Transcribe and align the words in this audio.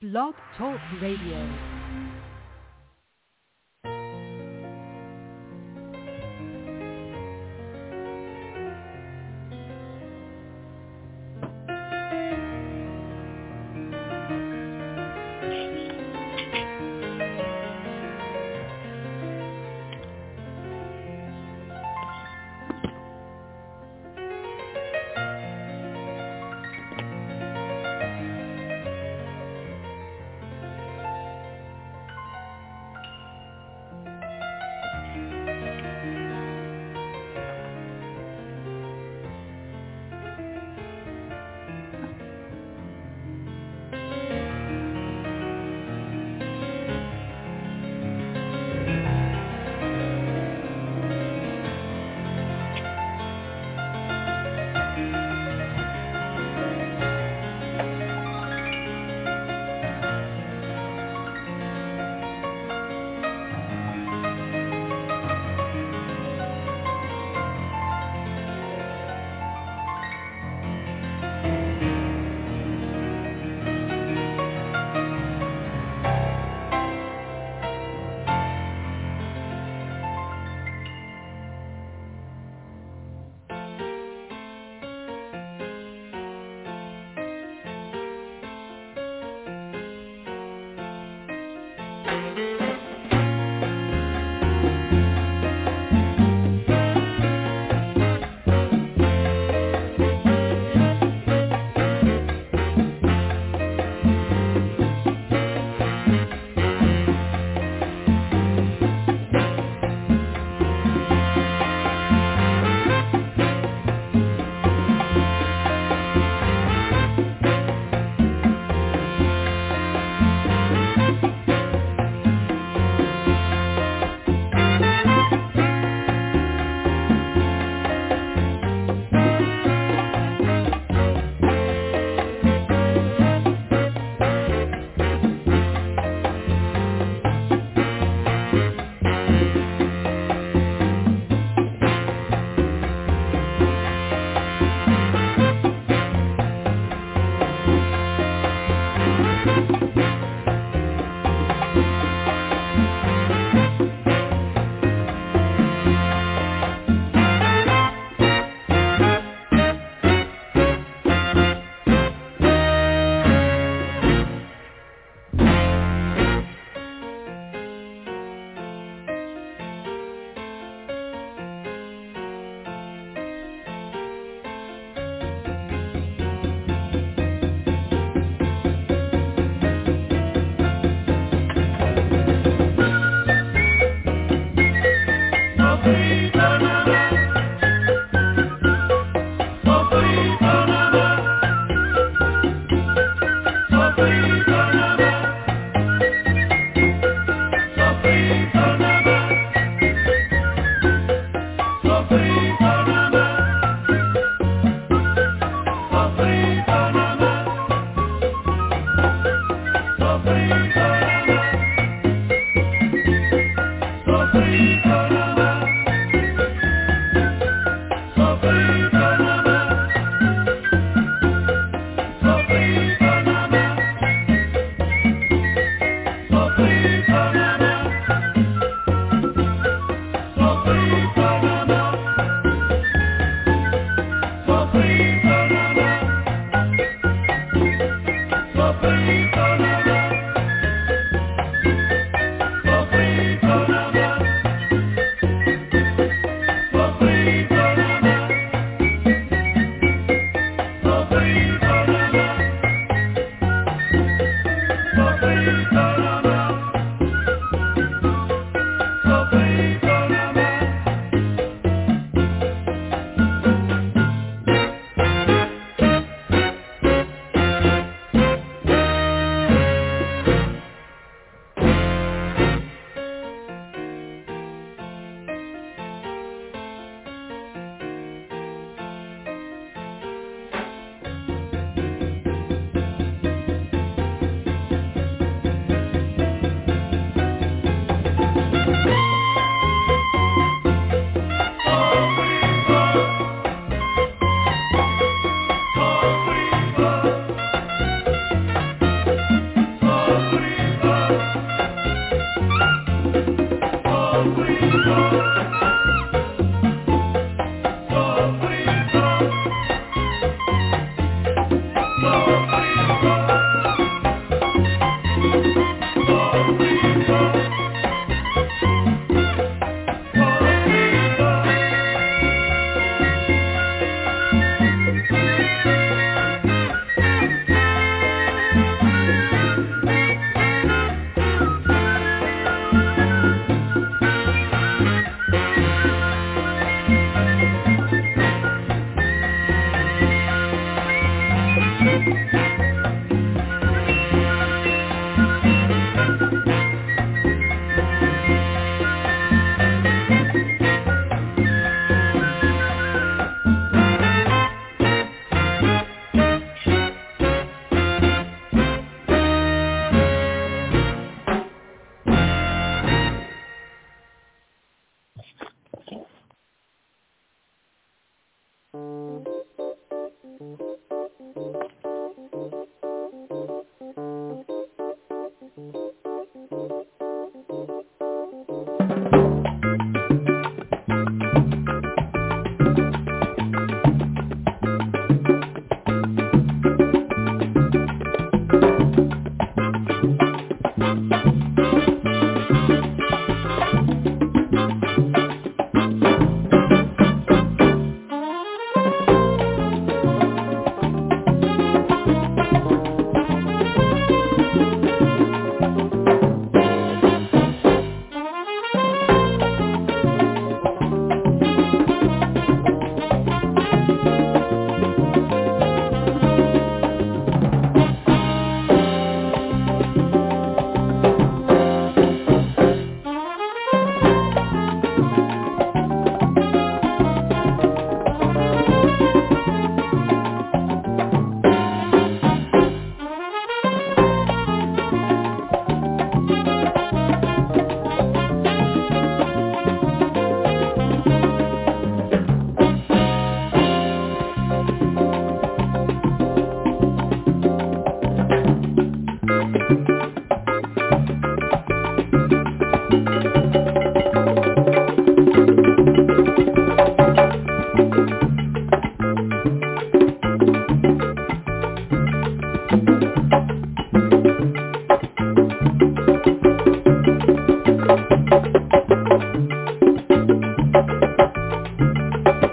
Blog 0.00 0.36
Talk 0.56 0.78
Radio. 1.00 1.77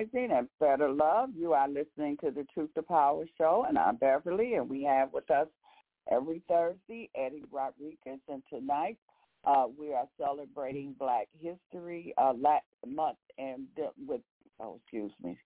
Rising 0.00 0.30
and 0.32 0.48
Better 0.58 0.88
Love. 0.88 1.30
You 1.36 1.52
are 1.52 1.68
listening 1.68 2.16
to 2.24 2.30
the 2.30 2.46
Truth 2.54 2.70
to 2.74 2.82
Power 2.82 3.24
show, 3.36 3.66
and 3.68 3.76
I'm 3.76 3.96
Beverly, 3.96 4.54
and 4.54 4.66
we 4.68 4.82
have 4.84 5.12
with 5.12 5.30
us 5.30 5.46
every 6.10 6.42
Thursday 6.48 7.10
Eddie 7.14 7.44
Rodriguez, 7.52 8.20
and 8.26 8.42
tonight 8.48 8.96
uh, 9.44 9.64
we 9.78 9.92
are 9.92 10.06
celebrating 10.18 10.94
Black 10.98 11.28
History 11.38 12.14
uh, 12.16 12.32
Month, 12.86 13.18
and 13.36 13.66
with 14.06 14.22
oh, 14.58 14.80
excuse 14.82 15.12
me, 15.22 15.36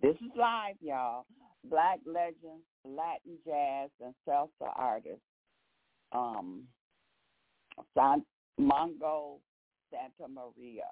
this 0.00 0.14
is 0.16 0.32
live, 0.36 0.76
y'all. 0.80 1.26
Black 1.64 1.98
legends, 2.06 2.64
Latin 2.86 3.36
jazz, 3.44 3.90
and 4.02 4.14
salsa 4.26 4.72
artists. 4.74 5.20
Um, 6.12 6.62
San 7.94 8.24
Mongo 8.58 9.40
Santamaria. 9.92 10.88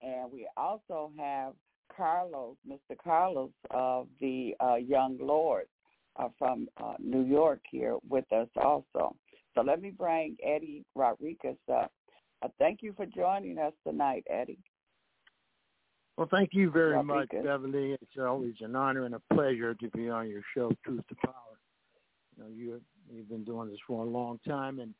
And 0.00 0.30
we 0.32 0.48
also 0.56 1.10
have 1.18 1.54
Carlos, 1.96 2.56
Mr. 2.68 2.96
Carlos 3.02 3.50
of 3.70 4.06
the 4.20 4.54
uh, 4.60 4.76
Young 4.76 5.18
Lords 5.20 5.68
uh, 6.16 6.28
from 6.38 6.68
uh, 6.82 6.94
New 6.98 7.22
York 7.22 7.60
here 7.70 7.96
with 8.08 8.30
us 8.32 8.48
also. 8.56 9.14
So 9.54 9.62
let 9.62 9.80
me 9.80 9.90
bring 9.90 10.36
Eddie 10.44 10.84
Rodriguez 10.94 11.56
up. 11.72 11.92
Uh, 12.42 12.48
thank 12.58 12.82
you 12.82 12.92
for 12.96 13.06
joining 13.06 13.58
us 13.58 13.72
tonight, 13.86 14.24
Eddie. 14.30 14.58
Well, 16.16 16.28
thank 16.30 16.50
you 16.52 16.70
very 16.70 16.94
Rodriguez. 16.94 17.28
much, 17.32 17.44
Beverly. 17.44 17.92
It's 17.92 18.18
always 18.20 18.54
an 18.60 18.74
honor 18.74 19.04
and 19.04 19.14
a 19.14 19.22
pleasure 19.32 19.74
to 19.74 19.88
be 19.90 20.08
on 20.08 20.28
your 20.28 20.42
show, 20.54 20.72
Truth 20.84 21.04
to 21.08 21.14
Power. 21.24 21.34
You 22.36 22.42
know, 22.42 22.50
you 22.50 22.80
you've 23.12 23.28
been 23.28 23.44
doing 23.44 23.68
this 23.68 23.78
for 23.86 24.04
a 24.04 24.08
long 24.08 24.38
time, 24.46 24.80
and 24.80 24.94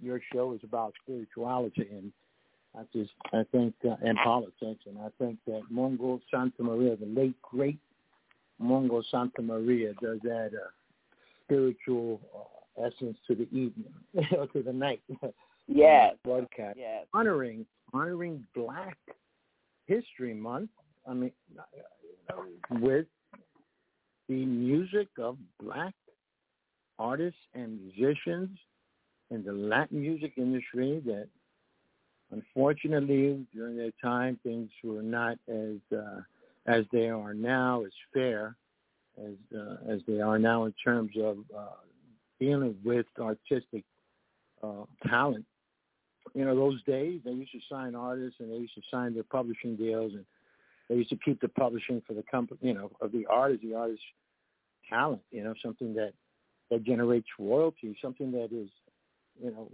your 0.00 0.20
show 0.32 0.52
is 0.54 0.60
about 0.64 0.94
spirituality, 1.02 1.88
and 1.90 2.12
I 2.76 2.82
just 2.92 3.10
I 3.32 3.42
think 3.52 3.74
uh, 3.84 3.96
and 4.02 4.16
politics, 4.24 4.84
and 4.86 4.98
I 4.98 5.08
think 5.18 5.38
that 5.46 5.62
Mongo 5.72 6.20
Santamaria, 6.32 6.98
the 6.98 7.06
late 7.06 7.40
great 7.42 7.78
Mongo 8.60 9.02
Santamaria, 9.12 9.94
does 10.00 10.20
add 10.24 10.52
a 10.54 10.70
spiritual 11.44 12.20
uh, 12.34 12.86
essence 12.86 13.18
to 13.26 13.34
the 13.34 13.48
evening 13.50 13.92
or 14.36 14.46
to 14.48 14.62
the 14.62 14.72
night. 14.72 15.02
Yes. 15.68 16.16
broadcast. 16.24 16.76
Yes. 16.76 17.06
Honoring 17.14 17.64
honoring 17.94 18.44
Black 18.52 18.98
History 19.86 20.34
Month. 20.34 20.70
I 21.08 21.14
mean, 21.14 21.32
with 22.70 23.06
the 24.28 24.44
music 24.44 25.08
of 25.18 25.36
Black 25.60 25.94
artists 26.98 27.40
and 27.54 27.80
musicians 27.80 28.50
in 29.30 29.44
the 29.44 29.52
Latin 29.52 30.00
music 30.00 30.32
industry 30.36 31.02
that 31.06 31.28
Unfortunately, 32.32 33.46
during 33.54 33.76
that 33.76 33.92
time, 34.02 34.38
things 34.42 34.70
were 34.82 35.02
not 35.02 35.38
as 35.48 35.76
uh, 35.96 36.20
as 36.66 36.84
they 36.92 37.08
are 37.08 37.34
now, 37.34 37.84
as 37.84 37.92
fair 38.12 38.56
as 39.18 39.34
uh, 39.54 39.76
as 39.86 40.00
they 40.06 40.20
are 40.20 40.38
now 40.38 40.64
in 40.64 40.74
terms 40.82 41.12
of 41.20 41.38
uh, 41.56 41.76
dealing 42.40 42.76
with 42.82 43.06
artistic 43.20 43.84
uh, 44.62 44.84
talent. 45.06 45.44
You 46.34 46.46
know, 46.46 46.56
those 46.56 46.82
days 46.84 47.20
they 47.24 47.32
used 47.32 47.52
to 47.52 47.60
sign 47.70 47.94
artists 47.94 48.40
and 48.40 48.50
they 48.50 48.56
used 48.56 48.74
to 48.76 48.82
sign 48.90 49.12
their 49.12 49.24
publishing 49.24 49.76
deals, 49.76 50.12
and 50.14 50.24
they 50.88 50.96
used 50.96 51.10
to 51.10 51.18
keep 51.22 51.40
the 51.40 51.48
publishing 51.48 52.02
for 52.06 52.14
the 52.14 52.24
company, 52.30 52.60
you 52.62 52.74
know, 52.74 52.90
of 53.02 53.12
the 53.12 53.26
artist, 53.26 53.62
the 53.62 53.74
artist's 53.74 54.04
talent. 54.88 55.20
You 55.30 55.44
know, 55.44 55.54
something 55.62 55.92
that 55.94 56.12
that 56.70 56.82
generates 56.84 57.28
royalty, 57.38 57.94
something 58.00 58.32
that 58.32 58.48
is, 58.52 58.70
you 59.42 59.50
know, 59.50 59.68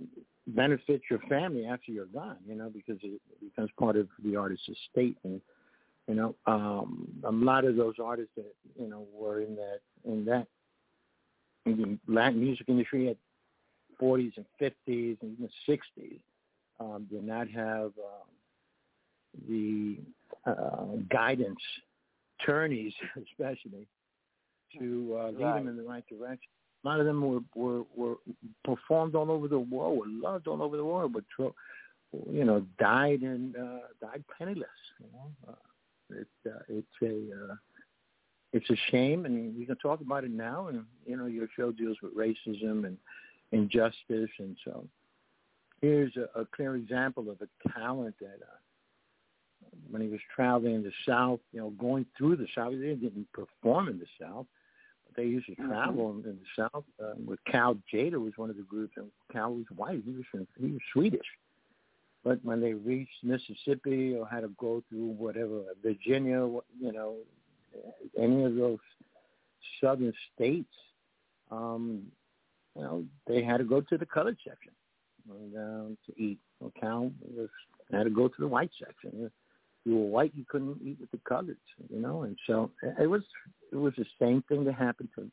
benefit 0.48 1.02
your 1.10 1.20
family 1.28 1.66
after 1.66 1.92
you're 1.92 2.06
gone, 2.06 2.38
you 2.46 2.54
know, 2.54 2.70
because 2.70 2.98
it 3.02 3.20
becomes 3.40 3.70
part 3.78 3.96
of 3.96 4.08
the 4.24 4.36
artist's 4.36 4.68
estate. 4.68 5.16
And, 5.24 5.40
you 6.06 6.14
know, 6.14 6.34
um, 6.46 7.08
a 7.24 7.30
lot 7.30 7.64
of 7.64 7.76
those 7.76 7.94
artists 8.02 8.32
that, 8.36 8.54
you 8.80 8.88
know, 8.88 9.06
were 9.12 9.42
in 9.42 9.56
that, 9.56 9.80
in 10.04 10.24
that, 10.24 10.46
in 11.66 11.98
the 12.06 12.12
Latin 12.12 12.40
music 12.40 12.68
industry 12.68 13.08
at 13.08 13.16
40s 14.00 14.32
and 14.36 14.46
50s 14.60 15.18
and 15.22 15.36
even 15.36 15.50
60s 15.68 16.20
um, 16.80 17.06
did 17.10 17.24
not 17.24 17.48
have 17.48 17.92
um, 17.98 18.28
the 19.48 19.96
uh, 20.46 20.96
guidance, 21.10 21.60
attorneys 22.40 22.94
especially, 23.16 23.86
to 24.78 25.18
uh, 25.18 25.26
lead 25.30 25.42
right. 25.42 25.58
them 25.58 25.68
in 25.68 25.76
the 25.76 25.82
right 25.82 26.04
direction. 26.08 26.50
A 26.84 26.88
lot 26.88 27.00
of 27.00 27.06
them 27.06 27.20
were 27.20 27.40
were, 27.54 27.84
were 27.94 28.16
performed 28.64 29.14
all 29.14 29.30
over 29.30 29.48
the 29.48 29.58
world, 29.58 29.98
were 29.98 30.06
loved 30.06 30.46
all 30.46 30.62
over 30.62 30.76
the 30.76 30.84
world, 30.84 31.12
but 31.12 31.24
you 32.30 32.44
know 32.44 32.64
died 32.78 33.22
and 33.22 33.56
uh, 33.56 33.80
died 34.00 34.24
penniless. 34.36 34.68
You 35.00 35.06
know, 35.12 35.52
uh, 35.52 36.16
it, 36.20 36.28
uh, 36.46 36.58
it's 36.68 36.86
a 37.02 37.52
uh, 37.52 37.54
it's 38.52 38.70
a 38.70 38.76
shame, 38.90 39.26
and 39.26 39.56
we 39.56 39.66
can 39.66 39.76
talk 39.76 40.00
about 40.00 40.24
it 40.24 40.30
now. 40.30 40.68
And 40.68 40.84
you 41.04 41.16
know, 41.16 41.26
your 41.26 41.48
show 41.56 41.72
deals 41.72 41.96
with 42.02 42.16
racism 42.16 42.86
and 42.86 42.96
injustice, 43.50 44.30
and 44.38 44.56
so 44.64 44.86
here's 45.80 46.12
a, 46.16 46.40
a 46.40 46.46
clear 46.46 46.76
example 46.76 47.30
of 47.30 47.38
a 47.40 47.70
talent 47.70 48.14
that. 48.20 48.38
Uh, 48.42 48.56
when 49.90 50.00
he 50.00 50.08
was 50.08 50.20
traveling 50.34 50.76
in 50.76 50.82
the 50.82 50.92
South, 51.06 51.40
you 51.52 51.60
know, 51.60 51.70
going 51.70 52.06
through 52.16 52.36
the 52.36 52.46
South, 52.54 52.72
he 52.72 52.78
didn't 52.78 53.26
perform 53.32 53.88
in 53.88 53.98
the 53.98 54.06
South, 54.20 54.46
they 55.18 55.24
used 55.24 55.46
to 55.46 55.52
mm-hmm. 55.52 55.68
travel 55.68 56.12
mm-hmm. 56.12 56.28
in 56.28 56.38
the 56.38 56.62
South 56.62 56.84
uh, 57.02 57.14
with 57.26 57.40
Cal 57.50 57.76
Tjader 57.92 58.22
was 58.22 58.32
one 58.36 58.50
of 58.50 58.56
the 58.56 58.62
groups, 58.62 58.94
and 58.96 59.10
Cal 59.32 59.52
was 59.52 59.64
white. 59.74 60.02
He 60.04 60.12
was 60.12 60.24
from, 60.30 60.46
he 60.58 60.70
was 60.70 60.80
Swedish. 60.92 61.26
But 62.24 62.44
when 62.44 62.60
they 62.60 62.74
reached 62.74 63.24
Mississippi 63.24 64.14
or 64.14 64.26
had 64.26 64.40
to 64.40 64.50
go 64.58 64.82
through 64.88 65.08
whatever 65.08 65.62
Virginia, 65.82 66.46
you 66.80 66.92
know, 66.92 67.16
any 68.16 68.44
of 68.44 68.54
those 68.54 68.78
southern 69.80 70.12
states, 70.34 70.72
um, 71.50 72.04
you 72.76 72.82
know, 72.82 73.04
they 73.26 73.42
had 73.42 73.58
to 73.58 73.64
go 73.64 73.80
to 73.80 73.98
the 73.98 74.06
colored 74.06 74.36
section 74.46 74.72
and, 75.28 75.56
uh, 75.56 75.96
to 76.06 76.22
eat. 76.22 76.38
Well, 76.60 76.72
Cal 76.80 77.10
was, 77.34 77.48
had 77.90 78.04
to 78.04 78.10
go 78.10 78.28
to 78.28 78.34
the 78.38 78.48
white 78.48 78.70
section 78.78 79.30
you 79.88 79.96
were 79.96 80.06
white, 80.06 80.32
you 80.34 80.44
couldn't 80.48 80.78
eat 80.84 80.98
with 81.00 81.10
the 81.10 81.20
colors, 81.28 81.56
you 81.88 82.00
know. 82.00 82.22
And 82.22 82.36
so 82.46 82.70
it 83.00 83.06
was 83.06 83.22
it 83.72 83.76
was 83.76 83.94
the 83.96 84.04
same 84.20 84.42
thing 84.48 84.64
that 84.64 84.74
happened 84.74 85.08
to 85.16 85.30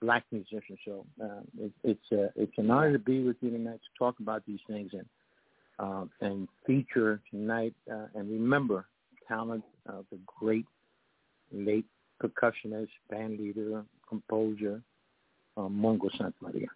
black 0.00 0.24
musicians. 0.30 0.78
So 0.84 1.04
uh, 1.22 1.40
it, 1.58 1.72
it's 1.82 2.12
uh, 2.12 2.30
it's 2.36 2.56
an 2.56 2.70
honor 2.70 2.92
to 2.92 2.98
be 2.98 3.24
with 3.24 3.36
you 3.40 3.50
tonight 3.50 3.80
to 3.80 3.98
talk 3.98 4.20
about 4.20 4.44
these 4.46 4.60
things 4.68 4.92
and 4.92 5.06
uh, 5.78 6.04
and 6.20 6.48
feature 6.66 7.20
tonight 7.30 7.74
uh, 7.92 8.06
and 8.14 8.30
remember 8.30 8.86
talent 9.26 9.64
of 9.86 10.04
the 10.12 10.18
great 10.38 10.66
late 11.52 11.86
percussionist, 12.22 12.88
band 13.10 13.38
leader, 13.38 13.84
composer, 14.08 14.80
uh, 15.56 15.62
Mongo 15.62 16.08
Santamaria. 16.18 16.66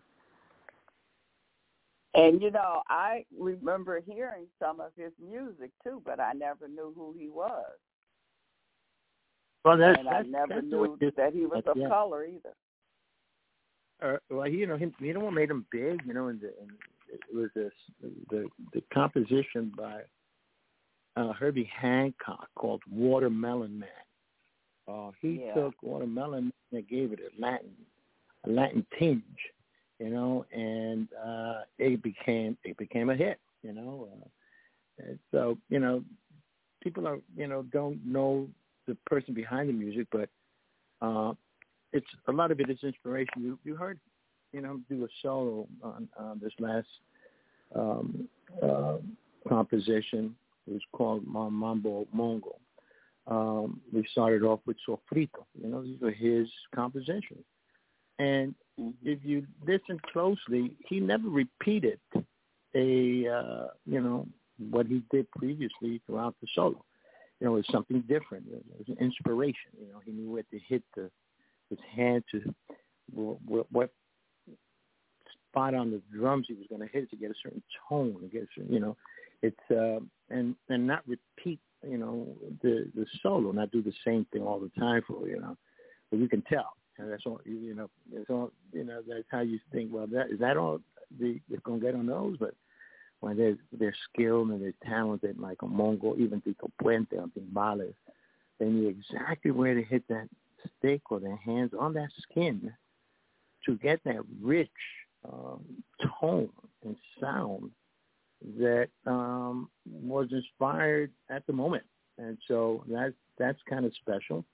And 2.18 2.42
you 2.42 2.50
know, 2.50 2.82
I 2.88 3.24
remember 3.38 4.00
hearing 4.00 4.46
some 4.60 4.80
of 4.80 4.90
his 4.96 5.12
music 5.24 5.70
too, 5.84 6.02
but 6.04 6.18
I 6.18 6.32
never 6.32 6.66
knew 6.66 6.92
who 6.96 7.14
he 7.16 7.28
was. 7.28 7.64
Well, 9.64 9.78
that's, 9.78 9.98
and 9.98 10.08
that's, 10.08 10.26
I 10.26 10.28
never 10.28 10.62
knew 10.62 10.98
that 11.16 11.32
he 11.32 11.46
was 11.46 11.62
of 11.66 11.76
yeah. 11.76 11.88
color 11.88 12.24
either. 12.24 12.54
Uh, 14.02 14.16
well, 14.30 14.48
you 14.48 14.66
know, 14.66 14.76
him, 14.76 14.92
you 14.98 15.14
know 15.14 15.20
what 15.20 15.32
made 15.32 15.50
him 15.50 15.64
big? 15.70 16.02
You 16.06 16.14
know, 16.14 16.28
and, 16.28 16.40
the, 16.40 16.52
and 16.60 16.70
it 17.12 17.20
was 17.32 17.50
this 17.54 17.72
the 18.30 18.48
the 18.72 18.82
composition 18.92 19.72
by 19.76 20.00
uh, 21.16 21.32
Herbie 21.34 21.70
Hancock 21.72 22.48
called 22.56 22.82
Watermelon 22.90 23.78
Man. 23.78 23.88
Uh, 24.88 25.10
he 25.20 25.44
yeah. 25.44 25.54
took 25.54 25.74
Watermelon 25.82 26.52
and 26.72 26.88
gave 26.88 27.12
it 27.12 27.20
a 27.20 27.40
Latin 27.40 27.70
a 28.44 28.50
Latin 28.50 28.84
tinge 28.98 29.22
you 29.98 30.10
know, 30.10 30.44
and 30.52 31.08
uh, 31.24 31.62
it 31.78 32.02
became 32.02 32.56
it 32.64 32.76
became 32.76 33.10
a 33.10 33.16
hit, 33.16 33.38
you 33.62 33.72
know. 33.72 34.08
Uh, 35.00 35.12
so 35.32 35.58
you 35.68 35.78
know, 35.78 36.02
people 36.82 37.06
are 37.06 37.18
you 37.36 37.46
know 37.46 37.62
don't 37.72 38.00
know 38.04 38.48
the 38.86 38.96
person 39.06 39.34
behind 39.34 39.68
the 39.68 39.72
music, 39.72 40.06
but 40.10 40.28
uh, 41.02 41.32
it's 41.92 42.06
a 42.28 42.32
lot 42.32 42.50
of 42.50 42.60
it 42.60 42.70
is 42.70 42.78
inspiration. 42.82 43.34
You 43.38 43.58
you 43.64 43.76
heard, 43.76 43.98
you 44.52 44.60
know, 44.60 44.80
do 44.88 45.04
a 45.04 45.08
solo 45.22 45.66
on, 45.82 46.08
on 46.18 46.40
this 46.42 46.52
last 46.58 46.88
um, 47.74 48.28
uh, 48.62 48.98
composition. 49.48 50.34
It 50.66 50.72
was 50.72 50.82
called 50.92 51.26
Mambo 51.26 52.06
Mongo. 52.14 52.56
Um, 53.26 53.80
we 53.92 54.06
started 54.10 54.42
off 54.42 54.60
with 54.66 54.76
Sofrito. 54.88 55.44
You 55.60 55.68
know, 55.68 55.82
these 55.82 56.00
were 56.00 56.10
his 56.10 56.48
compositions. 56.74 57.44
And 58.18 58.54
mm-hmm. 58.80 58.90
if 59.02 59.20
you 59.22 59.46
listen 59.66 60.00
closely, 60.12 60.72
he 60.88 61.00
never 61.00 61.28
repeated 61.28 62.00
a 62.74 63.26
uh, 63.28 63.66
you 63.86 64.00
know 64.00 64.26
what 64.70 64.86
he 64.86 65.02
did 65.10 65.30
previously 65.32 66.00
throughout 66.06 66.34
the 66.40 66.48
solo. 66.54 66.84
You 67.40 67.46
know, 67.46 67.54
it 67.54 67.58
was 67.58 67.66
something 67.70 68.00
different. 68.02 68.46
It 68.50 68.64
was 68.76 68.88
an 68.88 68.96
inspiration. 69.00 69.70
You 69.80 69.92
know, 69.92 70.00
he 70.04 70.10
knew 70.10 70.30
where 70.30 70.42
to 70.42 70.58
hit 70.68 70.82
the 70.96 71.10
his 71.70 71.78
hand 71.94 72.24
to 72.32 72.54
what, 73.12 73.66
what 73.70 73.90
spot 75.50 75.74
on 75.74 75.90
the 75.90 76.00
drums 76.12 76.46
he 76.48 76.54
was 76.54 76.66
going 76.68 76.80
to 76.80 76.88
hit 76.88 77.10
to 77.10 77.16
get 77.16 77.30
a 77.30 77.34
certain 77.42 77.62
tone, 77.88 78.16
to 78.20 78.26
get 78.28 78.42
a 78.42 78.46
certain, 78.54 78.72
you 78.72 78.80
know, 78.80 78.96
it's 79.42 79.56
uh, 79.70 80.00
and 80.30 80.56
and 80.68 80.86
not 80.86 81.02
repeat 81.06 81.60
you 81.86 81.98
know, 81.98 82.26
the 82.62 82.90
the 82.94 83.06
solo, 83.22 83.52
not 83.52 83.70
do 83.70 83.82
the 83.82 83.92
same 84.04 84.26
thing 84.32 84.42
all 84.42 84.58
the 84.58 84.70
time 84.80 85.02
for 85.06 85.28
you 85.28 85.40
know. 85.40 85.56
But 86.10 86.20
you 86.20 86.28
can 86.28 86.42
tell, 86.42 86.72
and 86.98 87.10
that's 87.10 87.24
all 87.26 87.40
you 87.44 87.74
know. 87.74 87.90
That's 88.12 88.28
all 88.30 88.50
you 88.72 88.84
know. 88.84 89.00
That's 89.06 89.24
how 89.30 89.40
you 89.40 89.58
think. 89.72 89.92
Well, 89.92 90.06
that 90.08 90.30
is 90.30 90.40
that 90.40 90.56
all 90.56 90.80
the 91.18 91.40
they're 91.48 91.60
gonna 91.60 91.80
get 91.80 91.94
on 91.94 92.06
those, 92.06 92.36
but 92.38 92.54
when 93.20 93.36
they're 93.36 93.56
they're 93.72 93.94
skilled 94.12 94.50
and 94.50 94.62
they're 94.62 94.74
talented, 94.84 95.38
like 95.38 95.62
a 95.62 95.66
Mongo, 95.66 96.18
even 96.18 96.40
Tito 96.40 96.70
Puente 96.82 97.18
on 97.18 97.30
timbales, 97.30 97.94
they 98.58 98.66
knew 98.66 98.88
exactly 98.88 99.50
where 99.50 99.74
to 99.74 99.82
hit 99.82 100.06
that 100.08 100.28
stick 100.78 101.02
or 101.10 101.20
their 101.20 101.36
hands 101.36 101.72
on 101.78 101.94
that 101.94 102.10
skin 102.22 102.72
to 103.64 103.76
get 103.76 104.02
that 104.04 104.20
rich 104.40 104.68
um, 105.30 105.64
tone 106.20 106.50
and 106.84 106.96
sound 107.20 107.70
that 108.58 108.88
um, 109.06 109.68
was 109.90 110.28
inspired 110.30 111.10
at 111.28 111.46
the 111.46 111.52
moment, 111.52 111.84
and 112.18 112.38
so 112.46 112.84
that 112.88 113.14
that's 113.38 113.58
kind 113.68 113.84
of 113.84 113.92
special. 114.00 114.44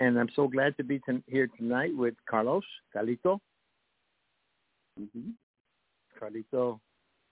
And 0.00 0.18
I'm 0.18 0.28
so 0.34 0.48
glad 0.48 0.76
to 0.78 0.84
be 0.84 0.98
t- 1.00 1.22
here 1.26 1.48
tonight 1.58 1.90
with 1.94 2.14
Carlos 2.28 2.64
Calito, 2.94 3.38
Mm-hmm. 5.00 5.30
Carlito 6.20 6.78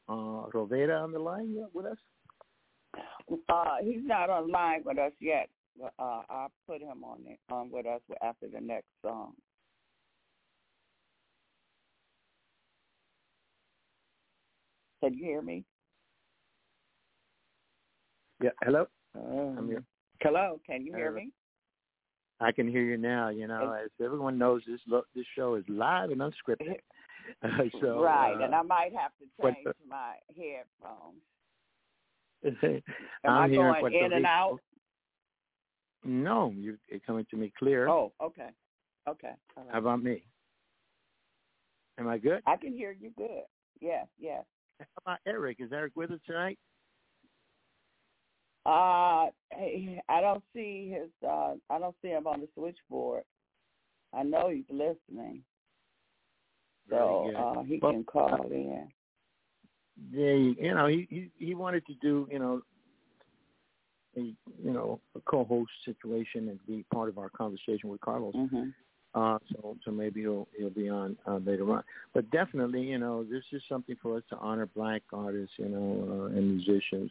uh, 0.09 0.49
Rovira 0.51 1.03
on 1.03 1.13
the 1.13 1.19
line 1.19 1.55
with 1.75 1.87
us. 1.87 1.99
Uh, 3.49 3.77
he's 3.83 4.03
not 4.03 4.31
online 4.31 4.83
with 4.85 4.99
us 4.99 5.13
yet. 5.21 5.49
But, 5.79 5.93
uh, 5.99 6.23
I'll 6.29 6.53
put 6.67 6.81
him 6.81 7.05
on 7.05 7.21
it, 7.27 7.39
um, 7.53 7.71
with 7.71 7.87
us 7.87 8.01
after 8.23 8.49
the 8.49 8.61
next 8.61 8.89
song. 9.03 9.35
Can 15.03 15.15
you 15.15 15.25
hear 15.25 15.43
me? 15.43 15.65
Yeah. 18.43 18.51
Hello. 18.63 18.87
Um, 19.15 19.57
I'm 19.59 19.69
here. 19.69 19.85
Hello. 20.21 20.61
Can 20.67 20.85
you 20.85 20.95
hear 20.95 21.13
me? 21.13 21.31
I 22.41 22.53
can 22.53 22.69
hear 22.69 22.83
you 22.83 22.97
now. 22.97 23.29
You 23.29 23.47
know, 23.47 23.73
as 23.85 23.91
everyone 24.03 24.39
knows, 24.39 24.63
this 24.67 24.81
lo- 24.87 25.05
this 25.15 25.27
show 25.37 25.55
is 25.57 25.65
live 25.69 26.11
and 26.11 26.21
unscripted. 26.21 26.77
So, 27.81 28.03
right, 28.03 28.35
uh, 28.41 28.45
and 28.45 28.55
I 28.55 28.63
might 28.63 28.93
have 28.95 29.13
to 29.19 29.27
change 29.43 29.77
my 29.89 30.15
headphones. 30.35 31.23
I'm 33.25 33.31
Am 33.31 33.39
I 33.43 33.49
here 33.49 33.57
going 33.81 33.95
in 33.95 34.13
and 34.15 34.27
out? 34.27 34.59
No, 36.03 36.51
you- 36.57 36.79
you're 36.89 37.01
coming 37.01 37.27
to 37.31 37.37
me 37.37 37.53
clear. 37.59 37.89
Oh, 37.89 38.13
okay. 38.21 38.49
Okay. 39.09 39.33
How 39.71 39.79
about 39.79 40.03
me? 40.03 40.25
Am 41.99 42.09
I 42.09 42.19
good? 42.19 42.43
I 42.47 42.57
can 42.57 42.73
hear 42.73 42.91
you 42.93 43.11
good. 43.17 43.45
Yes, 43.81 44.07
yes. 44.19 44.45
How 44.81 44.87
about 45.05 45.19
Eric? 45.27 45.59
Is 45.61 45.73
Eric 45.73 45.93
with 45.95 46.11
us 46.11 46.21
tonight? 46.27 46.59
Uh, 48.67 49.27
hey, 49.51 50.03
I 50.09 50.21
don't 50.21 50.43
see 50.55 50.91
his. 50.91 51.09
Uh, 51.27 51.55
I 51.71 51.79
don't 51.79 51.97
see 52.03 52.09
him 52.09 52.27
on 52.27 52.41
the 52.41 52.49
switchboard. 52.55 53.25
I 54.13 54.23
know 54.23 54.51
he's 54.51 54.65
listening, 54.69 55.43
so 56.91 57.31
uh, 57.37 57.63
he 57.63 57.79
Well, 57.81 57.93
can 57.93 58.05
call 58.05 58.49
in. 58.51 58.89
Yeah, 60.13 60.33
you 60.33 60.75
know, 60.75 60.87
he, 60.89 61.07
he 61.11 61.31
he 61.39 61.55
wanted 61.55 61.87
to 61.87 61.95
do, 62.03 62.29
you 62.31 62.39
know, 62.39 62.63
a 64.17 64.21
you 64.21 64.73
know 64.73 65.01
a 65.17 65.21
co-host 65.21 65.71
situation 65.85 66.49
and 66.49 66.59
be 66.67 66.85
part 66.93 67.09
of 67.09 67.19
our 67.19 67.31
conversation 67.31 67.89
with 67.89 68.01
Carlos. 68.01 68.35
hmm 68.35 68.71
Uh, 69.15 69.39
so 69.53 69.77
so 69.85 69.91
maybe 69.91 70.21
he'll 70.21 70.49
he'll 70.57 70.71
be 70.71 70.89
on 70.89 71.17
uh, 71.27 71.39
later 71.39 71.71
on. 71.73 71.83
But 72.13 72.31
definitely, 72.31 72.83
you 72.83 72.99
know, 72.99 73.25
this 73.25 73.45
is 73.53 73.63
something 73.69 73.97
for 74.03 74.17
us 74.17 74.23
to 74.31 74.37
honor 74.37 74.67
black 74.67 75.03
artists, 75.13 75.55
you 75.57 75.69
know, 75.69 76.29
uh, 76.31 76.37
and 76.37 76.57
musicians 76.57 77.11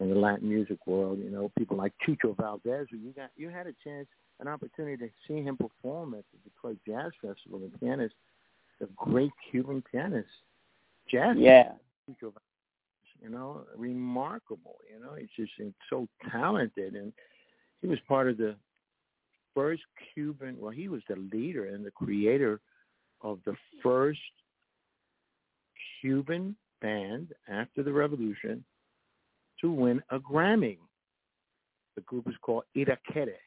in 0.00 0.10
the 0.10 0.14
Latin 0.14 0.48
music 0.48 0.86
world. 0.86 1.18
You 1.18 1.30
know, 1.30 1.50
people 1.56 1.76
like 1.76 1.92
Chucho 2.06 2.36
Valdez. 2.36 2.86
You 2.90 3.12
got 3.14 3.30
you 3.36 3.48
had 3.48 3.66
a 3.66 3.74
chance, 3.84 4.06
an 4.40 4.48
opportunity 4.48 4.96
to 4.96 5.10
see 5.26 5.42
him 5.42 5.56
perform 5.56 6.14
at 6.14 6.24
the 6.32 6.50
Detroit 6.50 6.78
Jazz 6.86 7.12
Festival. 7.20 7.58
The 7.58 7.78
pianist, 7.78 8.14
the 8.80 8.88
great 8.96 9.32
Cuban 9.50 9.82
pianist, 9.90 10.28
jazz. 11.10 11.36
Yeah. 11.38 11.72
Chucho 12.08 12.32
Valdez, 12.32 13.22
you 13.22 13.30
know, 13.30 13.62
remarkable. 13.76 14.76
You 14.92 15.04
know, 15.04 15.14
he's 15.14 15.28
just 15.36 15.52
so 15.90 16.06
talented, 16.30 16.94
and 16.94 17.12
he 17.80 17.88
was 17.88 17.98
part 18.06 18.28
of 18.28 18.36
the 18.36 18.56
first 19.54 19.82
Cuban. 20.14 20.56
Well, 20.58 20.70
he 20.70 20.88
was 20.88 21.02
the 21.08 21.16
leader 21.16 21.66
and 21.66 21.84
the 21.84 21.90
creator 21.90 22.60
of 23.22 23.40
the 23.46 23.56
first 23.82 24.20
Cuban 26.00 26.54
band 26.82 27.32
after 27.48 27.82
the 27.82 27.92
revolution 27.92 28.62
to 29.60 29.70
win 29.70 30.02
a 30.10 30.18
Grammy. 30.18 30.78
The 31.94 32.02
group 32.02 32.28
is 32.28 32.34
called 32.42 32.64
Irakere, 32.76 33.38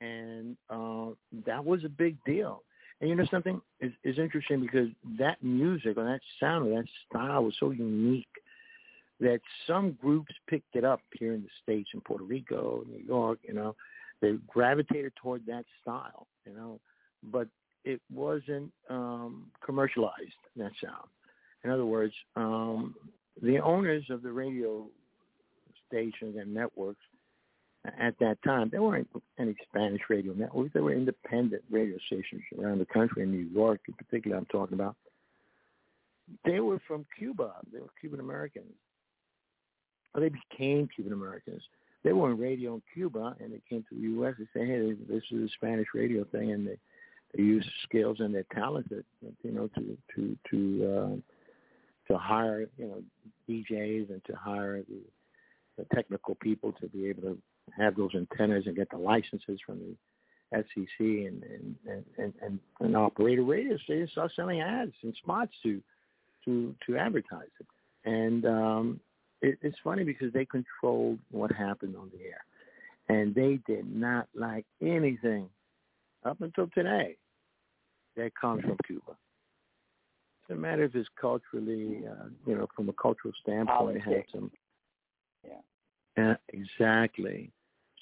and 0.00 0.56
uh, 0.70 1.10
that 1.46 1.64
was 1.64 1.84
a 1.84 1.88
big 1.88 2.16
deal. 2.24 2.62
And 3.00 3.10
you 3.10 3.16
know 3.16 3.26
something 3.30 3.60
is 3.80 3.92
is 4.04 4.18
interesting 4.18 4.60
because 4.60 4.88
that 5.18 5.42
music 5.42 5.96
or 5.96 6.04
that 6.04 6.20
sound 6.40 6.68
or 6.68 6.76
that 6.76 6.88
style 7.08 7.44
was 7.44 7.54
so 7.60 7.70
unique 7.70 8.26
that 9.20 9.40
some 9.66 9.92
groups 10.00 10.32
picked 10.48 10.76
it 10.76 10.84
up 10.84 11.00
here 11.18 11.32
in 11.32 11.42
the 11.42 11.48
states, 11.62 11.88
in 11.94 12.00
Puerto 12.02 12.24
Rico, 12.24 12.84
New 12.88 13.02
York. 13.04 13.38
You 13.42 13.54
know, 13.54 13.76
they 14.20 14.34
gravitated 14.46 15.12
toward 15.16 15.44
that 15.46 15.64
style. 15.82 16.26
You 16.46 16.54
know, 16.54 16.80
but 17.22 17.48
it 17.84 18.00
wasn't 18.12 18.72
um, 18.88 19.50
commercialized. 19.64 20.34
That 20.56 20.72
sound. 20.82 21.08
In 21.64 21.70
other 21.70 21.86
words, 21.86 22.14
um, 22.36 22.94
the 23.42 23.58
owners 23.58 24.04
of 24.08 24.22
the 24.22 24.32
radio 24.32 24.86
stations 25.88 26.36
and 26.38 26.52
networks 26.52 27.00
at 27.98 28.18
that 28.20 28.42
time, 28.42 28.68
there 28.70 28.82
weren't 28.82 29.08
any 29.38 29.54
Spanish 29.68 30.02
radio 30.08 30.32
networks. 30.32 30.72
There 30.72 30.82
were 30.82 30.92
independent 30.92 31.62
radio 31.70 31.98
stations 32.06 32.42
around 32.58 32.78
the 32.78 32.86
country, 32.86 33.22
in 33.22 33.30
New 33.30 33.48
York 33.52 33.80
in 33.88 33.94
particular, 33.94 34.36
I'm 34.36 34.46
talking 34.46 34.74
about. 34.74 34.96
They 36.44 36.60
were 36.60 36.80
from 36.86 37.06
Cuba. 37.16 37.54
They 37.72 37.80
were 37.80 37.90
Cuban 38.00 38.20
Americans. 38.20 38.72
Or 40.14 40.20
they 40.20 40.30
became 40.30 40.88
Cuban 40.94 41.12
Americans. 41.12 41.62
They 42.02 42.12
were 42.12 42.30
on 42.30 42.38
radio 42.38 42.74
in 42.74 42.82
Cuba, 42.92 43.36
and 43.40 43.52
they 43.52 43.60
came 43.68 43.84
to 43.88 43.94
the 43.94 44.02
U.S. 44.02 44.34
and 44.38 44.48
said, 44.52 44.66
hey, 44.66 44.92
this 45.08 45.22
is 45.30 45.50
a 45.50 45.52
Spanish 45.54 45.88
radio 45.94 46.24
thing, 46.24 46.52
and 46.52 46.66
they, 46.66 46.78
they 47.34 47.42
use 47.42 47.68
skills 47.82 48.18
and 48.20 48.34
their 48.34 48.46
talent, 48.54 48.86
you 49.42 49.52
know, 49.52 49.68
to 49.74 49.98
to 50.14 50.36
to 50.50 50.96
uh, 50.96 52.12
to 52.12 52.18
hire, 52.18 52.66
you 52.78 52.86
know, 52.86 53.02
DJs 53.48 54.10
and 54.10 54.24
to 54.26 54.36
hire 54.36 54.82
the, 54.88 55.00
the 55.76 55.84
technical 55.94 56.34
people 56.36 56.72
to 56.80 56.88
be 56.88 57.08
able 57.08 57.22
to 57.22 57.38
have 57.76 57.96
those 57.96 58.14
antennas 58.14 58.64
and 58.66 58.76
get 58.76 58.90
the 58.90 58.96
licenses 58.96 59.58
from 59.64 59.78
the 59.78 59.96
FCC 60.54 61.26
and 61.26 61.42
and 61.42 61.76
and 62.18 62.32
and, 62.42 62.58
and 62.80 62.96
operate 62.96 63.38
a 63.38 63.42
radio 63.42 63.76
station, 63.78 64.08
start 64.12 64.32
selling 64.36 64.60
ads 64.60 64.92
and 65.02 65.14
spots 65.16 65.52
to 65.62 65.82
to 66.44 66.74
to 66.86 66.96
advertise 66.96 67.48
it. 67.60 67.66
And 68.04 68.46
um, 68.46 69.00
it, 69.42 69.58
it's 69.62 69.76
funny 69.82 70.04
because 70.04 70.32
they 70.32 70.46
controlled 70.46 71.18
what 71.30 71.50
happened 71.52 71.96
on 71.96 72.10
the 72.16 72.24
air, 72.24 72.44
and 73.08 73.34
they 73.34 73.58
did 73.66 73.92
not 73.92 74.28
like 74.34 74.64
anything 74.80 75.48
up 76.24 76.40
until 76.40 76.68
today 76.74 77.16
that 78.16 78.32
comes 78.40 78.62
from 78.62 78.76
Cuba. 78.86 79.16
It's 80.42 80.56
a 80.56 80.60
matter 80.60 80.84
if 80.84 80.94
it's 80.94 81.08
culturally, 81.20 82.04
uh, 82.08 82.28
you 82.46 82.56
know, 82.56 82.68
from 82.74 82.88
a 82.88 82.92
cultural 82.92 83.34
standpoint, 83.42 83.96
it 83.96 84.00
has 84.00 84.04
Politics. 84.04 84.32
some 84.32 84.50
Yeah. 85.46 86.30
uh, 86.30 86.36
exactly. 86.48 87.52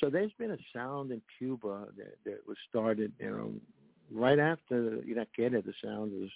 So 0.00 0.10
there's 0.10 0.32
been 0.38 0.50
a 0.50 0.58
sound 0.74 1.12
in 1.12 1.22
Cuba 1.38 1.86
that, 1.96 2.16
that 2.24 2.40
was 2.46 2.56
started, 2.68 3.12
you 3.18 3.30
know, 3.30 3.52
right 4.10 4.38
after 4.38 4.98
Irakere. 5.08 5.64
The 5.64 5.72
sound 5.82 6.12
was 6.12 6.30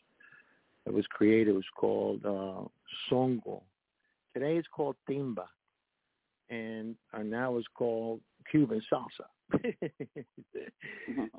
that 0.84 0.94
was 0.94 1.06
created 1.10 1.54
was 1.54 1.64
called 1.76 2.24
uh, 2.24 2.64
songo. 3.10 3.62
Today 4.34 4.56
it's 4.56 4.68
called 4.68 4.96
timba, 5.08 5.46
and 6.48 6.94
uh, 7.12 7.22
now 7.22 7.56
it's 7.56 7.66
called 7.74 8.20
Cuban 8.50 8.80
salsa. 8.90 9.26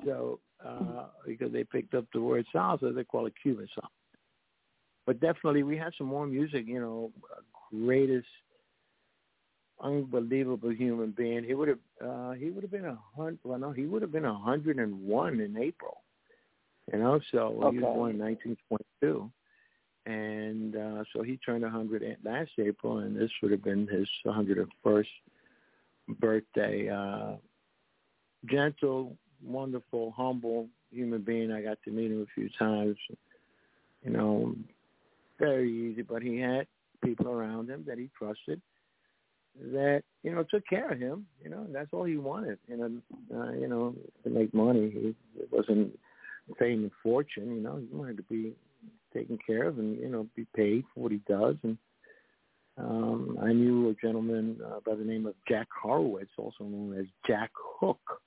so 0.04 0.40
uh, 0.64 1.06
because 1.26 1.52
they 1.52 1.64
picked 1.64 1.94
up 1.94 2.04
the 2.12 2.20
word 2.20 2.46
salsa, 2.54 2.94
they 2.94 3.04
call 3.04 3.26
it 3.26 3.34
Cuban 3.42 3.66
salsa. 3.76 3.88
But 5.06 5.20
definitely, 5.20 5.62
we 5.62 5.76
have 5.78 5.92
some 5.98 6.06
more 6.06 6.26
music. 6.26 6.64
You 6.66 6.80
know, 6.80 7.12
greatest 7.72 8.28
unbelievable 9.82 10.70
human 10.70 11.10
being. 11.10 11.44
He 11.44 11.54
would 11.54 11.68
have 11.68 11.78
uh 12.04 12.30
he 12.32 12.50
would 12.50 12.62
have 12.62 12.70
been 12.70 12.84
a 12.84 12.98
hundred 13.16 13.38
well 13.44 13.58
no, 13.58 13.72
he 13.72 13.86
would 13.86 14.02
have 14.02 14.12
been 14.12 14.24
a 14.24 14.38
hundred 14.38 14.78
and 14.78 15.06
one 15.06 15.40
in 15.40 15.56
April. 15.56 15.98
You 16.92 16.98
know, 16.98 17.20
so 17.32 17.70
he 17.70 17.78
was 17.78 17.94
born 17.94 18.10
in 18.12 18.18
nineteen 18.18 18.56
twenty 18.68 18.84
two. 19.00 19.30
And 20.06 20.76
uh 20.76 21.04
so 21.12 21.22
he 21.22 21.38
turned 21.38 21.64
a 21.64 21.70
hundred 21.70 22.02
last 22.24 22.50
April 22.58 22.98
and 22.98 23.16
this 23.16 23.30
would 23.42 23.52
have 23.52 23.64
been 23.64 23.86
his 23.86 24.08
hundred 24.24 24.58
and 24.58 24.68
first 24.82 25.10
birthday. 26.20 26.88
Uh 26.88 27.36
gentle, 28.46 29.16
wonderful, 29.44 30.12
humble 30.16 30.68
human 30.90 31.22
being. 31.22 31.52
I 31.52 31.62
got 31.62 31.78
to 31.84 31.90
meet 31.90 32.10
him 32.10 32.22
a 32.22 32.34
few 32.34 32.48
times. 32.58 32.96
You 34.02 34.10
know, 34.10 34.54
very 35.38 35.70
easy, 35.70 36.02
but 36.02 36.22
he 36.22 36.38
had 36.38 36.66
people 37.04 37.28
around 37.28 37.68
him 37.68 37.84
that 37.86 37.98
he 37.98 38.08
trusted 38.18 38.60
that 39.72 40.02
you 40.22 40.34
know 40.34 40.44
took 40.44 40.66
care 40.66 40.90
of 40.90 40.98
him. 40.98 41.26
You 41.42 41.50
know, 41.50 41.66
that's 41.72 41.92
all 41.92 42.04
he 42.04 42.16
wanted. 42.16 42.58
You 42.68 42.76
know, 42.76 43.38
uh, 43.38 43.52
you 43.52 43.68
know, 43.68 43.94
to 44.24 44.30
make 44.30 44.52
money. 44.54 44.90
He 44.90 45.14
it 45.40 45.48
wasn't 45.50 45.98
fame 46.58 46.82
and 46.82 46.90
fortune. 47.02 47.54
You 47.54 47.60
know, 47.60 47.76
he 47.76 47.86
wanted 47.90 48.16
to 48.18 48.22
be 48.24 48.54
taken 49.14 49.38
care 49.44 49.64
of 49.64 49.78
and 49.78 49.98
you 49.98 50.08
know 50.08 50.26
be 50.36 50.46
paid 50.56 50.84
for 50.94 51.00
what 51.00 51.12
he 51.12 51.20
does. 51.28 51.56
And 51.62 51.78
um, 52.78 53.38
I 53.42 53.52
knew 53.52 53.90
a 53.90 53.94
gentleman 53.94 54.58
uh, 54.64 54.80
by 54.86 54.94
the 54.94 55.04
name 55.04 55.26
of 55.26 55.34
Jack 55.48 55.68
Horowitz, 55.82 56.30
also 56.36 56.64
known 56.64 56.98
as 56.98 57.06
Jack 57.26 57.50
Hooke, 57.80 58.20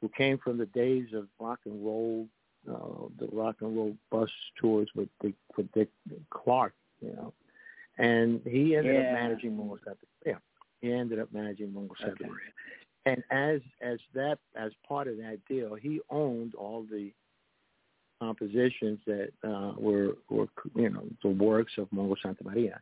who 0.00 0.08
came 0.16 0.38
from 0.38 0.58
the 0.58 0.66
days 0.66 1.08
of 1.14 1.26
rock 1.38 1.60
and 1.66 1.84
roll, 1.84 2.26
uh, 2.70 3.08
the 3.18 3.28
rock 3.32 3.56
and 3.60 3.76
roll 3.76 3.96
bus 4.10 4.30
tours 4.60 4.88
with 4.94 5.08
Dick, 5.22 5.34
with 5.56 5.70
Dick 5.72 5.88
Clark. 6.30 6.74
You 7.00 7.12
know, 7.14 7.32
and 7.98 8.40
he 8.44 8.76
ended 8.76 8.94
yeah. 8.94 9.08
up 9.08 9.14
managing 9.14 9.56
Mongo 9.56 9.78
Santa. 9.84 9.96
Yeah, 10.02 10.09
he 10.80 10.92
ended 10.92 11.18
up 11.18 11.32
managing 11.32 11.68
Mongo 11.68 11.90
Santa 11.98 12.12
Okay. 12.12 12.24
Maria. 12.26 12.52
And 13.06 13.22
as 13.30 13.60
as 13.80 13.98
that 14.14 14.38
as 14.54 14.72
part 14.86 15.08
of 15.08 15.16
that 15.16 15.38
deal, 15.48 15.74
he 15.74 16.00
owned 16.10 16.54
all 16.54 16.84
the 16.90 17.12
compositions 18.20 18.98
that 19.06 19.30
uh, 19.42 19.72
were 19.78 20.16
were 20.28 20.48
you 20.74 20.90
know 20.90 21.04
the 21.22 21.30
works 21.30 21.72
of 21.78 21.88
Mongo 21.90 22.14
Santamaria. 22.22 22.78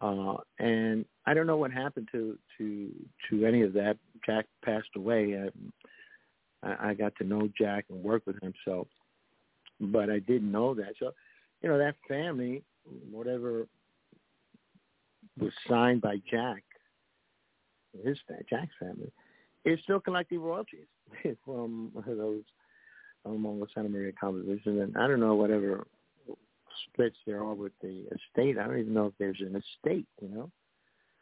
Uh, 0.00 0.36
and 0.58 1.04
I 1.24 1.32
don't 1.32 1.46
know 1.46 1.56
what 1.56 1.70
happened 1.70 2.08
to 2.12 2.36
to 2.58 2.92
to 3.30 3.46
any 3.46 3.62
of 3.62 3.72
that. 3.74 3.98
Jack 4.24 4.46
passed 4.64 4.90
away. 4.96 5.48
I 6.62 6.90
I 6.90 6.94
got 6.94 7.14
to 7.16 7.24
know 7.24 7.48
Jack 7.56 7.84
and 7.88 8.02
work 8.02 8.22
with 8.26 8.42
him, 8.42 8.52
so 8.64 8.88
but 9.80 10.10
I 10.10 10.18
didn't 10.20 10.50
know 10.50 10.74
that. 10.74 10.94
So, 10.98 11.12
you 11.62 11.68
know, 11.68 11.78
that 11.78 11.94
family, 12.08 12.62
whatever 13.10 13.66
was 15.38 15.52
signed 15.68 16.00
by 16.00 16.16
Jack, 16.30 16.62
his 18.04 18.18
Jack's 18.48 18.74
family, 18.78 19.10
is 19.64 19.78
still 19.82 20.00
collecting 20.00 20.40
royalties 20.40 20.86
from 21.44 21.92
those 22.06 22.42
among 23.24 23.60
the 23.60 23.66
Santamaria 23.76 24.14
compositions. 24.18 24.80
And 24.80 24.96
I 24.96 25.06
don't 25.06 25.20
know 25.20 25.34
whatever 25.34 25.86
splits 26.92 27.16
there 27.26 27.40
are 27.42 27.54
with 27.54 27.72
the 27.82 28.04
estate. 28.06 28.58
I 28.58 28.66
don't 28.66 28.78
even 28.78 28.94
know 28.94 29.06
if 29.06 29.14
there's 29.18 29.40
an 29.40 29.56
estate, 29.56 30.06
you 30.20 30.28
know. 30.28 30.50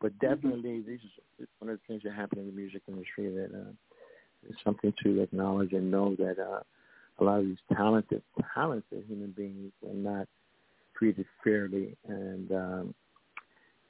But 0.00 0.18
definitely, 0.18 0.82
this 0.82 1.00
is 1.38 1.48
one 1.60 1.70
of 1.70 1.78
the 1.78 1.82
things 1.86 2.02
that 2.04 2.12
happen 2.12 2.38
in 2.38 2.46
the 2.46 2.52
music 2.52 2.82
industry 2.88 3.30
that 3.30 3.50
uh, 3.54 3.70
is 4.48 4.56
something 4.62 4.92
to 5.02 5.22
acknowledge 5.22 5.72
and 5.72 5.90
know 5.90 6.14
that 6.16 6.38
uh, 6.38 6.60
a 7.18 7.24
lot 7.24 7.40
of 7.40 7.46
these 7.46 7.56
talented, 7.74 8.22
talented 8.54 9.04
human 9.08 9.30
beings 9.30 9.72
are 9.86 9.94
not 9.94 10.28
treated 10.96 11.26
fairly, 11.42 11.96
and 12.06 12.52
um, 12.52 12.94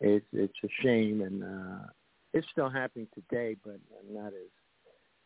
it's 0.00 0.26
it's 0.32 0.54
a 0.62 0.68
shame, 0.82 1.22
and 1.22 1.42
uh, 1.42 1.86
it's 2.34 2.46
still 2.52 2.68
happening 2.68 3.06
today, 3.14 3.56
but 3.64 3.78
not 4.10 4.28
as 4.28 4.50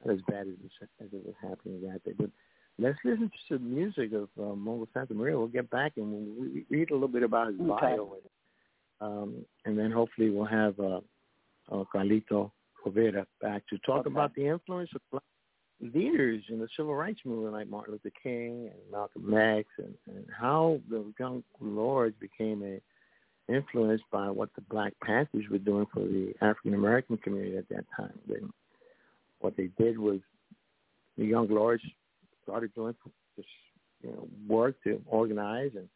not 0.04 0.14
as 0.14 0.20
bad 0.28 0.42
as 0.42 0.54
it, 0.64 0.88
as 1.00 1.08
it 1.12 1.26
was 1.26 1.34
happening 1.42 1.80
that 1.82 2.04
day. 2.04 2.12
But 2.16 2.30
let's 2.78 2.98
listen 3.04 3.30
to 3.30 3.54
some 3.54 3.74
music 3.74 4.12
of 4.12 4.28
uh, 4.38 4.54
Mongo 4.54 4.86
Santamaria. 4.94 5.36
We'll 5.36 5.48
get 5.48 5.70
back 5.70 5.92
and 5.96 6.12
we'll 6.12 6.62
read 6.70 6.90
a 6.90 6.94
little 6.94 7.08
bit 7.08 7.24
about 7.24 7.48
his 7.48 7.56
Okay. 7.60 7.68
bio, 7.68 8.14
and, 8.14 8.22
um, 9.00 9.44
and 9.64 9.76
then 9.76 9.90
hopefully 9.90 10.30
we'll 10.30 10.44
have 10.44 10.78
uh, 10.78 11.00
uh, 11.72 11.84
Carlito 11.92 12.52
Rovira 12.86 13.26
back 13.40 13.66
to 13.70 13.78
talk 13.78 14.06
Okay. 14.06 14.10
about 14.10 14.34
the 14.34 14.46
influence 14.46 14.90
of 14.94 15.00
black 15.10 15.22
leaders 15.80 16.44
in 16.48 16.58
the 16.58 16.68
civil 16.76 16.94
rights 16.94 17.20
movement 17.24 17.54
like 17.54 17.68
Martin 17.68 17.92
Luther 17.92 18.14
King 18.22 18.70
and 18.70 18.92
Malcolm 18.92 19.34
X 19.34 19.68
and, 19.78 19.94
and 20.06 20.26
how 20.36 20.80
the 20.90 21.12
young 21.18 21.42
lords 21.60 22.16
became 22.20 22.62
a 22.62 22.80
influenced 23.48 24.04
by 24.11 24.30
what 24.30 24.50
the 24.54 24.61
Black 24.62 24.92
Panthers 25.02 25.44
were 25.50 25.58
doing 25.58 25.87
for 25.92 26.00
the 26.00 26.34
African 26.40 26.74
American 26.74 27.16
community 27.18 27.56
at 27.56 27.68
that 27.70 27.84
time. 27.96 28.18
They, 28.28 28.40
what 29.40 29.56
they 29.56 29.70
did 29.78 29.98
was 29.98 30.20
the 31.16 31.24
young 31.24 31.48
lords 31.48 31.82
started 32.42 32.74
doing 32.74 32.94
this 33.37 33.46
you 34.02 34.11
know, 34.11 34.28
work 34.48 34.76
to 34.84 35.00
organize 35.06 35.72
and 35.74 35.88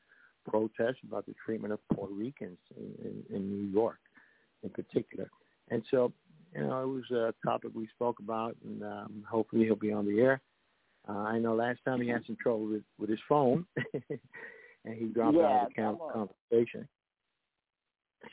protest 0.49 0.99
about 1.07 1.27
the 1.27 1.35
treatment 1.45 1.73
of 1.73 1.81
Puerto 1.95 2.13
Ricans 2.13 2.59
in, 2.77 3.25
in, 3.31 3.37
in 3.37 3.51
New 3.51 3.73
York 3.73 3.99
in 4.63 4.71
particular. 4.71 5.31
And 5.71 5.83
so 5.91 6.13
you 6.55 6.67
know, 6.67 6.83
it 6.83 6.87
was 6.87 7.11
a 7.11 7.35
topic 7.47 7.71
we 7.75 7.89
spoke 7.95 8.19
about, 8.19 8.57
and 8.65 8.83
um, 8.83 9.25
hopefully 9.29 9.65
he'll 9.65 9.77
be 9.77 9.93
on 9.93 10.05
the 10.05 10.21
air. 10.21 10.41
Uh, 11.09 11.13
I 11.13 11.39
know 11.39 11.55
last 11.55 11.81
time 11.85 12.01
he 12.01 12.09
had 12.09 12.23
some 12.27 12.37
trouble 12.41 12.67
with, 12.67 12.83
with 12.99 13.11
his 13.11 13.19
phone, 13.29 13.65
and 14.11 14.95
he 14.95 15.07
dropped 15.07 15.39
out 15.39 15.69
of 15.79 15.99
the 15.99 16.29
conversation. 16.51 16.89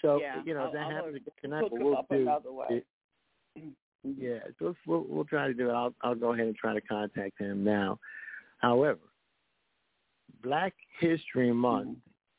So 0.01 0.19
yeah, 0.19 0.41
you 0.45 0.53
know, 0.53 0.65
I'll- 0.65 0.71
that 0.71 0.83
I'll 0.83 0.91
happens 0.91 1.15
again 1.17 1.33
tonight, 1.41 1.63
him 1.71 1.83
we'll 1.83 1.97
up 1.97 2.09
do, 2.09 2.21
another 2.21 2.51
way. 2.51 2.67
it- 2.69 2.87
mm-hmm. 3.57 4.11
yeah, 4.17 4.39
so 4.59 4.75
we'll 4.85 5.05
we'll 5.07 5.25
try 5.25 5.47
to 5.47 5.53
do 5.53 5.69
it. 5.69 5.73
I'll 5.73 5.93
I'll 6.01 6.15
go 6.15 6.33
ahead 6.33 6.47
and 6.47 6.55
try 6.55 6.73
to 6.73 6.81
contact 6.81 7.39
him 7.39 7.63
now. 7.63 7.99
However, 8.59 8.99
Black 10.43 10.73
History 10.99 11.49
mm-hmm. 11.49 11.57
Month, 11.57 11.97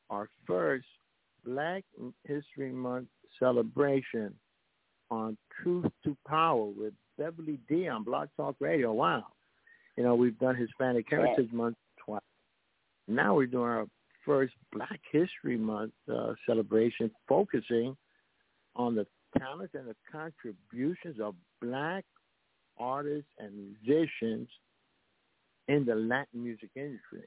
our 0.08 0.28
first 0.46 0.86
Black 1.44 1.84
History 2.24 2.72
Month 2.72 3.08
celebration 3.38 4.34
on 5.10 5.36
Truth 5.62 5.90
to 6.04 6.16
Power 6.26 6.66
with 6.66 6.94
Beverly 7.18 7.58
D 7.68 7.88
on 7.88 8.04
Blog 8.04 8.28
Talk 8.36 8.56
Radio. 8.60 8.92
Wow. 8.92 9.26
You 9.96 10.04
know, 10.04 10.14
we've 10.14 10.38
done 10.38 10.56
Hispanic 10.56 11.06
Heritage 11.10 11.52
Month 11.52 11.76
twice. 12.04 12.22
Now 13.08 13.34
we're 13.34 13.46
doing 13.46 13.64
our 13.64 13.86
first 14.24 14.54
Black 14.72 15.00
History 15.10 15.56
Month 15.56 15.92
uh, 16.12 16.34
celebration 16.46 17.10
focusing 17.28 17.96
on 18.76 18.94
the 18.94 19.06
talents 19.38 19.74
and 19.74 19.88
the 19.88 19.96
contributions 20.10 21.20
of 21.20 21.34
black 21.60 22.04
artists 22.78 23.30
and 23.38 23.76
musicians 23.84 24.48
in 25.68 25.84
the 25.84 25.94
Latin 25.94 26.42
music 26.42 26.70
industry. 26.74 27.22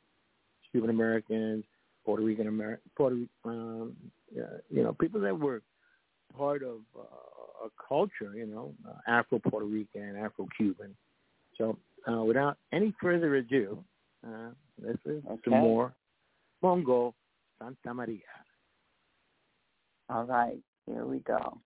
Cuban 0.72 0.90
Americans, 0.90 1.64
Puerto 2.06 2.24
Rican 2.24 2.48
Amer- 2.48 2.82
Puerto 2.98 3.18
um, 3.46 3.96
uh, 4.36 4.58
you 4.70 4.84
know, 4.84 4.94
people 4.94 5.22
that 5.22 5.38
were 5.38 5.62
part 6.36 6.64
of 6.64 6.80
uh, 6.98 7.66
a 7.66 7.70
culture, 7.88 8.34
you 8.36 8.48
know, 8.48 8.74
uh, 8.88 8.94
Afro 9.08 9.40
Puerto 9.40 9.66
Rican, 9.66 10.16
Afro 10.18 10.48
Cuban. 10.58 10.96
So, 11.58 11.78
uh, 12.12 12.24
without 12.24 12.58
any 12.74 12.94
further 13.00 13.36
ado, 13.36 13.84
uh, 14.28 14.50
listen 14.82 15.22
to 15.24 15.52
Okay. 15.52 15.60
more 15.60 15.94
Mongo 16.64 17.14
Santamaria. 17.62 18.22
All 20.10 20.26
right, 20.26 20.60
here 20.86 21.06
we 21.06 21.20
go. 21.20 21.60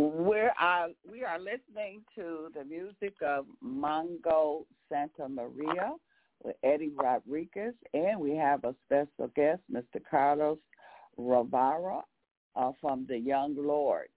We're 0.00 0.52
uh, 0.58 0.86
we 1.10 1.24
are 1.24 1.38
listening 1.38 2.00
to 2.14 2.50
the 2.54 2.64
music 2.64 3.16
of 3.20 3.44
Mongo 3.62 4.64
Santamaria 4.90 5.90
with 6.42 6.56
Eddie 6.64 6.90
Rodriguez, 6.96 7.74
and 7.92 8.18
we 8.18 8.34
have 8.34 8.64
a 8.64 8.74
special 8.86 9.30
guest, 9.36 9.60
Mr. 9.70 10.00
Carlos 10.10 10.56
Rovira 11.18 12.00
uh, 12.56 12.72
from 12.80 13.04
the 13.10 13.18
Young 13.18 13.54
Lord. 13.58 14.08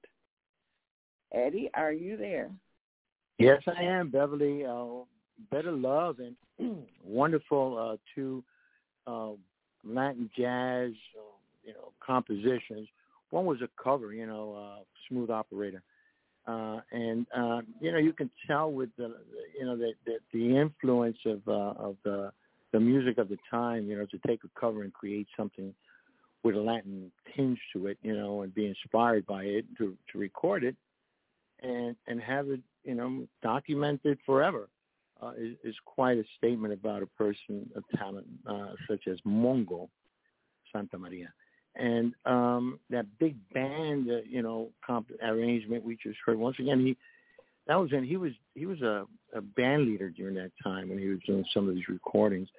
Eddie, 1.33 1.69
are 1.73 1.91
you 1.91 2.15
there? 2.15 2.49
Yes, 3.37 3.61
I 3.67 3.83
am, 3.83 4.09
Beverly. 4.09 4.65
Uh, 4.65 5.03
Better 5.51 5.73
Love 5.73 6.19
and 6.19 6.77
wonderful 7.03 7.77
uh, 7.77 7.97
two 8.15 8.41
uh, 9.05 9.31
Latin 9.83 10.29
jazz, 10.33 10.91
uh, 11.17 11.35
you 11.65 11.73
know, 11.73 11.91
compositions. 11.99 12.87
One 13.33 13.45
was 13.45 13.63
a 13.63 13.83
cover, 13.83 14.13
you 14.13 14.27
know, 14.27 14.53
uh, 14.53 14.83
Smooth 15.09 15.31
Operator, 15.31 15.81
uh, 16.45 16.81
and 16.91 17.25
uh, 17.35 17.61
you 17.81 17.91
know 17.91 17.97
you 17.97 18.13
can 18.13 18.29
tell 18.45 18.71
with 18.71 18.89
the, 18.95 19.15
you 19.57 19.65
know, 19.65 19.75
the 19.75 19.93
the, 20.05 20.19
the 20.31 20.55
influence 20.55 21.17
of 21.25 21.41
uh, 21.47 21.73
of 21.87 21.97
the 22.03 22.31
the 22.73 22.79
music 22.79 23.17
of 23.17 23.29
the 23.29 23.37
time, 23.49 23.89
you 23.89 23.97
know, 23.97 24.05
to 24.05 24.19
take 24.27 24.41
a 24.43 24.59
cover 24.59 24.83
and 24.83 24.93
create 24.93 25.27
something 25.35 25.73
with 26.43 26.55
a 26.55 26.59
Latin 26.59 27.11
tinge 27.35 27.57
to 27.73 27.87
it, 27.87 27.97
you 28.03 28.15
know, 28.15 28.43
and 28.43 28.53
be 28.53 28.67
inspired 28.67 29.25
by 29.25 29.41
it 29.45 29.65
to 29.79 29.97
to 30.11 30.19
record 30.19 30.63
it 30.63 30.75
and 31.63 31.95
and 32.05 32.21
have 32.21 32.49
it, 32.49 32.61
you 32.83 32.93
know, 32.93 33.27
documented 33.41 34.19
forever. 34.27 34.69
Uh, 35.21 35.31
is, 35.37 35.55
is 35.63 35.75
quite 35.85 36.17
a 36.17 36.23
statement 36.37 36.73
about 36.73 37.01
a 37.01 37.05
person 37.05 37.67
of 37.75 37.83
talent 37.97 38.27
uh, 38.45 38.73
such 38.89 39.07
as 39.07 39.17
Mongo 39.25 39.87
Santamaria. 40.75 41.29
And 41.75 42.13
um, 42.25 42.79
that 42.89 43.05
big 43.19 43.35
band, 43.53 44.09
uh, 44.09 44.17
you 44.27 44.41
know, 44.41 44.69
comp 44.85 45.09
arrangement 45.23 45.83
we 45.83 45.95
just 45.95 46.19
heard. 46.25 46.37
Once 46.37 46.57
again, 46.59 46.79
he 46.79 46.97
that 47.67 47.75
was 47.75 47.91
in 47.93 48.03
he 48.03 48.17
was 48.17 48.33
he 48.55 48.65
was 48.65 48.81
a, 48.81 49.05
a 49.33 49.41
band 49.41 49.85
leader 49.85 50.09
during 50.09 50.35
that 50.35 50.51
time 50.63 50.89
when 50.89 50.99
he 50.99 51.07
was 51.07 51.19
doing 51.25 51.45
some 51.53 51.67
of 51.67 51.75
these 51.75 51.87
recordings. 51.87 52.49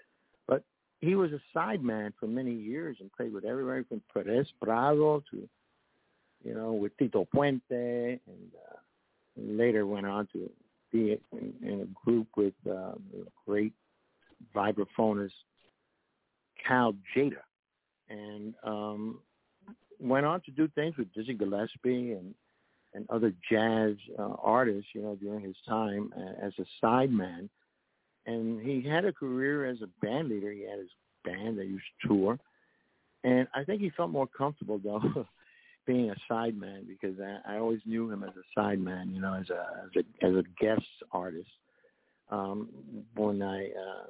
But 0.48 0.64
he 1.00 1.14
was 1.14 1.31
a 1.33 1.40
sideman 1.57 2.12
for 2.18 2.27
many 2.27 2.53
years 2.53 2.97
and 3.01 3.12
played 3.12 3.32
with 3.32 3.45
everybody 3.45 3.84
from 3.84 4.03
Perez 4.12 4.49
Prado 4.61 5.22
to, 5.30 5.49
you 6.43 6.55
know, 6.55 6.72
with 6.72 6.97
Tito 6.97 7.26
Puente, 7.32 7.61
and, 8.26 8.51
uh, 8.70 8.76
later 9.36 9.86
went 9.86 10.07
on 10.07 10.26
to 10.32 10.51
be 10.93 11.18
in, 11.32 11.53
in 11.62 11.80
a 11.82 12.05
group 12.05 12.28
with 12.36 12.55
uh, 12.66 12.93
the 13.12 13.26
great 13.47 13.72
vibraphonist 14.55 15.32
Cal 16.66 16.95
Tjader, 17.14 17.43
and 18.14 18.54
um, 18.64 19.18
went 20.00 20.26
on 20.26 20.40
to 20.42 20.50
do 20.50 20.68
things 20.74 20.96
with 20.96 21.12
Dizzy 21.14 21.34
Gillespie 21.34 22.12
and 22.12 22.34
and 22.94 23.10
other 23.10 23.32
jazz 23.50 23.96
uh, 24.16 24.34
artists, 24.40 24.90
you 24.94 25.02
know, 25.02 25.16
during 25.16 25.44
his 25.44 25.56
time 25.68 26.14
as 26.40 26.52
a 26.60 26.86
sideman. 26.86 27.48
And 28.26 28.60
he 28.60 28.88
had 28.88 29.04
a 29.04 29.12
career 29.12 29.66
as 29.66 29.78
a 29.82 29.88
band 30.00 30.28
leader. 30.28 30.52
He 30.52 30.62
had 30.62 30.78
his 30.78 30.90
band 31.24 31.58
that 31.58 31.66
used 31.66 31.84
to 32.02 32.08
tour, 32.08 32.38
and 33.24 33.48
I 33.54 33.64
think 33.64 33.80
he 33.80 33.90
felt 33.90 34.10
more 34.10 34.28
comfortable 34.28 34.78
though 34.82 35.26
being 35.86 36.10
a 36.10 36.32
sideman 36.32 36.86
because 36.86 37.16
I, 37.20 37.54
I 37.54 37.58
always 37.58 37.80
knew 37.84 38.10
him 38.10 38.22
as 38.22 38.30
a 38.30 38.58
sideman, 38.58 39.12
you 39.12 39.20
know, 39.20 39.34
as 39.34 39.50
a 39.50 39.66
as 39.84 40.04
a 40.22 40.26
as 40.26 40.34
a 40.36 40.62
guest 40.62 40.86
artist. 41.12 41.50
Um, 42.30 42.70
when 43.16 43.42
I, 43.42 43.66
uh, 43.66 44.06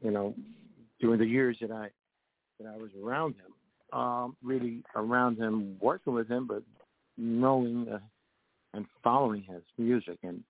you 0.00 0.10
know, 0.10 0.34
during 1.00 1.18
the 1.18 1.26
years 1.26 1.58
that 1.60 1.70
I 1.70 1.90
that 2.58 2.68
I 2.68 2.76
was 2.76 2.90
around 3.02 3.34
him, 3.34 3.98
um, 3.98 4.36
really 4.42 4.82
around 4.94 5.38
him, 5.38 5.76
working 5.80 6.14
with 6.14 6.28
him, 6.28 6.46
but 6.46 6.62
knowing 7.16 7.88
uh, 7.92 7.98
and 8.74 8.86
following 9.02 9.42
his 9.42 9.62
music. 9.76 10.18
And 10.22 10.42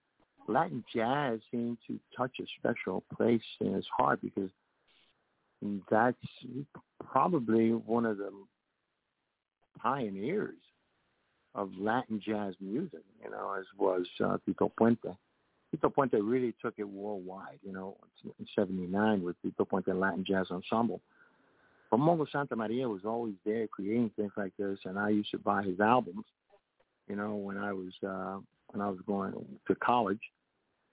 Latin 0.48 0.84
jazz 0.94 1.40
seemed 1.50 1.78
to 1.86 1.98
touch 2.16 2.32
a 2.40 2.44
special 2.58 3.04
place 3.14 3.42
in 3.60 3.74
his 3.74 3.86
heart 3.96 4.20
because 4.22 4.50
that's 5.90 6.16
probably 7.10 7.70
one 7.70 8.06
of 8.06 8.18
the 8.18 8.30
pioneers 9.80 10.56
of 11.54 11.70
Latin 11.78 12.20
jazz 12.24 12.54
music, 12.60 13.02
you 13.22 13.30
know, 13.30 13.54
as 13.58 13.64
was 13.76 14.06
uh, 14.24 14.38
Tito 14.46 14.72
Puente. 14.78 15.16
Tito 15.70 15.90
Puente 15.90 16.18
really 16.22 16.54
took 16.62 16.74
it 16.78 16.88
worldwide, 16.88 17.58
you 17.62 17.72
know, 17.72 17.96
in 18.38 18.46
79 18.56 19.22
with 19.22 19.40
Tito 19.42 19.64
Puente 19.64 19.92
Latin 19.98 20.24
Jazz 20.26 20.46
Ensemble. 20.50 21.00
But 21.90 22.00
Mongo 22.00 22.26
Santamaria 22.32 22.88
was 22.88 23.04
always 23.04 23.34
there 23.44 23.66
creating 23.66 24.10
things 24.16 24.32
like 24.36 24.52
this, 24.58 24.78
and 24.84 24.98
I 24.98 25.08
used 25.10 25.30
to 25.30 25.38
buy 25.38 25.62
his 25.62 25.80
albums, 25.80 26.24
you 27.08 27.16
know, 27.16 27.34
when 27.34 27.56
I 27.56 27.72
was 27.72 27.92
uh, 28.06 28.38
when 28.68 28.82
I 28.82 28.90
was 28.90 28.98
going 29.06 29.32
to 29.66 29.74
college 29.76 30.20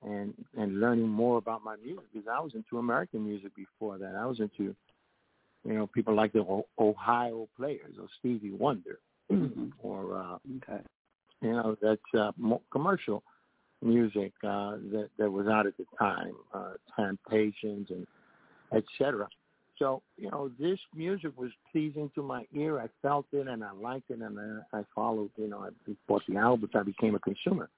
and 0.03 0.33
and 0.57 0.79
learning 0.79 1.09
more 1.09 1.37
about 1.37 1.63
my 1.63 1.75
music 1.77 2.05
because 2.13 2.27
I 2.31 2.39
was 2.39 2.53
into 2.55 2.77
American 2.77 3.25
music 3.25 3.51
before 3.55 3.97
that. 3.97 4.15
I 4.15 4.25
was 4.25 4.39
into, 4.39 4.75
you 5.65 5.73
know, 5.73 5.87
people 5.87 6.15
like 6.15 6.31
the 6.33 6.63
Ohio 6.79 7.49
players 7.57 7.95
or 7.99 8.07
Stevie 8.19 8.51
Wonder 8.51 8.99
mm-hmm. 9.31 9.67
or 9.79 10.17
uh, 10.17 10.37
okay. 10.57 10.81
you 11.41 11.51
know 11.51 11.75
that's 11.81 12.01
uh, 12.17 12.31
commercial 12.71 13.23
music 13.81 14.31
uh, 14.43 14.77
that 14.91 15.09
that 15.17 15.29
was 15.29 15.47
out 15.47 15.67
at 15.67 15.75
the 15.77 15.85
time, 15.99 16.33
uh, 16.53 16.73
Temptations 16.97 17.89
and 17.89 18.07
etc. 18.73 19.27
So 19.77 20.01
you 20.17 20.29
know 20.29 20.49
this 20.59 20.79
music 20.95 21.31
was 21.37 21.51
pleasing 21.71 22.09
to 22.15 22.23
my 22.23 22.45
ear. 22.53 22.79
I 22.79 22.87
felt 23.01 23.25
it 23.33 23.47
and 23.47 23.63
I 23.63 23.71
liked 23.71 24.09
it, 24.09 24.19
and 24.19 24.63
I, 24.73 24.79
I 24.79 24.83
followed. 24.93 25.31
You 25.37 25.47
know, 25.47 25.59
I 25.59 25.69
bought 26.07 26.23
the 26.27 26.37
albums. 26.37 26.71
I 26.75 26.83
became 26.83 27.15
a 27.15 27.19
consumer, 27.19 27.69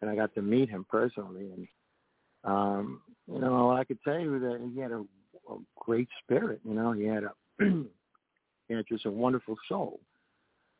and 0.00 0.10
I 0.10 0.16
got 0.16 0.34
to 0.34 0.42
meet 0.42 0.68
him 0.68 0.84
personally. 0.90 1.50
And 1.52 1.68
um, 2.44 3.02
you 3.26 3.40
know, 3.40 3.70
I 3.70 3.84
could 3.84 3.98
tell 4.02 4.18
you 4.18 4.38
that 4.40 4.70
he 4.74 4.80
had 4.80 4.92
a, 4.92 5.00
a 5.50 5.56
great 5.76 6.08
spirit. 6.22 6.60
You 6.64 6.74
know, 6.74 6.92
he 6.92 7.04
had 7.04 7.24
a 7.24 7.32
he 8.68 8.74
had 8.74 8.84
just 8.86 9.06
a 9.06 9.10
wonderful 9.10 9.56
soul. 9.68 10.00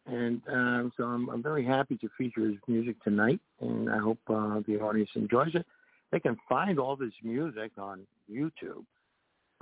And 0.06 0.40
um, 0.50 0.92
so 0.96 1.04
I'm, 1.04 1.28
I'm 1.28 1.42
very 1.42 1.64
happy 1.64 1.96
to 1.98 2.08
feature 2.16 2.46
his 2.46 2.56
music 2.66 3.02
tonight, 3.02 3.40
and 3.60 3.90
I 3.90 3.98
hope 3.98 4.18
uh, 4.28 4.60
the 4.66 4.78
audience 4.80 5.10
enjoys 5.14 5.54
it. 5.54 5.66
They 6.10 6.20
can 6.20 6.36
find 6.48 6.78
all 6.78 6.96
this 6.96 7.12
music 7.22 7.72
on 7.76 8.06
YouTube. 8.30 8.84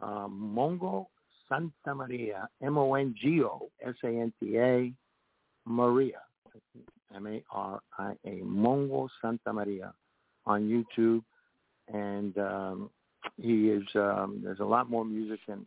Um, 0.03 0.53
Mongo 0.55 1.07
Santamaria, 1.51 2.47
M-O-N-G-O, 2.63 3.71
S-A-N-T-A, 3.83 4.93
Maria, 5.65 6.21
M-A-R-I-A, 7.15 8.41
Mongo 8.45 9.09
Santamaria 9.23 9.93
on 10.45 10.63
YouTube. 10.63 11.23
And 11.89 12.37
um, 12.39 12.91
he 13.41 13.69
is, 13.69 13.85
um, 13.95 14.41
there's 14.43 14.61
a 14.61 14.65
lot 14.65 14.91
more 14.91 15.05
music 15.05 15.41
than 15.47 15.67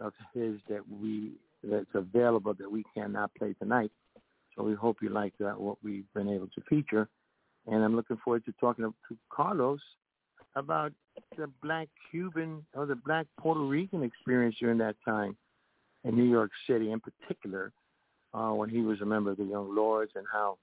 of 0.00 0.12
his 0.32 0.56
that 0.68 0.80
we 0.88 1.32
that's 1.62 1.94
available 1.94 2.54
that 2.54 2.70
we 2.70 2.84
cannot 2.94 3.30
play 3.34 3.54
tonight. 3.60 3.92
So 4.56 4.62
we 4.64 4.74
hope 4.74 4.98
you 5.02 5.10
like 5.10 5.34
that, 5.40 5.60
what 5.60 5.76
we've 5.82 6.10
been 6.14 6.28
able 6.28 6.48
to 6.48 6.60
feature. 6.68 7.08
And 7.66 7.84
I'm 7.84 7.94
looking 7.94 8.16
forward 8.24 8.44
to 8.46 8.52
talking 8.58 8.84
to 8.84 9.16
Carlos 9.30 9.80
about 10.56 10.92
the 11.36 11.48
black 11.62 11.88
Cuban 12.10 12.64
or 12.74 12.86
the 12.86 12.96
black 12.96 13.26
Puerto 13.38 13.60
Rican 13.60 14.02
experience 14.02 14.56
during 14.58 14.78
that 14.78 14.96
time 15.04 15.36
in 16.04 16.16
New 16.16 16.24
York 16.24 16.50
City 16.66 16.92
in 16.92 17.00
particular, 17.00 17.72
uh, 18.32 18.50
when 18.50 18.68
he 18.68 18.80
was 18.80 19.00
a 19.00 19.06
member 19.06 19.30
of 19.30 19.36
the 19.36 19.44
Young 19.44 19.74
Lords 19.74 20.12
and 20.14 20.26
how 20.32 20.58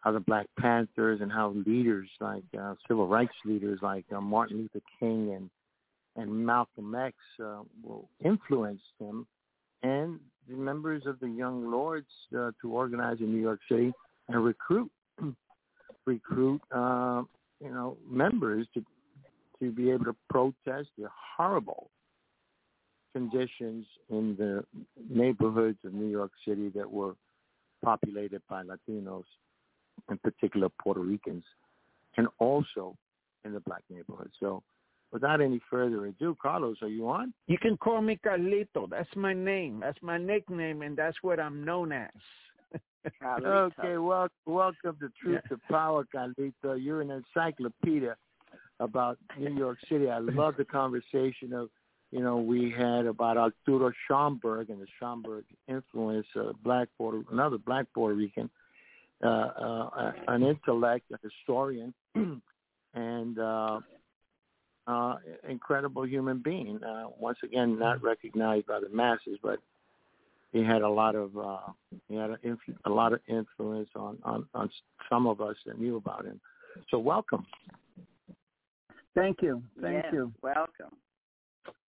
how 0.00 0.12
the 0.12 0.20
Black 0.20 0.46
Panthers 0.58 1.20
and 1.20 1.30
how 1.30 1.54
leaders 1.66 2.08
like 2.20 2.42
uh, 2.58 2.74
civil 2.88 3.06
rights 3.06 3.34
leaders 3.44 3.78
like 3.82 4.06
uh, 4.14 4.20
Martin 4.20 4.58
Luther 4.58 4.84
King 4.98 5.34
and 5.34 5.50
and 6.16 6.46
Malcolm 6.46 6.94
X 6.94 7.14
uh, 7.42 7.62
influenced 8.24 8.82
him 8.98 9.26
and 9.82 10.18
the 10.48 10.56
members 10.56 11.04
of 11.06 11.20
the 11.20 11.28
Young 11.28 11.70
Lords 11.70 12.08
uh, 12.36 12.50
to 12.60 12.72
organize 12.72 13.18
in 13.20 13.32
New 13.32 13.40
York 13.40 13.60
City 13.70 13.92
and 14.28 14.44
recruit 14.44 14.90
recruit 16.06 16.60
uh, 16.74 17.22
you 17.62 17.70
know 17.70 17.96
members 18.08 18.66
to 18.74 18.84
to 19.60 19.70
be 19.70 19.90
able 19.90 20.06
to 20.06 20.16
protest 20.28 20.88
the 20.98 21.08
horrible 21.36 21.90
conditions 23.12 23.86
in 24.08 24.36
the 24.36 24.64
neighborhoods 25.08 25.78
of 25.84 25.92
New 25.92 26.08
York 26.08 26.30
City 26.46 26.70
that 26.74 26.90
were 26.90 27.14
populated 27.84 28.42
by 28.48 28.62
Latinos, 28.62 29.24
in 30.10 30.18
particular 30.18 30.68
Puerto 30.82 31.00
Ricans, 31.00 31.44
and 32.16 32.28
also 32.38 32.96
in 33.44 33.52
the 33.52 33.60
black 33.60 33.82
neighborhoods. 33.90 34.32
So 34.38 34.62
without 35.12 35.40
any 35.40 35.60
further 35.70 36.06
ado, 36.06 36.36
Carlos, 36.40 36.76
are 36.82 36.88
you 36.88 37.08
on? 37.08 37.32
You 37.46 37.58
can 37.58 37.76
call 37.76 38.00
me 38.00 38.18
Carlito. 38.24 38.88
That's 38.88 39.14
my 39.16 39.32
name. 39.32 39.80
That's 39.80 39.98
my 40.02 40.18
nickname, 40.18 40.82
and 40.82 40.96
that's 40.96 41.16
what 41.22 41.40
I'm 41.40 41.64
known 41.64 41.92
as. 41.92 42.10
okay, 43.44 43.96
well, 43.96 44.28
welcome 44.46 44.96
to 45.00 45.10
Truth 45.20 45.40
yeah. 45.44 45.56
to 45.56 45.60
Power, 45.70 46.06
Carlito. 46.14 46.76
You're 46.78 47.00
an 47.00 47.10
encyclopedia 47.10 48.16
about 48.80 49.18
New 49.38 49.54
York 49.56 49.78
City. 49.88 50.10
I 50.10 50.18
love 50.18 50.56
the 50.56 50.64
conversation 50.64 51.52
of, 51.52 51.70
you 52.10 52.20
know, 52.20 52.38
we 52.38 52.74
had 52.76 53.06
about 53.06 53.36
Arturo 53.36 53.92
Schomburg 54.08 54.68
and 54.68 54.80
the 54.80 54.86
Schomburg 55.00 55.44
influence, 55.68 56.26
uh, 56.34 56.52
black 56.64 56.88
Puerto, 56.98 57.24
another 57.30 57.58
black 57.58 57.86
Puerto 57.94 58.16
Rican 58.16 58.50
uh, 59.22 59.26
uh, 59.26 60.12
an 60.28 60.42
intellect, 60.42 61.10
a 61.12 61.18
historian, 61.22 61.92
and 62.94 63.38
uh, 63.38 63.80
uh, 64.86 65.16
incredible 65.48 66.06
human 66.06 66.38
being. 66.38 66.82
Uh, 66.82 67.04
once 67.18 67.38
again, 67.44 67.78
not 67.78 68.02
recognized 68.02 68.66
by 68.66 68.80
the 68.80 68.88
masses, 68.88 69.38
but 69.42 69.58
he 70.52 70.64
had 70.64 70.82
a 70.82 70.88
lot 70.88 71.14
of 71.14 71.36
uh, 71.36 71.58
he 72.08 72.16
had 72.16 72.30
a, 72.30 72.36
influ- 72.38 72.78
a 72.84 72.90
lot 72.90 73.12
of 73.12 73.20
influence 73.28 73.88
on, 73.94 74.18
on 74.24 74.46
on 74.54 74.70
some 75.08 75.26
of 75.26 75.40
us 75.40 75.56
that 75.66 75.78
knew 75.78 75.96
about 75.96 76.24
him. 76.24 76.40
So 76.90 76.98
welcome. 76.98 77.46
Thank 79.14 79.42
you. 79.42 79.62
Thank 79.80 80.04
Yes, 80.04 80.12
you. 80.12 80.32
Welcome. 80.42 80.96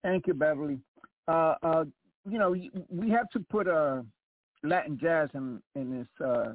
Thank 0.03 0.27
you, 0.27 0.33
Beverly. 0.33 0.79
Uh, 1.27 1.55
uh, 1.63 1.85
you 2.29 2.37
know, 2.37 2.55
we 2.89 3.09
have 3.09 3.29
to 3.31 3.39
put 3.39 3.67
uh, 3.67 4.01
Latin 4.63 4.97
jazz 5.01 5.29
in 5.33 5.61
in 5.75 6.01
its 6.01 6.21
uh, 6.21 6.53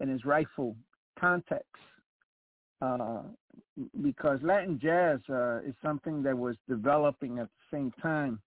in 0.00 0.08
its 0.08 0.24
rightful 0.24 0.76
context, 1.18 1.66
uh, 2.80 3.22
because 4.02 4.38
Latin 4.42 4.78
jazz 4.80 5.18
uh, 5.28 5.58
is 5.58 5.74
something 5.82 6.22
that 6.22 6.36
was 6.36 6.56
developing 6.68 7.38
at 7.38 7.48
the 7.48 7.76
same 7.76 7.90
time 8.00 8.40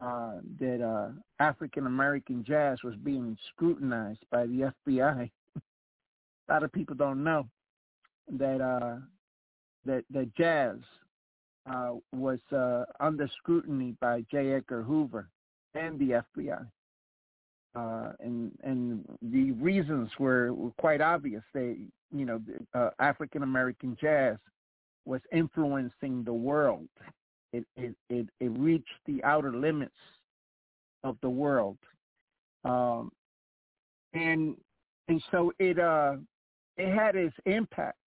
uh, 0.00 0.36
that 0.58 0.82
uh, 0.82 1.10
African 1.42 1.86
American 1.86 2.44
jazz 2.44 2.78
was 2.82 2.94
being 2.96 3.36
scrutinized 3.52 4.24
by 4.30 4.46
the 4.46 4.72
FBI. 4.88 5.30
A 5.56 6.52
lot 6.52 6.62
of 6.62 6.72
people 6.72 6.96
don't 6.96 7.22
know 7.22 7.46
that 8.38 8.60
uh, 8.60 8.96
that 9.84 10.04
that 10.10 10.34
jazz 10.36 10.76
uh, 11.70 11.92
was 12.12 12.38
uh, 12.52 12.84
under 13.00 13.28
scrutiny 13.38 13.94
by 14.00 14.24
J. 14.30 14.52
Edgar 14.54 14.82
Hoover 14.82 15.28
and 15.74 15.98
the 15.98 16.22
FBI. 16.36 16.66
Uh, 17.76 18.12
and 18.18 18.50
and 18.64 19.04
the 19.22 19.52
reasons 19.52 20.10
were, 20.18 20.52
were 20.52 20.72
quite 20.78 21.00
obvious. 21.00 21.42
They, 21.54 21.76
you 22.12 22.24
know, 22.24 22.40
uh, 22.74 22.90
African 22.98 23.44
American 23.44 23.96
jazz 24.00 24.36
was 25.04 25.20
influencing 25.32 26.24
the 26.24 26.32
world. 26.32 26.88
It, 27.52 27.64
it 27.76 27.94
it 28.08 28.26
it 28.40 28.58
reached 28.58 28.88
the 29.06 29.22
outer 29.22 29.54
limits 29.54 29.94
of 31.04 31.16
the 31.22 31.30
world, 31.30 31.78
um, 32.64 33.12
and 34.14 34.56
and 35.06 35.22
so 35.30 35.52
it 35.60 35.78
uh 35.78 36.16
it 36.76 36.92
had 36.92 37.14
its 37.14 37.36
impact. 37.46 37.99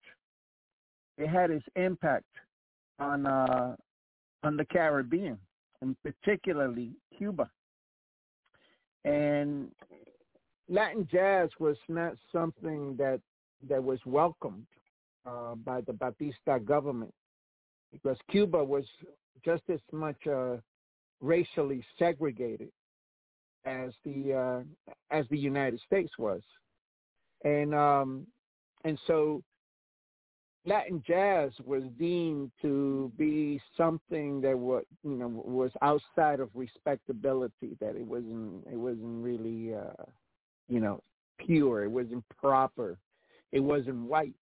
It 1.17 1.27
had 1.27 1.51
its 1.51 1.65
impact 1.75 2.25
on 2.99 3.25
uh, 3.25 3.75
on 4.43 4.57
the 4.57 4.65
Caribbean, 4.65 5.37
and 5.81 5.95
particularly 6.03 6.91
Cuba. 7.17 7.49
And 9.05 9.69
Latin 10.69 11.07
jazz 11.11 11.49
was 11.59 11.77
not 11.87 12.13
something 12.31 12.95
that 12.97 13.19
that 13.69 13.83
was 13.83 13.99
welcomed 14.05 14.65
uh, 15.25 15.55
by 15.55 15.81
the 15.81 15.93
Batista 15.93 16.57
government 16.57 17.13
because 17.91 18.17
Cuba 18.29 18.63
was 18.63 18.85
just 19.45 19.63
as 19.69 19.79
much 19.91 20.27
uh, 20.27 20.57
racially 21.21 21.83
segregated 21.97 22.69
as 23.65 23.91
the 24.03 24.33
uh, 24.33 24.93
as 25.11 25.25
the 25.29 25.37
United 25.37 25.79
States 25.85 26.11
was, 26.17 26.41
and 27.43 27.73
um, 27.73 28.27
and 28.83 28.97
so 29.07 29.41
Latin 30.65 31.03
jazz 31.05 31.51
was 31.65 31.83
deemed 31.99 32.51
to 32.61 33.11
be 33.17 33.59
something 33.75 34.39
that 34.41 34.57
was, 34.57 34.83
you 35.03 35.15
know, 35.15 35.27
was 35.27 35.71
outside 35.81 36.39
of 36.39 36.49
respectability. 36.53 37.75
That 37.81 37.95
it 37.95 38.05
wasn't, 38.05 38.65
it 38.71 38.77
wasn't 38.77 39.23
really, 39.23 39.75
uh, 39.75 40.03
you 40.69 40.79
know, 40.79 41.01
pure. 41.37 41.83
It 41.83 41.91
wasn't 41.91 42.23
proper. 42.29 42.97
It 43.51 43.59
wasn't 43.59 44.07
white. 44.07 44.33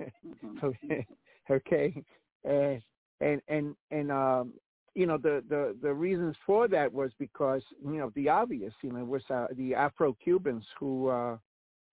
Mhm. 0.00 0.62
okay, 0.62 1.06
okay, 1.50 2.04
and 2.44 2.82
and 3.20 3.42
and 3.48 3.76
and 3.90 4.12
um, 4.12 4.54
you 4.94 5.06
know, 5.06 5.18
the 5.18 5.42
the 5.48 5.76
the 5.82 5.92
reasons 5.92 6.36
for 6.46 6.68
that 6.68 6.92
was 6.92 7.10
because 7.18 7.62
you 7.84 7.98
know 7.98 8.12
the 8.14 8.28
obvious. 8.28 8.72
You 8.82 8.92
know, 8.92 9.00
it 9.00 9.06
was 9.06 9.22
uh, 9.28 9.48
the 9.56 9.74
Afro 9.74 10.16
Cubans 10.22 10.64
who 10.78 11.08
uh, 11.08 11.36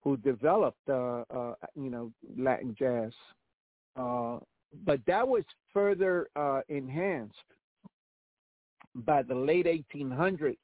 who 0.02 0.16
developed, 0.18 0.88
uh, 0.88 1.24
uh, 1.34 1.54
you 1.74 1.90
know, 1.90 2.12
Latin 2.38 2.76
jazz. 2.78 3.12
Uh, 3.96 4.38
but 4.84 5.00
that 5.06 5.26
was 5.26 5.44
further 5.72 6.28
uh, 6.36 6.60
enhanced 6.68 7.34
by 8.94 9.22
the 9.22 9.34
late 9.34 9.66
1800s 9.66 10.56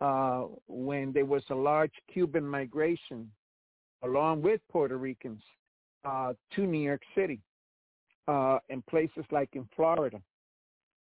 uh, 0.00 0.46
when 0.66 1.12
there 1.12 1.24
was 1.24 1.42
a 1.50 1.54
large 1.54 1.92
Cuban 2.12 2.46
migration 2.46 3.30
along 4.02 4.42
with 4.42 4.60
Puerto 4.70 4.96
Ricans 4.96 5.42
uh, 6.04 6.32
to 6.54 6.66
New 6.66 6.80
York 6.80 7.02
City 7.14 7.40
uh, 8.28 8.58
and 8.70 8.84
places 8.86 9.24
like 9.30 9.50
in 9.52 9.68
Florida, 9.76 10.20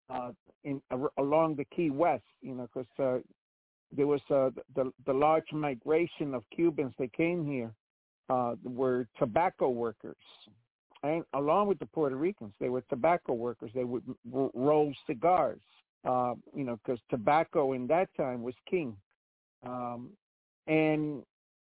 uh, 0.10 0.32
in 0.66 0.82
along 1.18 1.56
the 1.56 1.66
Key 1.74 1.90
West, 1.90 2.24
you 2.42 2.54
know, 2.54 2.68
because 2.74 3.24
there 3.96 4.08
was 4.08 4.22
the 4.30 4.52
the 5.06 5.14
large 5.14 5.52
migration 5.54 6.34
of 6.34 6.44
Cubans 6.54 6.94
that 7.00 7.14
came 7.14 7.46
here 7.46 7.72
were 8.64 9.08
tobacco 9.18 9.70
workers 9.70 10.16
and 11.04 11.24
along 11.34 11.68
with 11.68 11.80
the 11.80 11.86
Puerto 11.86 12.16
Ricans, 12.16 12.54
they 12.60 12.70
were 12.70 12.82
tobacco 12.82 13.34
workers. 13.34 13.72
They 13.74 13.84
would 13.84 14.04
r- 14.34 14.52
roll 14.54 14.94
cigars, 15.08 15.62
uh, 16.06 16.36
you 16.56 16.64
know, 16.64 16.80
because 16.84 17.00
tobacco 17.10 17.74
in 17.74 17.88
that 17.88 18.10
time 18.16 18.44
was 18.44 18.54
king. 18.70 18.96
Um, 19.66 20.10
and 20.68 21.24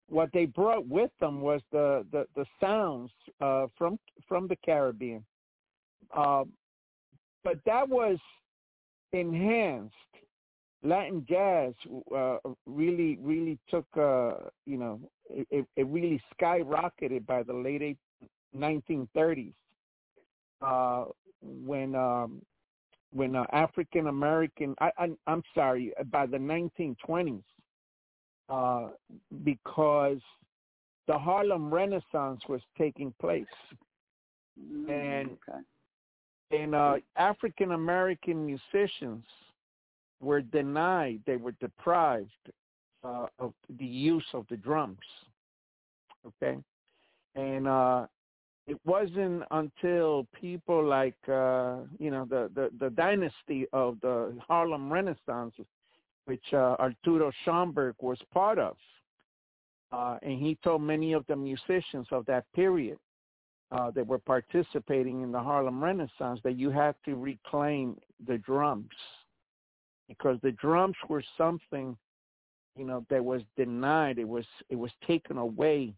what 0.09 0.29
they 0.33 0.45
brought 0.45 0.85
with 0.87 1.11
them 1.19 1.41
was 1.41 1.61
the 1.71 2.05
the, 2.11 2.25
the 2.35 2.45
sounds 2.59 3.11
uh, 3.39 3.67
from 3.77 3.97
from 4.27 4.47
the 4.47 4.57
Caribbean. 4.57 5.23
Uh, 6.15 6.43
but 7.43 7.57
that 7.65 7.87
was 7.87 8.17
enhanced. 9.13 9.95
Latin 10.83 11.25
jazz 11.29 11.73
uh, 12.15 12.37
really 12.65 13.17
really 13.21 13.57
took 13.69 13.85
uh, 13.95 14.49
you 14.65 14.77
know 14.77 14.99
it, 15.29 15.65
it 15.77 15.87
really 15.87 16.21
skyrocketed 16.35 17.25
by 17.25 17.43
the 17.43 17.53
late 17.53 17.97
1930s 18.57 19.53
uh, 20.61 21.05
when 21.41 21.95
um, 21.95 22.41
when 23.13 23.35
uh, 23.35 23.45
African 23.51 24.07
American 24.07 24.75
I, 24.79 24.91
I 24.97 25.09
I'm 25.27 25.43
sorry 25.53 25.93
by 26.11 26.25
the 26.25 26.37
1920s 26.37 27.43
uh, 28.49 28.89
because 29.43 30.19
the 31.07 31.17
Harlem 31.17 31.73
Renaissance 31.73 32.41
was 32.47 32.61
taking 32.77 33.13
place 33.19 33.45
Mm, 34.59 34.89
and 34.89 35.37
okay. 35.49 35.59
and 36.63 36.75
uh, 36.75 36.95
African 37.15 37.71
American 37.71 38.45
musicians 38.45 39.23
were 40.19 40.41
denied 40.41 41.21
they 41.25 41.37
were 41.37 41.53
deprived 41.53 42.29
uh, 43.03 43.27
of 43.39 43.53
the 43.79 43.85
use 43.85 44.25
of 44.33 44.45
the 44.49 44.57
drums 44.57 44.99
okay 46.27 46.57
and 47.35 47.67
uh 47.67 48.05
it 48.67 48.77
wasn't 48.85 49.43
until 49.51 50.27
people 50.39 50.83
like 50.83 51.17
uh 51.27 51.77
you 51.99 52.11
know 52.11 52.25
the 52.25 52.49
the, 52.55 52.69
the 52.79 52.89
dynasty 52.91 53.65
of 53.73 53.99
the 54.01 54.35
Harlem 54.47 54.91
Renaissance 54.91 55.53
which 56.25 56.53
uh, 56.53 56.75
Arturo 56.79 57.31
Schomburg 57.45 57.95
was 58.01 58.19
part 58.33 58.59
of 58.59 58.77
uh 59.91 60.17
and 60.21 60.39
he 60.39 60.57
told 60.63 60.81
many 60.81 61.13
of 61.13 61.25
the 61.27 61.35
musicians 61.35 62.07
of 62.11 62.25
that 62.27 62.45
period 62.53 62.97
uh 63.71 63.89
that 63.91 64.05
were 64.05 64.19
participating 64.19 65.21
in 65.21 65.31
the 65.31 65.39
Harlem 65.39 65.83
Renaissance 65.83 66.39
that 66.43 66.57
you 66.57 66.69
had 66.69 66.95
to 67.05 67.15
reclaim 67.15 67.97
the 68.27 68.37
drums. 68.37 68.89
Because 70.07 70.37
the 70.43 70.51
drums 70.51 70.97
were 71.07 71.23
something 71.37 71.97
you 72.77 72.85
know 72.85 73.05
that 73.09 73.23
was 73.23 73.41
denied. 73.57 74.19
It 74.19 74.27
was 74.27 74.45
it 74.69 74.75
was 74.75 74.91
taken 75.05 75.37
away 75.37 75.93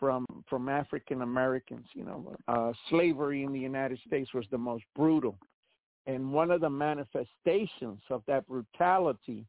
from 0.00 0.26
from 0.48 0.68
African 0.68 1.22
Americans. 1.22 1.86
You 1.92 2.04
know, 2.04 2.34
uh, 2.48 2.72
slavery 2.88 3.44
in 3.44 3.52
the 3.52 3.60
United 3.60 4.00
States 4.06 4.32
was 4.34 4.46
the 4.50 4.58
most 4.58 4.84
brutal, 4.96 5.38
and 6.06 6.32
one 6.32 6.50
of 6.50 6.62
the 6.62 6.70
manifestations 6.70 8.00
of 8.08 8.22
that 8.26 8.48
brutality 8.48 9.44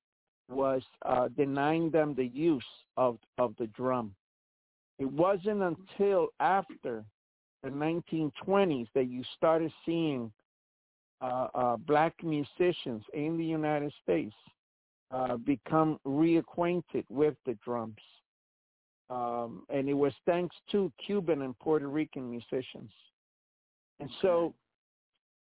was 0.49 0.83
uh, 1.05 1.29
denying 1.29 1.89
them 1.89 2.13
the 2.13 2.27
use 2.27 2.63
of 2.97 3.17
of 3.39 3.55
the 3.57 3.67
drum. 3.67 4.13
It 4.99 5.11
wasn't 5.11 5.63
until 5.63 6.27
after 6.39 7.03
the 7.63 7.69
1920s 7.69 8.87
that 8.93 9.07
you 9.07 9.23
started 9.37 9.71
seeing 9.85 10.31
uh, 11.21 11.47
uh, 11.53 11.77
black 11.77 12.13
musicians 12.23 13.03
in 13.13 13.37
the 13.37 13.45
United 13.45 13.93
States 14.03 14.35
uh, 15.11 15.37
become 15.37 15.99
reacquainted 16.05 17.03
with 17.09 17.35
the 17.45 17.53
drums 17.63 17.95
um, 19.11 19.63
and 19.69 19.89
it 19.89 19.93
was 19.93 20.13
thanks 20.25 20.55
to 20.71 20.91
Cuban 21.05 21.41
and 21.41 21.57
Puerto 21.59 21.87
Rican 21.87 22.29
musicians. 22.29 22.91
And 23.99 24.09
so, 24.21 24.53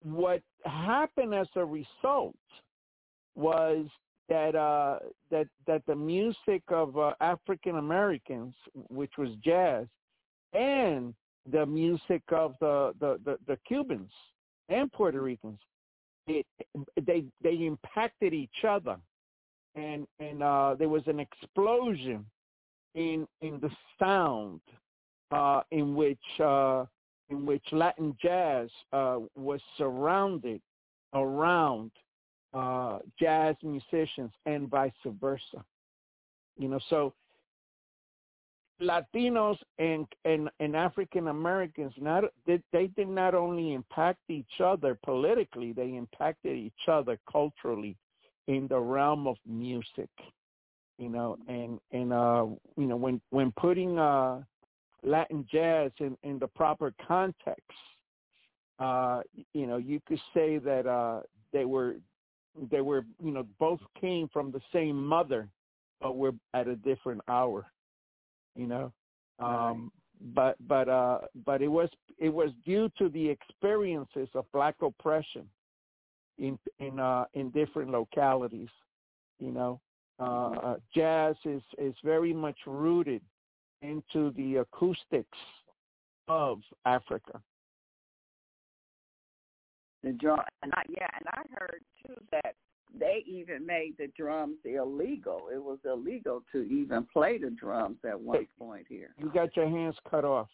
what 0.03 0.43
happened 0.65 1.33
as 1.33 1.47
a 1.55 1.65
result 1.65 2.35
was 3.37 3.87
that 4.29 4.57
uh, 4.57 4.99
that 5.31 5.47
that 5.67 5.83
the 5.87 5.95
music 5.95 6.63
of 6.69 6.99
uh, 6.99 7.13
African 7.21 7.79
Americans, 7.79 8.55
which 8.89 9.13
was 9.17 9.31
jazz, 9.45 9.87
and 10.53 11.15
the 11.51 11.65
music 11.65 12.23
of 12.31 12.55
the, 12.61 12.93
the, 13.01 13.19
the, 13.25 13.37
the 13.49 13.59
Cubans 13.67 14.13
and 14.69 14.93
Puerto 14.93 15.21
Ricans, 15.21 15.59
it, 16.27 16.47
they 17.01 17.25
they 17.43 17.55
impacted 17.55 18.35
each 18.35 18.65
other, 18.69 18.97
and 19.77 20.07
and 20.19 20.43
uh, 20.43 20.75
there 20.77 20.89
was 20.89 21.03
an 21.07 21.21
explosion 21.21 22.27
in 22.95 23.27
in 23.41 23.61
the 23.61 23.71
sound 23.99 24.61
uh, 25.31 25.63
in 25.71 25.95
which 25.95 26.19
uh, 26.41 26.85
in 27.31 27.47
which 27.47 27.65
Latin 27.73 28.17
jazz 28.21 28.69
uh, 28.93 29.19
was 29.37 29.61
surrounded 29.79 30.61
around 31.15 31.91
uh, 32.55 32.99
jazz 33.19 33.57
musicians 33.63 34.31
and 34.47 34.69
vice 34.69 34.93
versa. 35.21 35.65
You 36.59 36.69
know, 36.69 36.81
so 36.91 37.15
Latinos 38.81 39.57
and 39.79 40.07
and, 40.25 40.51
and 40.61 40.77
African 40.77 41.29
Americans 41.29 41.93
not 41.99 42.25
they, 42.47 42.63
they 42.73 42.89
did 42.89 43.09
not 43.09 43.35
only 43.35 43.73
impact 43.73 44.21
each 44.29 44.61
other 44.63 44.99
politically, 45.05 45.73
they 45.73 45.95
impacted 45.95 46.57
each 46.57 46.89
other 46.89 47.19
culturally 47.31 47.97
in 48.49 48.67
the 48.69 48.79
realm 48.79 49.27
of 49.27 49.37
music. 49.47 50.11
You 51.03 51.09
know, 51.09 51.37
and 51.49 51.81
and 51.91 52.13
uh 52.13 52.47
you 52.77 52.87
know 52.87 52.95
when 52.97 53.21
when 53.31 53.53
putting 53.59 53.99
uh 53.99 54.43
Latin 55.03 55.45
jazz 55.51 55.91
in, 55.99 56.17
in 56.23 56.39
the 56.39 56.47
proper 56.47 56.95
context, 57.09 57.77
uh, 58.79 59.23
you 59.53 59.67
know, 59.67 59.79
you 59.79 60.01
could 60.07 60.21
say 60.33 60.59
that 60.59 60.87
uh 60.87 61.23
they 61.53 61.65
were 61.65 61.97
they 62.71 62.83
were 62.83 63.05
you 63.21 63.33
know 63.33 63.45
both 63.59 63.81
came 64.01 64.29
from 64.33 64.53
the 64.53 64.61
same 64.73 65.05
mother 65.05 65.49
but 66.01 66.17
were 66.17 66.33
at 66.55 66.69
a 66.69 66.77
different 66.77 67.21
hour 67.27 67.67
you 68.55 68.67
know? 68.67 68.93
Um 69.39 69.91
but 70.35 70.57
but 70.69 70.89
uh 70.89 71.19
but 71.45 71.63
it 71.63 71.69
was 71.69 71.89
it 72.19 72.29
was 72.29 72.51
due 72.65 72.89
to 72.99 73.09
the 73.09 73.29
experiences 73.29 74.29
of 74.35 74.45
black 74.53 74.77
oppression 74.83 75.49
in 76.39 76.59
in 76.79 77.01
uh 77.01 77.25
in 77.35 77.51
different 77.51 77.91
localities 77.91 78.69
you 79.41 79.51
know 79.51 79.81
uh, 80.23 80.51
uh 80.51 80.77
jazz 80.95 81.37
is 81.45 81.63
is 81.79 81.95
very 82.05 82.33
much 82.33 82.59
rooted 82.67 83.23
into 83.83 84.31
the 84.37 84.57
acoustics 84.57 85.39
of 86.29 86.61
africa 86.87 87.41
the 90.03 90.13
drum 90.13 90.41
and 90.63 90.73
I 90.75 90.83
yeah, 90.89 91.07
and 91.15 91.29
I 91.29 91.43
heard 91.59 91.81
too 92.05 92.15
that 92.33 92.55
they 92.99 93.23
even 93.27 93.65
made 93.65 93.95
the 93.99 94.09
drums 94.17 94.59
illegal. 94.65 95.49
It 95.53 95.63
was 95.63 95.79
illegal 95.85 96.43
to 96.53 96.63
even 96.63 97.07
play 97.13 97.39
the 97.39 97.51
drums 97.51 97.99
at 98.05 98.21
one 98.21 98.47
point 98.59 98.87
here. 98.89 99.15
You 99.19 99.31
got 99.33 99.57
your 99.57 99.69
hands 99.69 99.97
cut 100.11 100.25
off. 100.25 100.49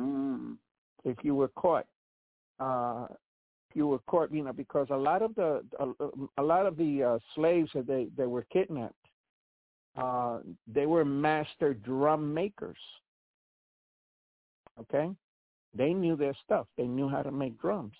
Mm. 0.00 0.56
If 1.04 1.18
you 1.22 1.34
were 1.34 1.48
caught, 1.48 1.86
uh, 2.58 3.06
you 3.74 3.86
were 3.86 3.98
caught, 4.06 4.32
you 4.32 4.42
know, 4.42 4.52
because 4.52 4.86
a 4.90 4.96
lot 4.96 5.22
of 5.22 5.34
the 5.34 5.62
a, 5.78 6.40
a 6.40 6.42
lot 6.42 6.66
of 6.66 6.76
the 6.76 7.02
uh, 7.02 7.18
slaves 7.34 7.70
that 7.74 7.86
they 7.86 8.08
they 8.16 8.26
were 8.26 8.46
kidnapped, 8.52 8.94
uh, 9.96 10.38
they 10.66 10.86
were 10.86 11.04
master 11.04 11.74
drum 11.74 12.32
makers. 12.32 12.78
Okay, 14.80 15.10
they 15.76 15.92
knew 15.92 16.16
their 16.16 16.34
stuff. 16.44 16.66
They 16.76 16.86
knew 16.86 17.08
how 17.08 17.22
to 17.22 17.30
make 17.30 17.60
drums. 17.60 17.94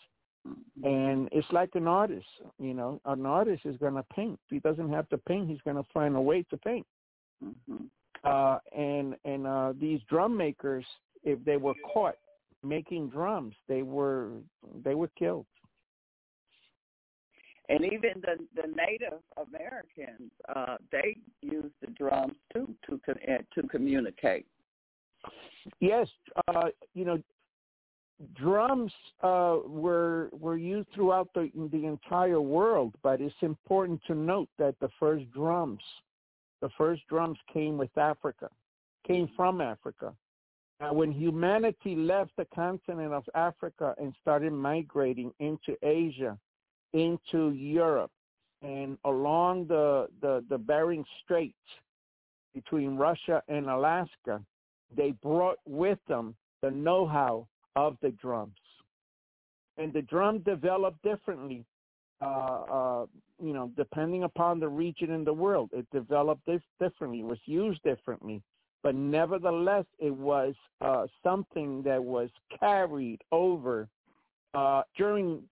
Mm-hmm. 0.47 0.87
And 0.87 1.29
it's 1.33 1.51
like 1.53 1.71
an 1.75 1.89
artist, 1.89 2.27
you 2.59 2.75
know, 2.75 3.01
an 3.07 3.25
artist 3.25 3.65
is 3.65 3.77
going 3.79 3.95
to 3.95 4.05
paint. 4.15 4.39
If 4.47 4.51
he 4.51 4.59
doesn't 4.59 4.91
have 4.91 5.09
to 5.09 5.19
paint, 5.19 5.49
he's 5.49 5.63
going 5.65 5.77
to 5.77 5.89
find 5.95 6.17
a 6.17 6.21
way 6.21 6.45
to 6.51 6.57
paint. 6.59 6.87
Mm-hmm. 7.43 7.85
Uh, 8.25 8.59
and 8.77 9.17
and 9.25 9.47
uh, 9.47 9.73
these 9.81 10.01
drum 10.09 10.37
makers, 10.37 10.85
if 11.23 11.43
they 11.45 11.57
were 11.57 11.75
caught 11.93 12.17
making 12.63 13.11
drums, 13.11 13.55
they 13.69 13.83
were 13.83 14.31
they 14.83 14.95
were 14.95 15.11
killed. 15.19 15.47
And 17.69 17.85
even 17.85 18.23
the 18.23 18.37
the 18.55 18.69
Native 18.69 19.21
Americans, 19.37 20.31
uh, 20.55 20.77
they 20.93 21.17
used 21.41 21.75
the 21.81 21.91
drums 21.93 22.37
too 22.53 22.75
to 22.87 22.99
to 22.99 23.69
communicate. 23.69 24.47
Yes, 25.81 26.09
uh, 26.49 26.69
you 26.93 27.07
know, 27.07 27.23
drums 28.35 28.93
uh, 29.23 29.59
were 29.67 30.29
were 30.33 30.57
used 30.57 30.89
throughout 30.95 31.29
the 31.35 31.51
the 31.73 31.87
entire 31.87 32.41
world, 32.41 32.95
but 33.03 33.21
it's 33.21 33.35
important 33.41 34.01
to 34.07 34.15
note 34.15 34.49
that 34.59 34.79
the 34.81 34.91
first 35.01 35.31
drums, 35.33 35.83
the 36.61 36.69
first 36.77 37.03
drums 37.09 37.39
came 37.51 37.79
with 37.79 37.97
Africa, 37.97 38.51
came 39.07 39.29
from 39.35 39.63
Africa. 39.63 40.13
Now, 40.81 40.93
when 40.93 41.13
humanity 41.13 41.95
left 41.95 42.33
the 42.37 42.47
continent 42.55 43.13
of 43.13 43.25
Africa 43.35 43.95
and 43.97 44.13
started 44.21 44.53
migrating 44.53 45.33
into 45.39 45.77
Asia, 45.83 46.37
into 46.95 47.51
Europe, 47.51 48.11
and 48.63 48.97
along 49.05 49.67
the 49.67 50.09
the, 50.23 50.43
the 50.49 50.57
Bering 50.57 51.05
Straits 51.23 51.55
between 52.55 52.97
Russia 52.97 53.43
and 53.49 53.69
Alaska, 53.69 54.41
they 54.97 55.11
brought 55.23 55.59
with 55.67 55.99
them 56.09 56.35
the 56.63 56.71
know-how 56.71 57.47
of 57.77 57.97
the 58.01 58.11
drums. 58.11 58.55
And 59.77 59.93
the 59.93 60.03
drum 60.03 60.39
developed 60.39 61.03
differently, 61.03 61.65
uh, 62.23 62.25
uh, 62.25 63.07
you 63.43 63.53
know, 63.53 63.73
depending 63.77 64.23
upon 64.23 64.61
the 64.61 64.69
region 64.69 65.11
in 65.11 65.25
the 65.25 65.33
world. 65.33 65.71
It 65.73 65.87
developed 65.91 66.47
this 66.47 66.63
differently, 66.81 67.25
was 67.25 67.41
used 67.45 67.83
differently. 67.83 68.41
But 68.85 68.95
nevertheless, 68.95 69.87
it 69.99 70.15
was 70.15 70.55
uh, 70.81 71.07
something 71.25 71.83
that 71.83 72.03
was 72.03 72.29
carried 72.61 73.21
over 73.33 73.89
uh, 74.53 74.83
during 74.97 75.43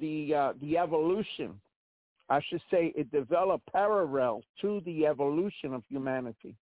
the 0.00 0.34
uh, 0.34 0.52
the 0.60 0.78
evolution. 0.78 1.60
I 2.30 2.40
should 2.48 2.60
say 2.70 2.92
it 2.94 3.10
developed 3.10 3.70
parallel 3.72 4.42
to 4.60 4.82
the 4.84 5.06
evolution 5.06 5.72
of 5.72 5.82
humanity. 5.88 6.54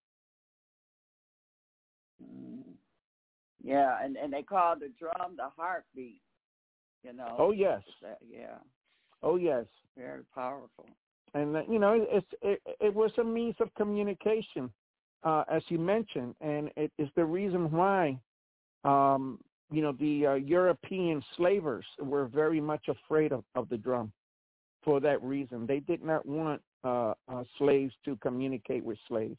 Mm. 2.23 2.63
Yeah, 3.63 3.97
and 4.03 4.17
and 4.17 4.33
they 4.33 4.43
call 4.43 4.77
the 4.79 4.91
drum 4.99 5.37
the 5.37 5.49
heartbeat. 5.57 6.21
You 7.03 7.13
know. 7.13 7.35
Oh 7.39 7.51
yes. 7.51 7.83
Yeah. 8.29 8.59
Oh 9.23 9.37
yes. 9.37 9.65
Very 9.97 10.23
powerful. 10.35 10.87
And 11.35 11.57
uh, 11.57 11.63
you 11.69 11.79
know, 11.79 12.07
it's 12.09 12.27
it, 12.43 12.61
it 12.81 12.95
was 12.95 13.11
a 13.19 13.25
means 13.25 13.57
of 13.61 13.75
communication, 13.75 14.71
uh, 15.25 15.45
as 15.51 15.63
you 15.69 15.79
mentioned, 15.79 16.35
and 16.41 16.71
it 16.77 16.93
is 16.99 17.09
the 17.17 17.25
reason 17.25 17.71
why, 17.71 18.19
um, 18.85 19.41
you 19.71 19.83
know, 19.83 19.93
the 19.93 20.27
uh, 20.27 20.35
European 20.35 21.23
slavers 21.37 21.85
were 21.99 22.27
very 22.27 22.61
much 22.61 22.89
afraid 22.89 23.33
of, 23.33 23.45
of 23.55 23.69
the 23.69 23.77
drum, 23.77 24.13
for 24.85 25.01
that 25.01 25.23
reason. 25.23 25.67
They 25.67 25.81
did 25.81 26.03
not 26.05 26.25
want 26.25 26.63
uh, 26.85 27.15
uh, 27.29 27.43
slaves 27.59 27.93
to 28.05 28.17
communicate 28.17 28.85
with 28.85 28.99
slaves. 29.09 29.39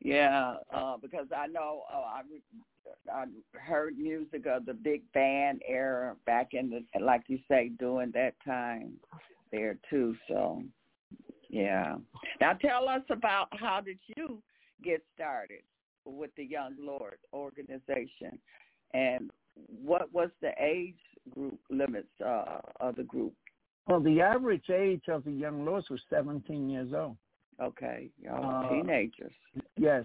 Yeah, 0.00 0.54
uh, 0.74 0.96
because 1.00 1.26
I 1.36 1.46
know 1.46 1.82
uh, 1.92 1.98
I 1.98 2.22
I 3.12 3.24
heard 3.52 3.96
music 3.96 4.46
of 4.46 4.66
the 4.66 4.74
big 4.74 5.02
band 5.12 5.62
era 5.68 6.16
back 6.26 6.54
in 6.54 6.70
the 6.70 7.00
like 7.00 7.22
you 7.28 7.38
say 7.48 7.70
during 7.78 8.10
that 8.12 8.34
time 8.44 8.94
there 9.52 9.78
too. 9.88 10.16
So 10.28 10.62
yeah. 11.50 11.96
Now 12.40 12.54
tell 12.54 12.88
us 12.88 13.02
about 13.10 13.48
how 13.52 13.80
did 13.80 13.98
you 14.16 14.42
get 14.82 15.04
started 15.14 15.60
with 16.04 16.30
the 16.36 16.44
Young 16.44 16.74
Lord 16.78 17.18
organization, 17.32 18.38
and 18.94 19.30
what 19.82 20.12
was 20.12 20.30
the 20.40 20.52
age 20.60 20.94
group 21.30 21.58
limits 21.70 22.08
uh, 22.24 22.58
of 22.80 22.96
the 22.96 23.04
group? 23.04 23.34
Well, 23.86 24.00
the 24.00 24.20
average 24.20 24.70
age 24.70 25.02
of 25.08 25.24
the 25.24 25.32
Young 25.32 25.64
Lords 25.64 25.90
was 25.90 26.00
17 26.10 26.70
years 26.70 26.92
old. 26.94 27.16
Okay, 27.60 28.08
y'all 28.20 28.64
uh, 28.64 28.68
teenagers. 28.68 29.32
Yes, 29.76 30.04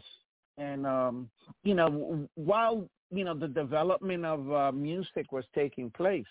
and 0.57 0.85
um, 0.85 1.29
you 1.63 1.73
know, 1.73 2.27
while 2.35 2.87
you 3.09 3.23
know 3.23 3.33
the 3.33 3.47
development 3.47 4.25
of 4.25 4.51
uh, 4.51 4.71
music 4.71 5.31
was 5.31 5.45
taking 5.55 5.89
place, 5.91 6.25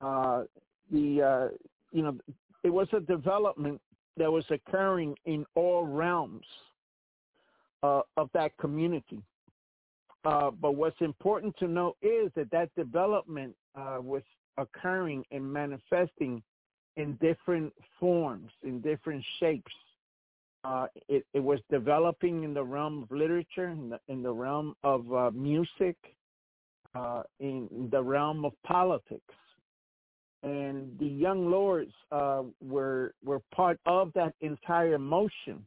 uh, 0.00 0.44
the 0.90 1.22
uh, 1.22 1.48
you 1.92 2.02
know 2.02 2.16
it 2.62 2.70
was 2.70 2.88
a 2.92 3.00
development 3.00 3.80
that 4.16 4.30
was 4.30 4.44
occurring 4.50 5.14
in 5.26 5.44
all 5.54 5.84
realms 5.84 6.46
uh, 7.84 8.02
of 8.16 8.30
that 8.32 8.56
community. 8.56 9.20
Uh, 10.24 10.50
but 10.50 10.74
what's 10.74 11.00
important 11.00 11.54
to 11.58 11.68
know 11.68 11.94
is 12.00 12.30
that 12.34 12.50
that 12.50 12.74
development 12.76 13.54
uh, 13.76 13.98
was 14.00 14.22
occurring 14.56 15.24
and 15.30 15.44
manifesting 15.52 16.42
in 16.96 17.18
different 17.20 17.72
forms, 18.00 18.50
in 18.62 18.80
different 18.80 19.22
shapes 19.38 19.72
uh, 20.64 20.86
it, 21.08 21.26
it, 21.34 21.40
was 21.40 21.58
developing 21.70 22.42
in 22.42 22.54
the 22.54 22.62
realm 22.62 23.02
of 23.02 23.10
literature, 23.10 23.68
in 23.68 23.90
the, 23.90 24.00
in 24.08 24.22
the 24.22 24.32
realm 24.32 24.74
of 24.82 25.12
uh, 25.12 25.30
music, 25.34 25.96
uh, 26.94 27.22
in 27.40 27.68
the 27.92 28.02
realm 28.02 28.46
of 28.46 28.52
politics. 28.66 29.34
and 30.42 30.98
the 30.98 31.06
Young 31.06 31.50
Lords 31.50 31.92
uh, 32.12 32.42
were 32.62 33.12
were 33.22 33.40
part 33.54 33.78
of 33.84 34.10
that 34.14 34.32
entire 34.40 34.98
motion 34.98 35.66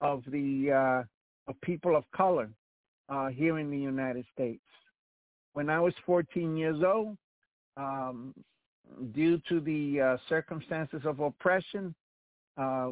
of 0.00 0.22
the 0.28 1.04
of 1.48 1.60
people 1.60 1.96
of 1.96 2.04
color 2.12 2.50
uh, 3.08 3.28
here 3.28 3.58
in 3.58 3.70
the 3.70 3.78
United 3.78 4.24
States. 4.32 4.62
When 5.52 5.68
I 5.68 5.80
was 5.80 5.94
14 6.06 6.56
years 6.56 6.82
old, 6.84 7.16
um, 7.76 8.34
due 9.12 9.40
to 9.48 9.60
the 9.60 10.00
uh, 10.00 10.16
circumstances 10.28 11.02
of 11.04 11.20
oppression, 11.20 11.94
uh, 12.56 12.90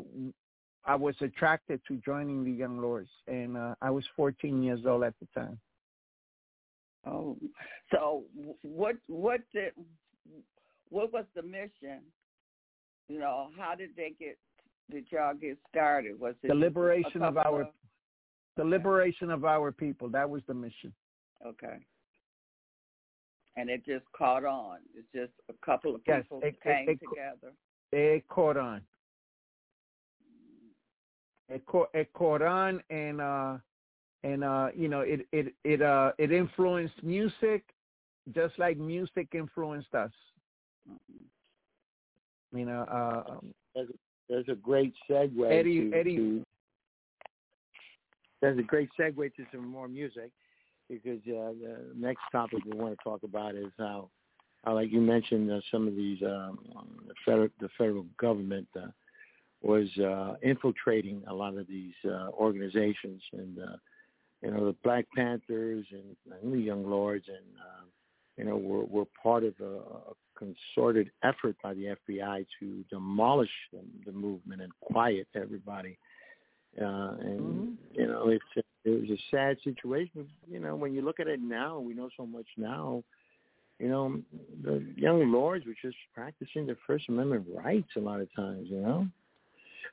I 0.84 0.94
was 0.94 1.14
attracted 1.20 1.80
to 1.88 2.00
joining 2.04 2.44
the 2.44 2.50
Young 2.50 2.80
Lords, 2.80 3.10
and 3.26 3.56
uh, 3.56 3.74
I 3.82 3.90
was 3.90 4.04
14 4.16 4.62
years 4.62 4.80
old 4.86 5.04
at 5.04 5.14
the 5.20 5.40
time. 5.40 5.58
Oh, 7.06 7.36
so 7.92 8.24
what 8.62 8.96
what 9.06 9.40
did 9.52 9.72
what 10.88 11.12
was 11.12 11.24
the 11.34 11.42
mission? 11.42 12.00
You 13.08 13.20
know, 13.20 13.48
how 13.56 13.74
did 13.74 13.90
they 13.96 14.14
get 14.18 14.36
did 14.90 15.06
y'all 15.10 15.34
get 15.34 15.58
started? 15.70 16.18
Was 16.18 16.34
it 16.42 16.48
the 16.48 16.54
liberation 16.54 17.22
of 17.22 17.36
our 17.36 17.68
the 18.58 18.64
liberation 18.64 19.30
of 19.30 19.46
our 19.46 19.72
people? 19.72 20.10
That 20.10 20.28
was 20.28 20.42
the 20.46 20.52
mission. 20.52 20.92
Okay. 21.46 21.78
And 23.56 23.70
it 23.70 23.86
just 23.86 24.04
caught 24.12 24.44
on. 24.44 24.78
It's 24.94 25.06
just 25.14 25.32
a 25.48 25.54
couple 25.64 25.94
of 25.94 26.04
people 26.04 26.40
yes, 26.42 26.52
it, 26.54 26.62
came 26.62 26.88
it, 26.88 26.98
it, 27.00 27.00
together. 27.00 27.54
It 27.92 28.28
caught 28.28 28.56
on. 28.56 28.82
It 31.48 31.64
caught 31.64 31.88
it 31.94 32.12
caught 32.12 32.42
on, 32.42 32.82
and 32.90 33.20
uh, 33.22 33.56
and 34.22 34.44
uh, 34.44 34.68
you 34.76 34.88
know, 34.88 35.00
it 35.00 35.26
it 35.32 35.54
it 35.64 35.80
uh, 35.80 36.12
it 36.18 36.30
influenced 36.30 37.02
music, 37.02 37.64
just 38.34 38.58
like 38.58 38.76
music 38.76 39.28
influenced 39.32 39.94
us. 39.94 40.10
You 42.54 42.66
know, 42.66 42.84
uh, 42.90 43.32
um, 43.32 43.54
there's, 43.74 43.88
a, 43.88 43.92
there's 44.28 44.48
a 44.48 44.54
great 44.56 44.94
segue. 45.10 45.50
Eddie, 45.50 45.90
to, 45.90 45.96
Eddie. 45.96 46.16
To, 46.16 46.44
there's 48.40 48.58
a 48.58 48.62
great 48.62 48.88
segue 48.98 49.34
to 49.34 49.44
some 49.52 49.68
more 49.68 49.88
music 49.88 50.30
because 50.88 51.20
uh, 51.26 51.52
the 51.60 51.92
next 51.96 52.22
topic 52.32 52.60
we 52.64 52.78
want 52.78 52.96
to 52.96 53.04
talk 53.04 53.22
about 53.22 53.54
is 53.54 53.70
how, 53.78 54.08
how 54.64 54.74
like 54.74 54.90
you 54.90 55.00
mentioned, 55.00 55.50
uh, 55.50 55.60
some 55.70 55.86
of 55.86 55.94
these 55.96 56.22
um, 56.22 56.58
the 57.06 57.14
federal 57.24 57.48
the 57.60 57.68
federal 57.76 58.06
government 58.18 58.66
uh, 58.76 58.86
was 59.62 59.88
uh, 59.98 60.34
infiltrating 60.42 61.22
a 61.28 61.34
lot 61.34 61.56
of 61.56 61.66
these 61.66 61.94
uh, 62.06 62.28
organizations 62.38 63.20
and 63.32 63.58
uh, 63.58 63.76
you 64.42 64.50
know 64.50 64.66
the 64.66 64.76
Black 64.84 65.04
Panthers 65.16 65.84
and, 65.90 66.16
and 66.42 66.52
the 66.52 66.58
Young 66.58 66.88
Lords 66.88 67.24
and 67.28 67.46
uh, 67.58 67.84
you 68.36 68.44
know 68.44 68.56
were 68.56 68.84
were 68.84 69.06
part 69.20 69.44
of 69.44 69.54
a, 69.60 69.64
a 69.64 70.14
concerted 70.38 71.10
effort 71.24 71.56
by 71.62 71.74
the 71.74 71.96
FBI 72.08 72.46
to 72.60 72.84
demolish 72.90 73.50
the, 73.72 73.80
the 74.06 74.12
movement 74.12 74.62
and 74.62 74.72
quiet 74.80 75.26
everybody. 75.34 75.98
Uh, 76.80 77.16
and 77.20 77.40
mm-hmm. 77.40 77.70
you 77.92 78.06
know 78.06 78.28
it's 78.28 78.66
it 78.84 78.90
was 78.90 79.10
a 79.10 79.22
sad 79.30 79.56
situation. 79.64 80.28
You 80.48 80.60
know 80.60 80.76
when 80.76 80.94
you 80.94 81.02
look 81.02 81.20
at 81.20 81.26
it 81.26 81.40
now, 81.40 81.78
we 81.78 81.94
know 81.94 82.08
so 82.16 82.26
much 82.26 82.46
now. 82.56 83.02
You 83.78 83.88
know 83.88 84.20
the 84.62 84.84
young 84.96 85.32
lords 85.32 85.66
were 85.66 85.74
just 85.80 85.96
practicing 86.14 86.66
their 86.66 86.78
First 86.86 87.08
Amendment 87.08 87.46
rights 87.54 87.88
a 87.96 88.00
lot 88.00 88.20
of 88.20 88.28
times. 88.34 88.68
You 88.70 88.80
know, 88.80 89.08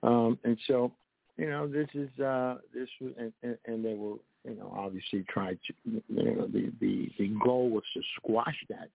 um, 0.03 0.39
and 0.43 0.57
so 0.67 0.91
you 1.37 1.49
know 1.49 1.67
this 1.67 1.87
is 1.93 2.09
uh, 2.19 2.57
this 2.73 2.89
was 3.01 3.13
and, 3.17 3.33
and, 3.41 3.57
and 3.65 3.85
they 3.85 3.93
were 3.93 4.17
you 4.43 4.55
know 4.55 4.73
obviously 4.75 5.23
tried 5.29 5.57
to 5.67 6.01
you 6.09 6.35
know 6.35 6.47
the 6.47 6.71
the 6.79 7.09
the 7.17 7.27
goal 7.43 7.69
was 7.69 7.83
to 7.93 8.01
squash 8.19 8.57
that 8.69 8.89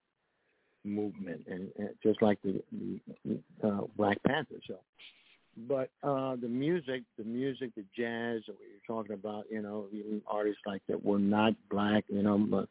movement, 0.85 1.43
and, 1.49 1.69
and 1.79 1.91
just 2.03 2.21
like 2.23 2.39
the, 2.43 2.61
the 3.25 3.39
uh, 3.67 3.83
Black 3.97 4.23
Panther. 4.27 4.57
So, 4.67 4.77
but 5.57 5.91
uh, 6.03 6.37
the 6.37 6.49
music, 6.49 7.03
the 7.19 7.25
music, 7.25 7.75
the 7.75 7.85
jazz 7.97 8.43
that 8.47 8.57
we 8.59 8.67
were 8.67 8.87
talking 8.87 9.15
about, 9.15 9.45
you 9.51 9.63
know, 9.63 9.87
even 9.93 10.23
artists 10.27 10.63
like 10.67 10.83
that 10.89 11.05
were 11.05 11.19
not 11.19 11.55
black, 11.71 12.05
you 12.09 12.23
know, 12.23 12.39
but 12.39 12.69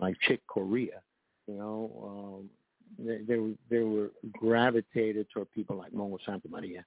like 0.00 0.16
Chick 0.20 0.40
Corea, 0.46 1.00
you 1.46 1.54
know, 1.54 2.40
um, 2.42 2.50
they, 2.98 3.18
they 3.26 3.38
were 3.38 3.52
they 3.68 3.80
were 3.80 4.10
gravitated 4.32 5.26
toward 5.32 5.50
people 5.52 5.76
like 5.76 5.92
Mongo 5.92 6.18
Santamaria, 6.26 6.84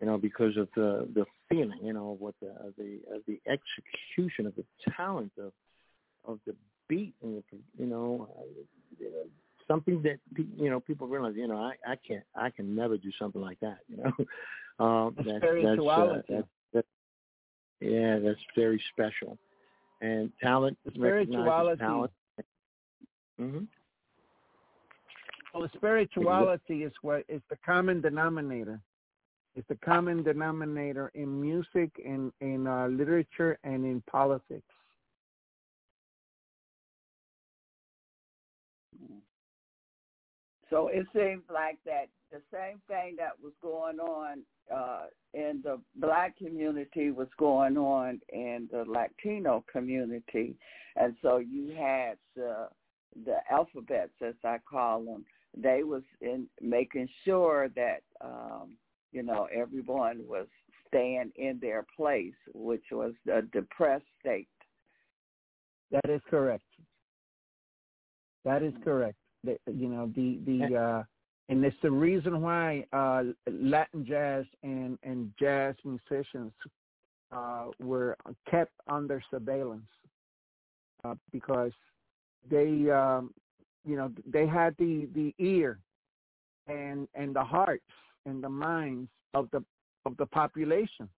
you 0.00 0.06
know, 0.06 0.18
because 0.18 0.56
of 0.56 0.68
the 0.74 1.08
the 1.14 1.24
feeling, 1.48 1.78
you 1.82 1.92
know, 1.92 2.16
what 2.18 2.34
the 2.40 2.48
of 2.48 2.74
the 2.78 3.00
of 3.14 3.22
the 3.26 3.40
execution 3.46 4.46
of 4.46 4.54
the 4.56 4.64
talent 4.96 5.32
of 5.38 5.52
of 6.24 6.40
the 6.46 6.54
beat 6.88 7.14
and 7.22 7.42
the, 7.50 7.58
you 7.78 7.86
know, 7.86 8.28
uh, 8.38 9.06
something 9.68 10.02
that 10.02 10.18
you 10.56 10.70
know 10.70 10.80
people 10.80 11.06
realize. 11.06 11.34
You 11.36 11.48
know, 11.48 11.58
I 11.58 11.74
I 11.86 11.96
can't 11.96 12.24
I 12.34 12.50
can 12.50 12.74
never 12.74 12.96
do 12.96 13.10
something 13.18 13.40
like 13.40 13.58
that. 13.60 13.78
You 13.88 13.98
know, 13.98 14.84
um, 14.84 15.14
that's, 15.16 15.38
spirituality. 15.38 16.22
That's, 16.28 16.42
uh, 16.42 16.44
that's, 16.72 16.86
that's, 17.80 17.92
yeah, 17.92 18.18
that's 18.18 18.40
very 18.54 18.82
special. 18.92 19.38
And 20.00 20.30
talent, 20.42 20.76
spirituality. 20.94 21.80
Talent. 21.80 22.12
Mm-hmm. 23.40 23.64
Well, 25.52 25.62
the 25.62 25.70
spirituality 25.76 26.82
is 26.82 26.92
what 27.02 27.24
is 27.28 27.40
the 27.48 27.56
common 27.64 28.00
denominator. 28.00 28.80
It's 29.54 29.66
the 29.68 29.76
common 29.76 30.22
denominator 30.22 31.10
in 31.14 31.40
music, 31.40 31.90
in 32.04 32.30
in 32.42 32.66
uh, 32.66 32.88
literature, 32.88 33.58
and 33.64 33.84
in 33.84 34.02
politics. 34.10 34.66
So 40.70 40.88
it 40.88 41.06
seems 41.14 41.42
like 41.52 41.78
that 41.84 42.08
the 42.32 42.40
same 42.52 42.80
thing 42.88 43.16
that 43.18 43.32
was 43.40 43.52
going 43.62 44.00
on 44.00 44.42
uh, 44.74 45.06
in 45.32 45.60
the 45.62 45.80
black 45.96 46.36
community 46.36 47.10
was 47.12 47.28
going 47.38 47.76
on 47.76 48.20
in 48.30 48.68
the 48.72 48.84
Latino 48.84 49.64
community, 49.70 50.56
and 50.96 51.14
so 51.22 51.38
you 51.38 51.72
had 51.76 52.14
the 52.34 52.68
the 53.24 53.36
alphabets, 53.50 54.12
as 54.26 54.34
I 54.44 54.58
call 54.68 55.04
them. 55.04 55.24
They 55.56 55.84
was 55.84 56.02
in 56.20 56.48
making 56.60 57.08
sure 57.24 57.68
that 57.76 58.02
um, 58.20 58.72
you 59.12 59.22
know 59.22 59.48
everyone 59.54 60.22
was 60.26 60.48
staying 60.88 61.30
in 61.36 61.60
their 61.60 61.86
place, 61.96 62.34
which 62.52 62.84
was 62.90 63.12
a 63.32 63.42
depressed 63.42 64.04
state. 64.20 64.48
That 65.92 66.10
is 66.10 66.20
correct. 66.28 66.64
That 68.44 68.64
is 68.64 68.74
correct 68.82 69.16
the, 69.44 69.58
you 69.66 69.88
know 69.88 70.10
the 70.14 70.38
the 70.44 70.76
uh, 70.76 71.02
and 71.48 71.64
it's 71.64 71.76
the 71.82 71.90
reason 71.90 72.40
why 72.42 72.84
uh, 72.92 73.24
Latin 73.50 74.04
jazz 74.06 74.44
and 74.62 74.98
and 75.02 75.32
jazz 75.38 75.74
musicians 75.84 76.52
uh, 77.32 77.66
were 77.80 78.16
kept 78.50 78.72
under 78.88 79.22
surveillance 79.30 79.82
uh, 81.04 81.14
because 81.32 81.72
they 82.50 82.90
um, 82.90 83.32
you 83.84 83.96
know 83.96 84.10
they 84.26 84.46
had 84.46 84.74
the 84.78 85.08
the 85.14 85.34
ear 85.38 85.78
and 86.66 87.08
and 87.14 87.34
the 87.34 87.44
hearts 87.44 87.82
and 88.26 88.42
the 88.42 88.48
minds 88.48 89.08
of 89.34 89.48
the 89.52 89.62
of 90.04 90.16
the 90.16 90.26
population. 90.26 91.08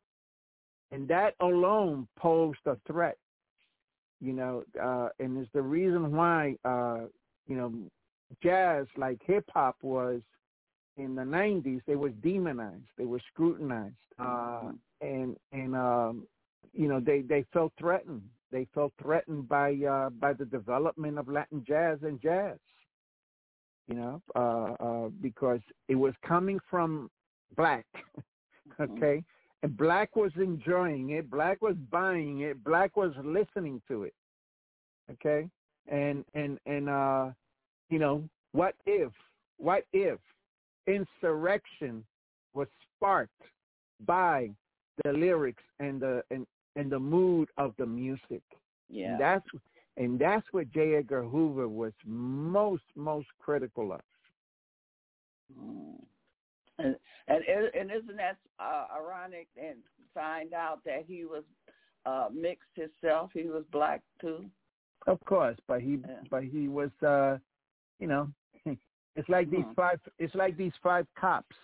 And 0.91 1.07
that 1.09 1.35
alone 1.41 2.09
posed 2.17 2.61
a 2.65 2.79
threat 2.87 3.19
you 4.21 4.33
know 4.33 4.65
uh 4.83 5.09
and 5.19 5.39
it's 5.39 5.51
the 5.53 5.63
reason 5.63 6.13
why 6.13 6.55
uh 6.65 7.01
you 7.47 7.57
know 7.57 7.73
jazz 8.43 8.87
like 8.97 9.21
hip 9.25 9.45
hop 9.53 9.77
was 9.83 10.21
in 10.97 11.15
the 11.15 11.23
90s 11.23 11.81
they 11.87 11.97
were 11.97 12.11
demonized 12.11 12.89
they 12.97 13.05
were 13.05 13.21
scrutinized 13.33 13.95
uh 14.19 14.73
and 15.01 15.37
and 15.53 15.75
um 15.75 16.27
you 16.73 16.89
know 16.89 17.01
they 17.01 17.23
they 17.23 17.45
felt 17.53 17.73
threatened. 17.79 18.23
They 18.51 18.67
felt 18.75 18.93
threatened 19.03 19.49
by 19.49 19.75
uh 19.75 20.11
by 20.11 20.33
the 20.33 20.45
development 20.45 21.19
of 21.19 21.29
latin 21.29 21.65
jazz 21.67 21.99
and 22.03 22.21
jazz 22.21 22.59
you 23.87 23.95
know 23.95 24.23
uh 24.35 24.75
uh 24.83 25.09
because 25.21 25.61
it 25.89 25.95
was 25.95 26.15
coming 26.27 26.59
from 26.71 27.11
black 27.57 27.87
okay? 28.81 29.23
And 29.63 29.77
black 29.77 30.15
was 30.17 30.33
enjoying 30.37 31.11
it 31.11 31.31
black 31.31 31.61
was 31.61 31.77
buying 31.91 32.41
it 32.41 32.63
black 32.65 32.97
was 32.97 33.13
listening 33.23 33.83
to 33.89 34.05
it 34.05 34.15
okay? 35.13 35.49
And 35.91 36.25
and 36.35 36.59
and 36.67 36.89
uh 36.89 37.31
you 37.91 37.99
know, 37.99 38.23
what 38.53 38.75
if, 38.87 39.13
what 39.59 39.85
if 39.93 40.19
insurrection 40.87 42.05
was 42.55 42.69
sparked 42.97 43.43
by 44.05 44.51
the 45.05 45.13
lyrics 45.13 45.63
and 45.81 46.01
the 46.01 46.23
and, 46.31 46.47
and 46.77 46.91
the 46.91 46.99
mood 46.99 47.49
of 47.57 47.75
the 47.79 47.87
music? 47.87 48.43
Yeah. 48.89 49.13
And 49.13 49.21
that's 49.21 49.47
and 49.97 50.19
that's 50.19 50.47
what 50.53 50.73
J. 50.73 50.97
Edgar 50.97 51.25
Hoover 51.25 51.69
was 51.69 51.93
most 52.07 52.85
most 52.95 53.29
critical 53.39 53.93
of. 53.93 54.01
Mm. 55.59 56.05
And 56.79 56.97
and 57.27 57.45
and 57.75 57.91
isn't 57.91 58.17
that 58.17 58.37
uh, 58.61 58.87
ironic? 58.97 59.49
And 59.61 59.79
find 60.15 60.53
out 60.53 60.81
that 60.85 61.05
he 61.07 61.25
was 61.25 61.43
uh, 62.07 62.29
mixed 62.33 62.71
himself. 62.75 63.31
He 63.35 63.45
was 63.45 63.65
black 63.73 64.03
too. 64.21 64.47
Of 65.07 65.19
course, 65.25 65.57
but 65.67 65.81
he 65.81 65.99
yeah. 66.07 66.17
but 66.31 66.45
he 66.45 66.69
was 66.69 66.91
uh 67.07 67.39
you 67.99 68.07
know, 68.07 68.31
It's 69.17 69.29
like 69.29 69.51
these 69.51 69.65
Mhm. 69.65 69.75
five. 69.75 70.01
It's 70.19 70.35
like 70.35 70.57
these 70.57 70.73
five 70.83 71.07
cops 71.19 71.57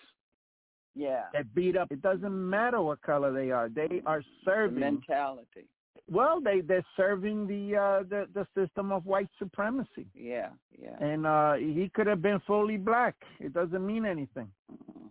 Yeah. 0.93 1.25
that 1.33 1.53
beat 1.53 1.75
up. 1.77 1.89
It 1.91 2.01
doesn't 2.01 2.49
matter 2.49 2.81
what 2.81 3.01
color 3.01 3.31
they 3.31 3.49
are. 3.51 3.69
They 3.69 4.01
are 4.05 4.21
serving 4.43 4.75
The 4.75 4.79
mentality. 4.91 5.67
well, 6.09 6.41
they 6.41 6.61
they're 6.61 6.85
serving 6.97 7.47
the 7.47 7.75
uh, 7.77 8.03
the 8.03 8.27
the 8.33 8.45
system 8.53 8.91
of 8.91 9.05
white 9.05 9.29
supremacy. 9.39 10.07
Yeah. 10.13 10.49
Yeah. 10.77 10.97
And 10.99 11.25
uh, 11.25 11.53
he 11.53 11.89
could 11.93 12.07
have 12.07 12.21
been 12.21 12.39
fully 12.41 12.77
black. 12.77 13.15
It 13.39 13.53
doesn't 13.53 13.85
mean 13.85 14.05
anything. 14.05 14.49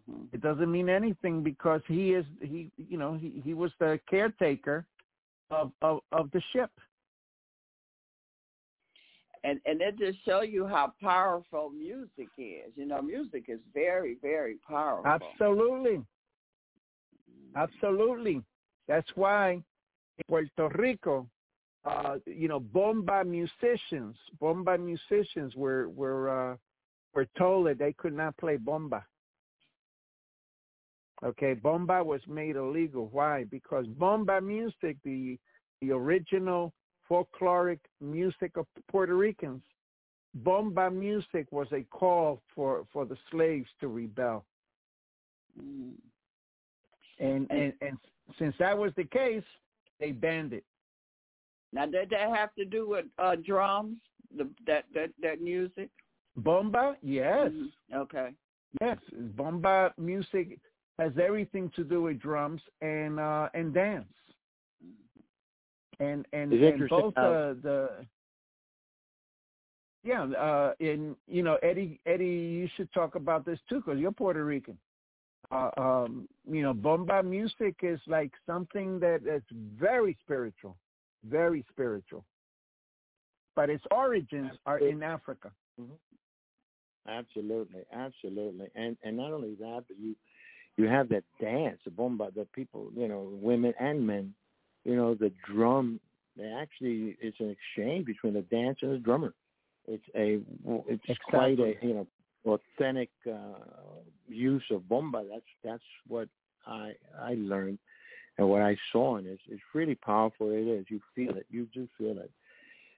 hmm 0.07 0.25
It 0.33 0.41
doesn't 0.43 0.71
mean 0.71 0.89
anything 0.89 1.43
because 1.43 1.83
he 1.87 2.13
is 2.15 2.27
he 2.43 2.71
you 2.77 2.99
know 2.99 3.15
he 3.15 3.41
he 3.47 3.55
was 3.55 3.73
the 3.79 3.99
caretaker 4.13 4.85
of 5.51 5.73
of 5.81 6.01
of 6.13 6.31
the 6.33 6.43
ship. 6.53 6.71
And 9.45 9.61
and 9.67 9.81
it 9.83 9.99
just 9.99 10.19
show 10.25 10.41
you 10.41 10.67
how 10.67 10.95
powerful 11.01 11.71
music 11.71 12.29
is. 12.39 12.73
You 12.75 12.87
know, 12.87 13.03
music 13.03 13.45
is 13.49 13.61
very 13.75 14.17
very 14.23 14.57
powerful. 14.67 15.07
Absolutely. 15.07 16.03
Absolutely. 17.55 18.43
That's 18.89 19.09
why 19.15 19.53
in 19.53 19.63
Puerto 20.29 20.69
Rico, 20.77 21.29
uh, 21.85 22.17
you 22.27 22.49
know, 22.49 22.59
bomba 22.59 23.23
musicians, 23.25 24.17
bomba 24.41 24.79
musicians 24.79 25.55
were 25.55 25.91
were 25.91 26.53
uh, 26.53 26.57
were 27.13 27.27
told 27.37 27.67
that 27.67 27.79
they 27.79 27.93
could 27.93 28.15
not 28.15 28.37
play 28.39 28.57
bomba. 28.57 29.05
Okay, 31.23 31.55
bomba 31.55 32.03
was 32.03 32.21
made 32.27 32.57
illegal. 32.57 33.09
Why? 33.13 33.45
Because 33.45 33.87
bomba 33.87 34.41
music, 34.41 34.97
the 35.05 35.39
the 35.81 35.91
original 35.91 36.73
folkloric 37.11 37.81
music 38.01 38.57
of 38.57 38.67
Puerto 38.91 39.15
Ricans, 39.15 39.63
bomba 40.35 40.91
music 40.91 41.47
was 41.51 41.69
a 41.73 41.83
call 41.91 42.41
for 42.55 42.87
for 42.93 43.05
the 43.05 43.17
slaves 43.31 43.69
to 43.81 43.89
rebel. 43.89 44.45
Mm. 45.61 45.93
And, 47.21 47.51
and 47.51 47.73
and 47.81 47.99
since 48.39 48.55
that 48.59 48.77
was 48.77 48.93
the 48.97 49.05
case, 49.05 49.45
they 50.01 50.11
banned 50.13 50.53
it. 50.53 50.65
Now, 51.73 51.87
did 51.87 52.11
that 52.11 52.35
have 52.35 52.55
to 52.55 52.65
do 52.65 52.89
with 52.89 53.07
uh 53.19 53.37
drums? 53.37 53.99
The 54.37 54.49
that 54.67 54.85
that 54.95 55.11
that 55.23 55.41
music? 55.41 55.91
Bomba, 56.37 56.97
yes, 57.03 57.53
Mhm. 57.53 57.71
Okay. 57.95 58.31
yes. 58.81 58.99
Bomba 59.37 59.95
music 59.97 60.59
has 60.99 61.13
everything 61.23 61.71
to 61.77 61.85
do 61.85 62.03
with 62.03 62.19
drums 62.19 62.61
and 62.81 63.21
uh 63.21 63.49
and 63.55 63.73
dance. 63.73 64.07
And 66.01 66.27
and, 66.33 66.53
and 66.53 66.89
both 66.89 67.17
uh, 67.17 67.55
the 67.63 67.91
yeah, 70.05 70.25
uh, 70.25 70.73
in 70.81 71.17
you 71.27 71.43
know 71.43 71.57
Eddie 71.63 71.99
Eddie, 72.07 72.25
you 72.25 72.69
should 72.77 72.93
talk 72.93 73.15
about 73.15 73.47
this 73.47 73.59
too 73.69 73.77
because 73.77 73.99
you're 73.99 74.13
Puerto 74.13 74.45
Rican. 74.45 74.79
Uh, 75.51 75.71
um, 75.77 76.29
you 76.51 76.63
know, 76.63 76.75
bomba 76.75 77.23
music 77.23 77.77
is 77.83 78.01
like 78.07 78.33
something 78.47 78.99
that 79.01 79.21
is 79.27 79.43
very 79.79 80.17
spiritual, 80.23 80.77
very 81.29 81.65
spiritual. 81.71 82.25
But 83.57 83.71
its 83.71 83.85
origins 83.91 84.53
are 84.67 84.79
in 84.79 85.03
Africa. 85.03 85.51
Absolutely, 87.09 87.83
absolutely, 87.93 88.67
and 88.75 88.97
and 89.05 89.17
not 89.17 89.33
only 89.33 89.55
that, 89.55 89.85
but 89.89 89.99
you 89.99 90.15
you 90.77 90.87
have 90.87 91.09
that 91.11 91.25
dance, 91.41 91.79
the 91.85 91.91
bomba, 91.91 92.31
the 92.35 92.47
people, 92.53 92.91
you 92.97 93.09
know, 93.09 93.29
women 93.31 93.73
and 93.79 94.07
men, 94.07 94.35
you 94.85 94.97
know, 94.97 95.15
the 95.15 95.33
drum. 95.47 96.01
They 96.37 96.47
actually, 96.47 97.17
it's 97.21 97.39
an 97.39 97.55
exchange 97.57 98.07
between 98.07 98.35
the 98.35 98.43
dancer 98.43 98.87
and 98.87 98.95
the 98.95 98.99
drummer. 98.99 99.35
It's 99.87 100.05
a, 100.17 100.41
it's 100.89 101.19
quite 101.29 101.59
a, 101.61 101.75
you 101.83 101.95
know, 101.95 102.07
authentic 102.47 103.11
uh, 103.27 103.59
use 104.29 104.65
of 104.71 104.89
bomba. 104.89 105.25
That's 105.31 105.45
that's 105.63 105.83
what 106.09 106.29
I 106.67 106.93
I 107.21 107.35
learned 107.35 107.79
and 108.39 108.49
what 108.49 108.63
I 108.63 108.77
saw, 108.93 109.17
and 109.17 109.27
it's 109.27 109.43
it's 109.49 109.63
really 109.75 109.95
powerful. 109.95 110.51
It 110.51 110.67
is. 110.67 110.87
You 110.89 111.01
feel 111.15 111.37
it. 111.37 111.47
You 111.51 111.69
do 111.73 111.89
feel 111.99 112.19
it. 112.19 112.31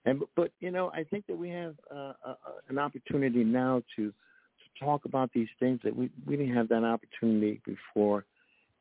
And 0.05 0.20
but, 0.20 0.28
but 0.37 0.51
you 0.61 0.70
know, 0.70 0.91
I 0.95 1.05
think 1.05 1.26
that 1.26 1.37
we 1.37 1.51
have 1.51 1.74
uh, 1.95 2.12
uh, 2.24 2.34
an 2.68 2.78
opportunity 2.78 3.45
now 3.45 3.82
to 3.97 4.11
to 4.11 4.84
talk 4.84 5.05
about 5.05 5.30
these 5.32 5.49
things 5.61 5.80
that 5.84 5.95
we 5.95 6.11
we 6.26 6.37
didn't 6.37 6.55
have 6.55 6.68
that 6.68 6.84
opportunity 6.84 7.61
before, 7.64 8.24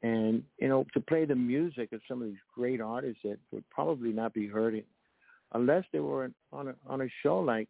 and 0.06 0.44
you 0.60 0.68
know, 0.68 0.86
to 0.94 1.00
play 1.00 1.26
the 1.26 1.36
music 1.36 1.92
of 1.92 2.02
some 2.08 2.22
of 2.22 2.28
these 2.28 2.46
great 2.54 2.80
artists 2.80 3.22
that 3.24 3.40
would 3.52 3.68
probably 3.70 4.12
not 4.12 4.34
be 4.34 4.48
heard 4.48 4.84
unless 5.54 5.84
they 5.92 6.00
were 6.00 6.30
on 6.52 6.68
a 6.68 6.76
on 6.86 7.02
a 7.02 7.08
show 7.24 7.40
like 7.40 7.68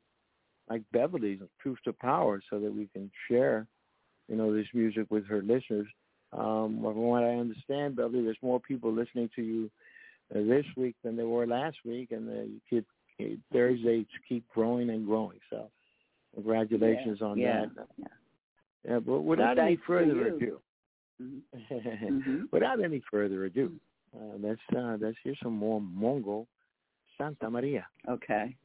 like 0.70 0.82
Beverly's 0.92 1.40
Truth 1.62 1.78
to 1.86 1.94
Power, 1.94 2.42
so 2.50 2.60
that 2.60 2.74
we 2.74 2.88
can 2.88 3.10
share, 3.30 3.68
you 4.28 4.36
know, 4.36 4.54
this 4.54 4.68
music 4.74 5.06
with 5.10 5.26
her 5.28 5.42
listeners. 5.42 5.88
Um, 6.34 6.80
from 6.82 6.98
what 6.98 7.24
I 7.24 7.36
understand, 7.36 7.96
Beverly, 7.96 8.24
there's 8.24 8.38
more 8.42 8.60
people 8.60 8.92
listening 8.92 9.30
to 9.36 9.42
you 9.42 9.72
uh, 10.36 10.40
this 10.40 10.66
week 10.76 10.96
than 11.04 11.16
there 11.16 11.28
were 11.28 11.48
last 11.48 11.78
week, 11.86 12.12
and 12.12 12.28
the 12.28 12.50
you 12.70 12.84
keep 13.18 13.40
Thursdays 13.54 14.08
keep 14.28 14.44
growing 14.54 14.90
and 14.90 15.06
growing. 15.06 15.40
So, 15.50 15.70
congratulations 16.34 17.20
yeah. 17.22 17.28
on 17.28 17.38
yeah. 17.38 17.66
that. 17.78 17.88
Yeah. 17.98 18.08
Yeah, 18.88 19.00
but 19.00 19.22
without 19.22 19.58
any 19.58 19.78
thanks 19.78 19.82
to 19.82 19.88
further 19.88 20.28
ado, 20.28 20.60
Mhm. 21.22 21.42
Mhm. 22.10 22.42
without 22.52 22.84
any 22.84 23.02
further 23.12 23.46
ado, 23.46 23.80
uh, 24.16 24.36
let's 24.40 24.62
uh, 24.76 24.98
let's 25.00 25.18
hear 25.24 25.36
some 25.42 25.54
more 25.56 25.80
Mongo 25.82 26.48
Santamaria. 27.20 27.84
Okay. 28.08 28.56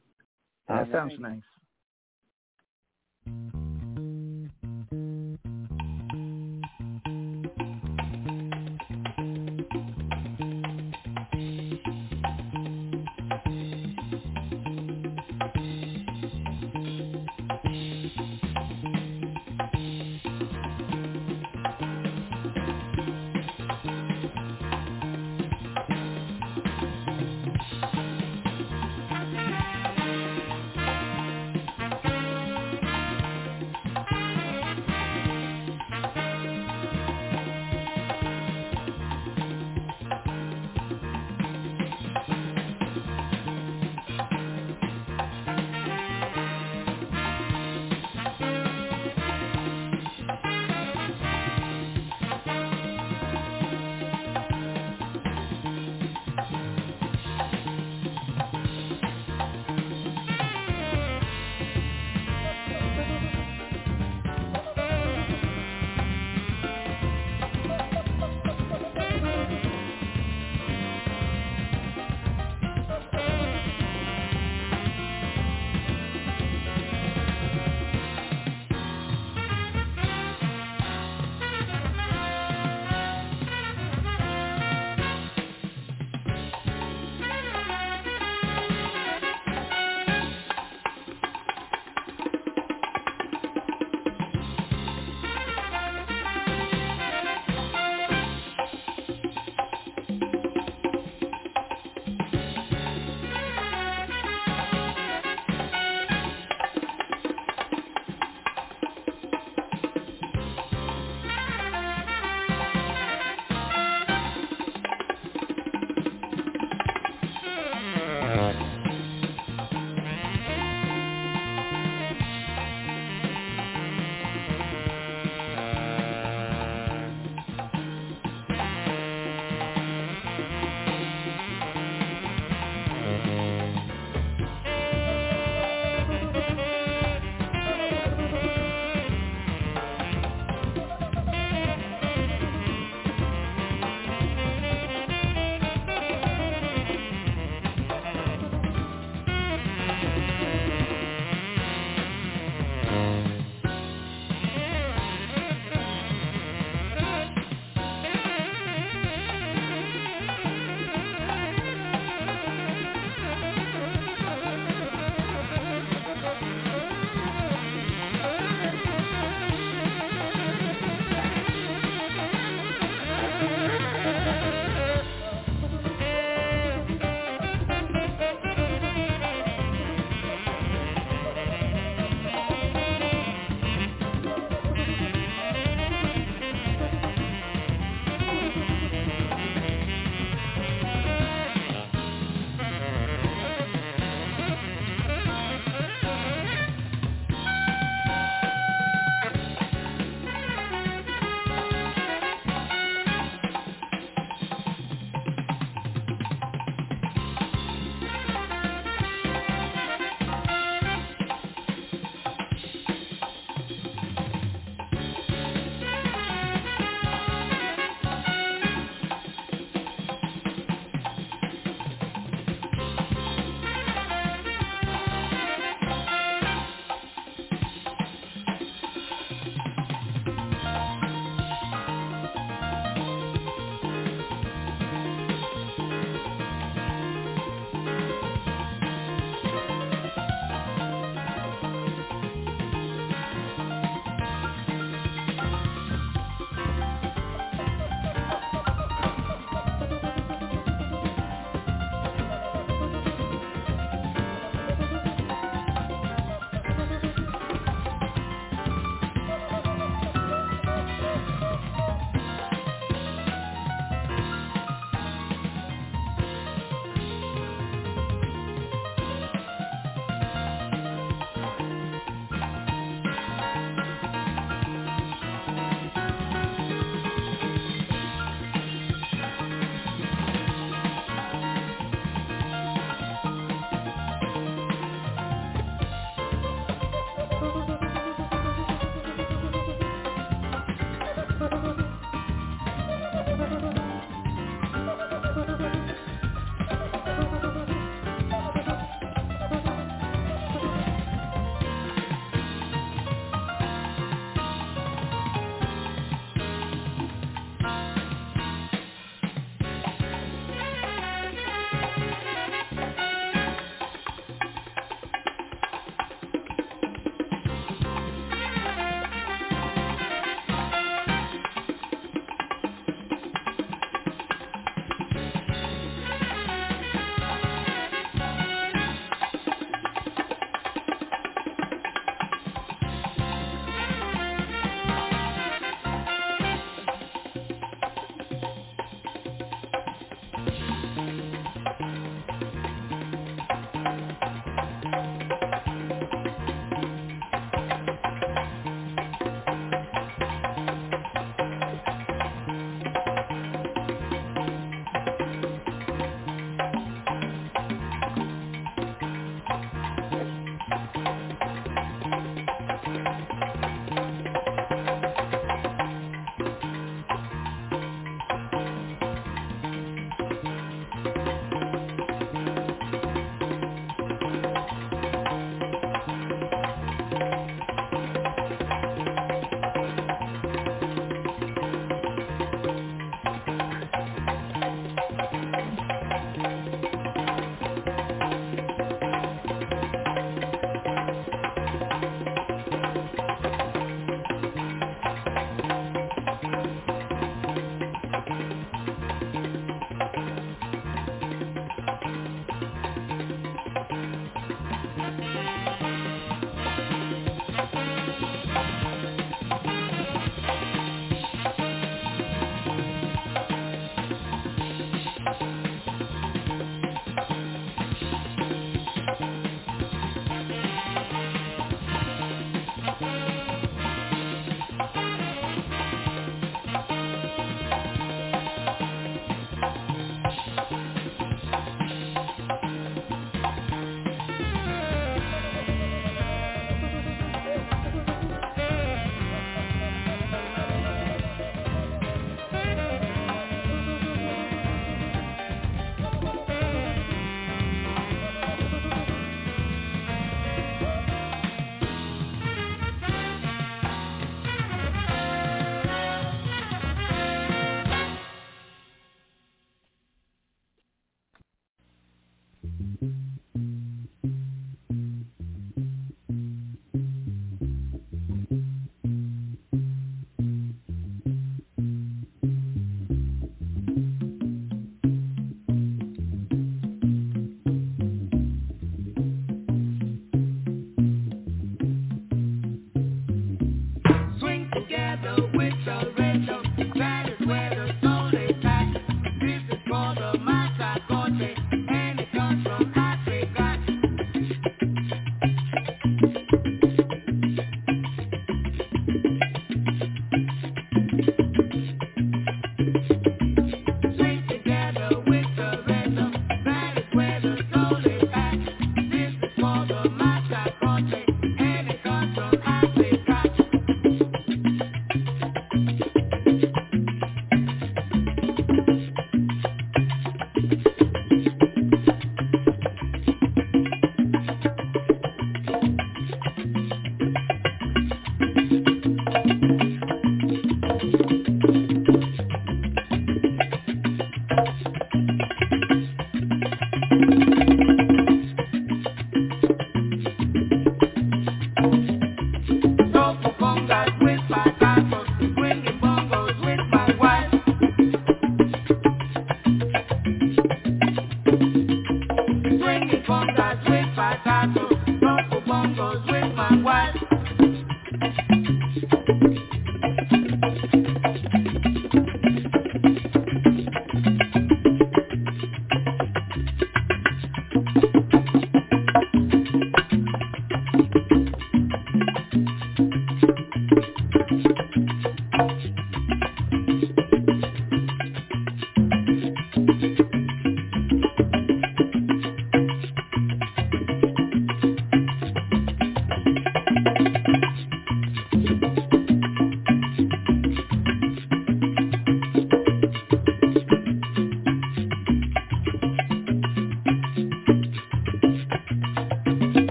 That 0.67 0.87
All 0.87 0.91
sounds 0.91 1.13
right. 1.19 1.43
nice. 3.27 3.51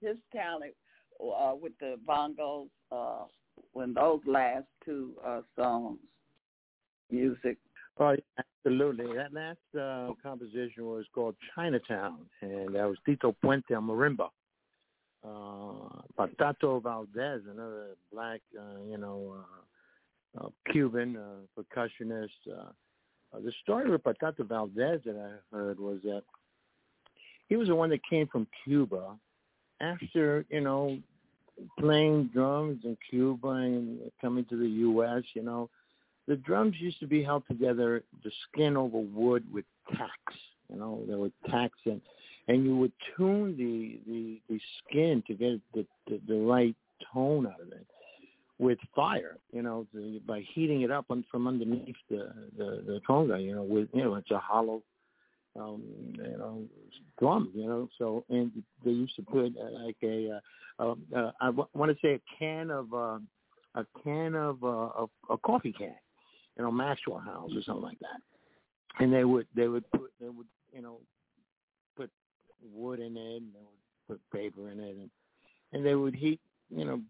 His 0.00 0.16
talent 0.34 0.74
uh, 1.20 1.54
with 1.60 1.72
the 1.80 1.96
bongos 2.08 2.68
uh, 2.92 3.24
when 3.72 3.94
those 3.94 4.20
last 4.26 4.66
two 4.84 5.12
uh, 5.24 5.40
songs, 5.56 5.98
music. 7.10 7.58
Oh, 7.98 8.16
absolutely. 8.38 9.06
That 9.14 9.32
last 9.32 9.58
uh, 9.78 10.12
composition 10.22 10.86
was 10.86 11.04
called 11.14 11.34
Chinatown, 11.54 12.26
and 12.40 12.74
that 12.74 12.88
was 12.88 12.96
Tito 13.04 13.34
Puente 13.44 13.76
on 13.76 13.86
marimba. 13.86 14.28
Uh, 15.22 16.00
Patato 16.18 16.82
Valdez, 16.82 17.42
another 17.50 17.88
black, 18.10 18.40
uh, 18.58 18.80
you 18.88 18.96
know, 18.96 19.44
uh, 20.38 20.40
uh, 20.40 20.48
Cuban 20.72 21.16
uh, 21.16 21.60
percussionist. 21.60 22.28
Uh, 22.50 22.70
uh, 23.32 23.40
the 23.40 23.52
story 23.62 23.90
with 23.90 24.02
Patato 24.02 24.46
Valdez 24.48 25.00
that 25.04 25.16
I 25.16 25.54
heard 25.54 25.78
was 25.78 25.98
that 26.04 26.22
he 27.48 27.56
was 27.56 27.68
the 27.68 27.74
one 27.74 27.90
that 27.90 28.00
came 28.08 28.28
from 28.28 28.46
Cuba 28.64 29.16
after, 29.80 30.44
you 30.50 30.60
know, 30.60 30.98
playing 31.78 32.30
drums 32.32 32.80
in 32.84 32.96
Cuba 33.08 33.48
and 33.48 33.98
coming 34.20 34.44
to 34.46 34.56
the 34.56 34.68
U.S., 34.68 35.22
you 35.34 35.42
know, 35.42 35.68
the 36.26 36.36
drums 36.36 36.76
used 36.78 37.00
to 37.00 37.06
be 37.06 37.22
held 37.22 37.42
together, 37.48 38.02
the 38.22 38.30
skin 38.48 38.76
over 38.76 38.98
wood 38.98 39.44
with 39.52 39.64
tacks. 39.90 40.38
You 40.68 40.78
know, 40.78 41.02
there 41.08 41.18
were 41.18 41.30
tacks 41.50 41.78
in, 41.84 42.00
and 42.46 42.64
you 42.64 42.76
would 42.76 42.92
tune 43.16 43.56
the 43.56 43.98
the, 44.10 44.40
the 44.48 44.60
skin 44.78 45.24
to 45.26 45.34
get 45.34 45.60
the, 45.74 45.84
the 46.06 46.20
the 46.28 46.40
right 46.40 46.76
tone 47.12 47.46
out 47.46 47.60
of 47.60 47.72
it 47.72 47.86
with 48.58 48.78
fire. 48.94 49.38
You 49.52 49.62
know, 49.62 49.86
the, 49.92 50.20
by 50.26 50.44
heating 50.54 50.82
it 50.82 50.92
up 50.92 51.06
on, 51.10 51.24
from 51.30 51.48
underneath 51.48 51.96
the 52.08 52.32
the 52.56 52.84
the 52.86 53.00
conga. 53.08 53.42
You 53.42 53.56
know, 53.56 53.62
with 53.62 53.88
you 53.92 54.04
know 54.04 54.14
it's 54.14 54.30
a 54.30 54.38
hollow 54.38 54.82
um, 55.58 55.82
you 56.16 56.36
know, 56.38 56.62
drum, 57.18 57.50
you 57.54 57.66
know. 57.66 57.88
So 57.98 58.24
and 58.28 58.50
they 58.84 58.90
used 58.90 59.16
to 59.16 59.22
put 59.22 59.54
uh, 59.56 59.84
like 59.84 59.96
a, 60.02 60.40
uh, 60.78 60.82
uh, 60.82 60.94
uh, 61.16 61.32
I 61.40 61.46
w- 61.46 61.68
want 61.74 61.90
to 61.92 61.98
say 62.00 62.14
a 62.14 62.20
can 62.38 62.70
of 62.70 62.92
uh, 62.94 63.18
a 63.74 63.86
can 64.02 64.34
of, 64.34 64.62
uh, 64.62 64.88
of 64.96 65.10
a 65.28 65.36
coffee 65.38 65.72
can, 65.72 65.94
you 66.56 66.64
know, 66.64 66.70
Maxwell 66.70 67.18
House 67.18 67.50
or 67.54 67.62
something 67.62 67.84
like 67.84 67.98
that. 68.00 68.20
And 69.02 69.12
they 69.12 69.24
would 69.24 69.46
they 69.54 69.68
would 69.68 69.88
put 69.92 70.12
they 70.20 70.28
would 70.28 70.46
you 70.72 70.82
know 70.82 70.98
put 71.96 72.10
wood 72.74 73.00
in 73.00 73.16
it 73.16 73.42
and 73.42 73.52
they 73.54 73.60
would 73.60 74.08
put 74.08 74.20
paper 74.32 74.70
in 74.70 74.80
it 74.80 74.96
and 74.96 75.10
and 75.72 75.86
they 75.86 75.94
would 75.94 76.14
heat 76.14 76.40
you 76.74 76.84
know 76.84 77.00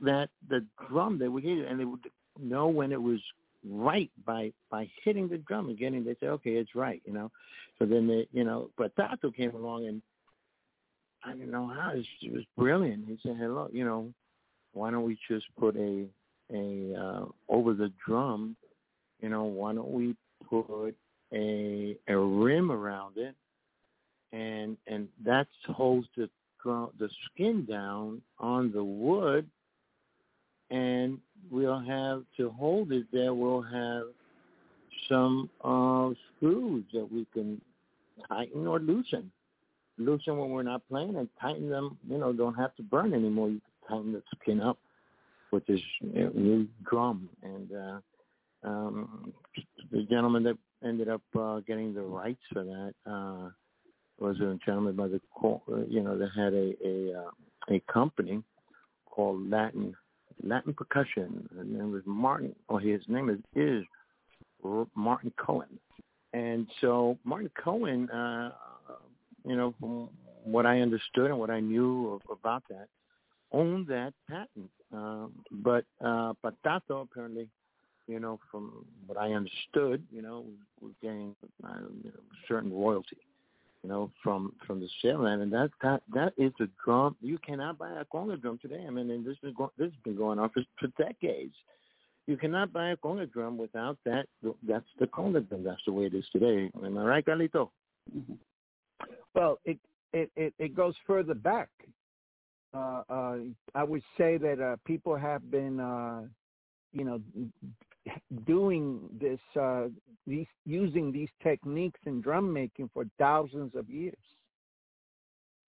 that 0.00 0.28
the 0.48 0.64
drum 0.88 1.18
they 1.18 1.28
would 1.28 1.44
heat 1.44 1.58
it 1.58 1.68
and 1.68 1.78
they 1.78 1.84
would 1.84 2.00
know 2.40 2.66
when 2.66 2.92
it 2.92 3.00
was 3.00 3.20
right 3.68 4.10
by 4.24 4.52
by 4.70 4.88
hitting 5.04 5.28
the 5.28 5.38
drum 5.38 5.68
and 5.68 6.06
they 6.06 6.16
say 6.20 6.28
okay 6.28 6.52
it's 6.52 6.74
right 6.74 7.02
you 7.04 7.12
know? 7.12 7.30
So 7.78 7.86
then 7.86 8.06
they 8.06 8.26
you 8.32 8.44
know 8.44 8.70
but 8.76 8.94
Tato 8.96 9.30
came 9.30 9.54
along 9.54 9.86
and 9.86 10.02
I 11.24 11.32
didn't 11.32 11.50
know 11.50 11.66
how. 11.66 11.90
It 11.90 11.96
was, 11.96 12.06
it 12.22 12.32
was 12.32 12.44
brilliant. 12.56 13.06
He 13.08 13.18
said 13.22 13.36
hello 13.38 13.68
you 13.72 13.84
know 13.84 14.12
why 14.72 14.90
don't 14.90 15.04
we 15.04 15.18
just 15.28 15.46
put 15.58 15.76
a 15.76 16.06
a 16.52 16.94
uh, 16.94 17.24
over 17.48 17.74
the 17.74 17.92
drum 18.06 18.56
you 19.20 19.28
know 19.28 19.44
why 19.44 19.74
don't 19.74 19.90
we 19.90 20.14
put 20.48 20.94
a 21.32 21.96
a 22.08 22.16
rim 22.16 22.70
around 22.70 23.16
it? 23.16 23.34
And 24.32 24.76
and 24.86 25.08
that 25.24 25.48
holds 25.66 26.06
the 26.16 26.28
drum 26.62 26.90
the 26.98 27.08
skin 27.26 27.64
down 27.64 28.22
on 28.38 28.72
the 28.72 28.84
wood 28.84 29.48
and 30.70 31.18
we'll 31.50 31.80
have 31.80 32.22
to 32.36 32.50
hold 32.50 32.92
it 32.92 33.06
there. 33.12 33.34
We'll 33.34 33.62
have 33.62 34.04
some 35.08 35.50
uh, 35.62 36.10
screws 36.36 36.84
that 36.92 37.10
we 37.10 37.26
can 37.32 37.60
tighten 38.28 38.66
or 38.66 38.80
loosen. 38.80 39.30
Loosen 39.98 40.36
when 40.36 40.50
we're 40.50 40.62
not 40.62 40.86
playing, 40.88 41.16
and 41.16 41.28
tighten 41.40 41.70
them. 41.70 41.96
You 42.08 42.18
know, 42.18 42.32
don't 42.32 42.54
have 42.54 42.74
to 42.76 42.82
burn 42.82 43.14
anymore. 43.14 43.48
You 43.48 43.60
can 43.88 43.96
tighten 43.96 44.12
the 44.12 44.22
skin 44.40 44.60
up 44.60 44.78
with 45.52 45.66
this 45.66 45.80
new 46.02 46.68
drum. 46.84 47.28
And 47.42 47.70
uh, 47.72 48.68
um, 48.68 49.32
the 49.90 50.02
gentleman 50.02 50.42
that 50.44 50.58
ended 50.84 51.08
up 51.08 51.22
uh, 51.38 51.60
getting 51.60 51.94
the 51.94 52.02
rights 52.02 52.42
for 52.52 52.62
that 52.64 52.94
uh, 53.10 53.50
was 54.18 54.38
a 54.40 54.58
gentleman 54.64 54.96
by 54.96 55.08
the 55.08 55.20
you 55.88 56.02
know 56.02 56.18
that 56.18 56.30
had 56.36 56.52
a 56.52 56.74
a, 56.84 57.18
uh, 57.18 57.30
a 57.74 57.80
company 57.92 58.42
called 59.06 59.48
Latin 59.48 59.94
Latin 60.42 60.74
percussion. 60.74 61.48
His 61.56 61.66
name 61.66 61.92
was 61.92 62.02
Martin, 62.06 62.54
or 62.68 62.80
his 62.80 63.00
name 63.08 63.28
is 63.30 63.38
is 63.54 63.84
Martin 64.94 65.32
Cohen. 65.38 65.78
And 66.32 66.66
so 66.80 67.18
Martin 67.24 67.50
Cohen, 67.62 68.10
uh, 68.10 68.50
you 69.44 69.56
know, 69.56 69.74
from 69.80 70.10
what 70.44 70.66
I 70.66 70.80
understood 70.80 71.30
and 71.30 71.38
what 71.38 71.50
I 71.50 71.60
knew 71.60 72.08
of, 72.14 72.38
about 72.38 72.64
that, 72.68 72.88
owned 73.52 73.86
that 73.88 74.12
patent. 74.28 74.70
Um, 74.92 75.32
but 75.50 75.84
uh, 76.04 76.34
Patato 76.44 77.02
apparently, 77.02 77.48
you 78.06 78.20
know, 78.20 78.38
from 78.50 78.84
what 79.06 79.18
I 79.18 79.32
understood, 79.32 80.04
you 80.12 80.22
know, 80.22 80.44
was 80.80 80.92
getting 81.02 81.34
uh, 81.64 81.78
you 82.04 82.10
know, 82.10 82.20
certain 82.48 82.72
royalty 82.72 83.18
you 83.86 83.92
know, 83.92 84.10
from 84.20 84.52
from 84.66 84.80
the 84.80 84.88
Shetland, 85.00 85.42
and 85.42 85.52
that 85.52 85.70
that 85.80 86.02
that 86.12 86.32
is 86.36 86.52
a 86.60 86.66
drum. 86.84 87.14
You 87.20 87.38
cannot 87.38 87.78
buy 87.78 87.92
a 88.00 88.04
conga 88.04 88.40
drum 88.40 88.58
today. 88.60 88.84
I 88.84 88.90
mean, 88.90 89.24
this 89.24 89.36
is 89.44 89.54
go, 89.56 89.70
this 89.78 89.92
has 89.92 90.00
been 90.02 90.16
going 90.16 90.40
on 90.40 90.50
for, 90.50 90.64
for 90.80 90.88
decades. 91.00 91.54
You 92.26 92.36
cannot 92.36 92.72
buy 92.72 92.88
a 92.88 92.96
conga 92.96 93.30
drum 93.32 93.56
without 93.56 93.96
that. 94.04 94.26
That's 94.66 94.84
the 94.98 95.06
conga 95.06 95.48
drum. 95.48 95.62
That's 95.62 95.80
the 95.86 95.92
way 95.92 96.06
it 96.06 96.14
is 96.14 96.24
today. 96.32 96.68
Am 96.84 96.98
I 96.98 97.04
right, 97.04 97.24
Carlito? 97.24 97.70
Mm-hmm. 98.12 98.34
Well, 99.36 99.60
it 99.64 99.78
it 100.12 100.32
it, 100.34 100.52
it 100.58 100.74
goes 100.74 100.96
further 101.06 101.34
back. 101.34 101.68
Uh, 102.74 103.02
uh, 103.08 103.36
I 103.76 103.84
would 103.84 104.02
say 104.18 104.36
that 104.36 104.60
uh, 104.60 104.76
people 104.84 105.14
have 105.14 105.48
been, 105.48 105.78
uh, 105.78 106.22
you 106.92 107.04
know, 107.04 107.20
doing 108.46 109.00
this, 109.20 109.40
uh, 109.60 109.88
these 110.26 110.46
using 110.64 111.12
these 111.12 111.28
techniques 111.42 112.00
in 112.06 112.20
drum 112.20 112.52
making 112.52 112.90
for 112.92 113.04
thousands 113.18 113.74
of 113.74 113.88
years. 113.88 114.14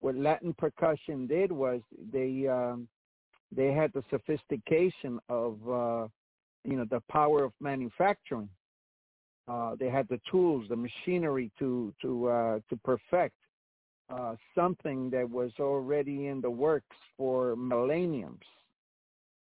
What 0.01 0.16
Latin 0.16 0.55
percussion 0.55 1.27
did 1.27 1.51
was 1.51 1.81
they 2.12 2.47
um, 2.47 2.89
they 3.55 3.73
had 3.73 3.93
the 3.93 4.05
sophistication 4.10 5.19
of 5.28 5.56
uh, 5.69 6.09
you 6.65 6.77
know 6.77 6.86
the 6.90 7.02
power 7.10 7.44
of 7.44 7.52
manufacturing. 7.60 8.48
Uh, 9.48 9.74
they 9.81 9.89
had 9.89 10.06
the 10.09 10.20
tools, 10.31 10.66
the 10.69 10.77
machinery 10.77 11.51
to 11.59 11.93
to 12.02 12.28
uh, 12.28 12.59
to 12.69 12.77
perfect 12.85 13.35
uh, 14.10 14.35
something 14.55 15.10
that 15.10 15.28
was 15.28 15.51
already 15.59 16.28
in 16.28 16.40
the 16.40 16.51
works 16.51 16.97
for 17.16 17.56
millenniums 17.56 18.44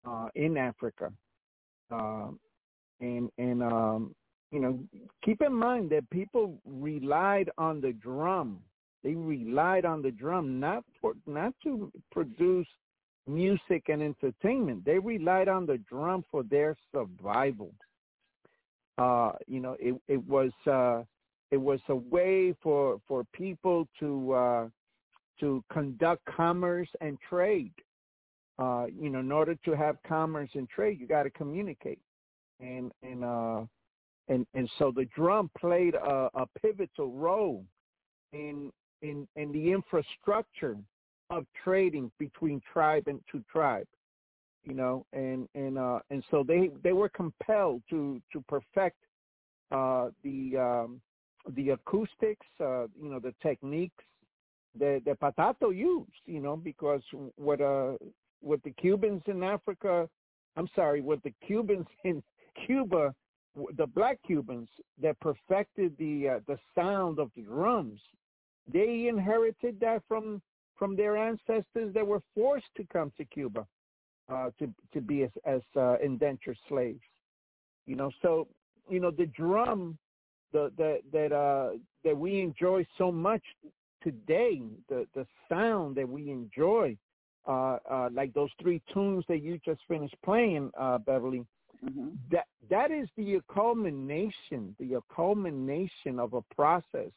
uh, 0.05 0.27
in 0.35 0.57
Africa. 0.57 1.11
And 3.03 3.30
and 3.38 3.61
um, 3.61 4.15
you 4.51 4.59
know 4.61 4.80
keep 5.23 5.41
in 5.41 5.53
mind 5.53 5.89
that 5.89 6.09
people 6.09 6.57
relied 6.65 7.49
on 7.57 7.81
the 7.81 7.91
drum. 7.93 8.59
They 9.03 9.13
relied 9.13 9.84
on 9.84 10.01
the 10.01 10.11
drum 10.11 10.59
not 10.61 10.85
for 11.01 11.13
not 11.27 11.53
to 11.63 11.91
produce 12.11 12.67
music 13.27 13.89
and 13.89 14.01
entertainment. 14.01 14.85
They 14.85 14.99
relied 14.99 15.49
on 15.49 15.65
the 15.65 15.80
drum 15.80 16.23
for 16.31 16.43
their 16.43 16.77
survival. 16.93 17.71
Uh, 18.97 19.34
you 19.47 19.59
know, 19.59 19.75
it 19.81 19.95
it 20.07 20.25
was 20.25 20.51
uh, 20.65 21.03
it 21.51 21.57
was 21.57 21.81
a 21.89 21.95
way 21.95 22.55
for 22.63 23.01
for 23.05 23.25
people 23.34 23.85
to 23.99 24.31
uh, 24.31 24.67
to 25.41 25.61
conduct 25.73 26.23
commerce 26.25 26.89
and 27.01 27.17
trade. 27.27 27.73
Uh, 28.59 28.85
you 28.97 29.09
know, 29.09 29.19
in 29.19 29.31
order 29.31 29.55
to 29.65 29.71
have 29.75 29.97
commerce 30.07 30.49
and 30.53 30.69
trade, 30.69 30.99
you 31.01 31.07
got 31.07 31.23
to 31.23 31.30
communicate 31.31 31.99
and 32.64 32.91
and 33.03 33.23
uh 33.23 33.61
and 34.30 34.48
and 34.53 34.69
so 34.80 34.91
the 34.95 35.06
drum 35.15 35.49
played 35.60 35.95
a, 35.95 36.30
a 36.34 36.45
pivotal 36.61 37.11
role 37.11 37.64
in 38.31 38.72
in 39.02 39.27
in 39.35 39.52
the 39.52 39.72
infrastructure 39.72 40.77
of 41.30 41.45
trading 41.64 42.11
between 42.19 42.61
tribe 42.72 43.03
and 43.07 43.19
to 43.31 43.44
tribe 43.52 43.88
you 44.64 44.73
know 44.73 45.06
and 45.14 45.48
and 45.56 45.77
uh 45.77 45.99
and 46.10 46.23
so 46.31 46.44
they 46.48 46.69
they 46.84 46.94
were 46.94 47.10
compelled 47.10 47.81
to 47.90 48.22
to 48.31 48.41
perfect 48.48 48.98
uh 49.72 50.10
the 50.23 50.57
um 50.57 51.02
the 51.56 51.72
acoustics 51.72 52.48
uh 52.61 52.84
you 53.02 53.10
know 53.10 53.19
the 53.19 53.34
techniques 53.41 54.03
that 54.80 55.02
that 55.06 55.19
patato 55.19 55.76
used 55.76 56.10
you 56.26 56.40
know 56.40 56.56
because 56.56 57.02
what 57.35 57.60
uh 57.60 57.94
what 58.41 58.61
the 58.64 58.72
cubans 58.72 59.22
in 59.27 59.44
africa 59.44 60.07
i'm 60.56 60.69
sorry 60.76 61.02
what 61.02 61.22
the 61.23 61.34
cubans 61.45 61.88
in 62.06 62.23
Cuba, 62.65 63.13
the 63.77 63.88
black 63.88 64.19
Cubans 64.25 64.69
that 65.01 65.19
perfected 65.19 65.95
the 65.97 66.30
uh, 66.30 66.39
the 66.47 66.57
sound 66.75 67.19
of 67.19 67.31
the 67.35 67.43
drums, 67.43 67.99
they 68.71 69.07
inherited 69.07 69.80
that 69.80 70.01
from 70.07 70.41
from 70.77 70.95
their 70.95 71.17
ancestors 71.17 71.93
that 71.93 72.05
were 72.05 72.21
forced 72.35 72.73
to 72.75 72.85
come 72.91 73.11
to 73.17 73.25
Cuba 73.25 73.65
uh, 74.30 74.49
to 74.59 74.73
to 74.93 75.01
be 75.01 75.23
as, 75.23 75.31
as 75.45 75.61
uh, 75.75 75.97
indentured 76.03 76.57
slaves. 76.67 77.01
You 77.85 77.95
know, 77.95 78.11
so 78.21 78.47
you 78.89 78.99
know 78.99 79.11
the 79.11 79.27
drum 79.27 79.97
the 80.51 80.71
that 80.77 80.99
that 81.11 81.35
uh 81.35 81.77
that 82.03 82.17
we 82.17 82.39
enjoy 82.39 82.85
so 82.97 83.11
much 83.11 83.41
today 84.03 84.61
the 84.88 85.05
the 85.15 85.25
sound 85.49 85.95
that 85.95 86.07
we 86.07 86.30
enjoy 86.30 86.95
uh 87.47 87.77
uh 87.89 88.09
like 88.13 88.34
those 88.34 88.49
three 88.61 88.81
tunes 88.93 89.25
that 89.27 89.41
you 89.41 89.59
just 89.65 89.81
finished 89.88 90.15
playing 90.23 90.71
uh 90.80 90.97
beverly 90.99 91.45
hmm 91.84 92.10
that 92.31 92.45
that 92.69 92.91
is 92.91 93.07
the 93.18 93.39
culmination 93.53 94.76
the 94.80 94.99
culmination 95.14 96.19
of 96.19 96.34
a 96.34 96.41
process 96.55 97.11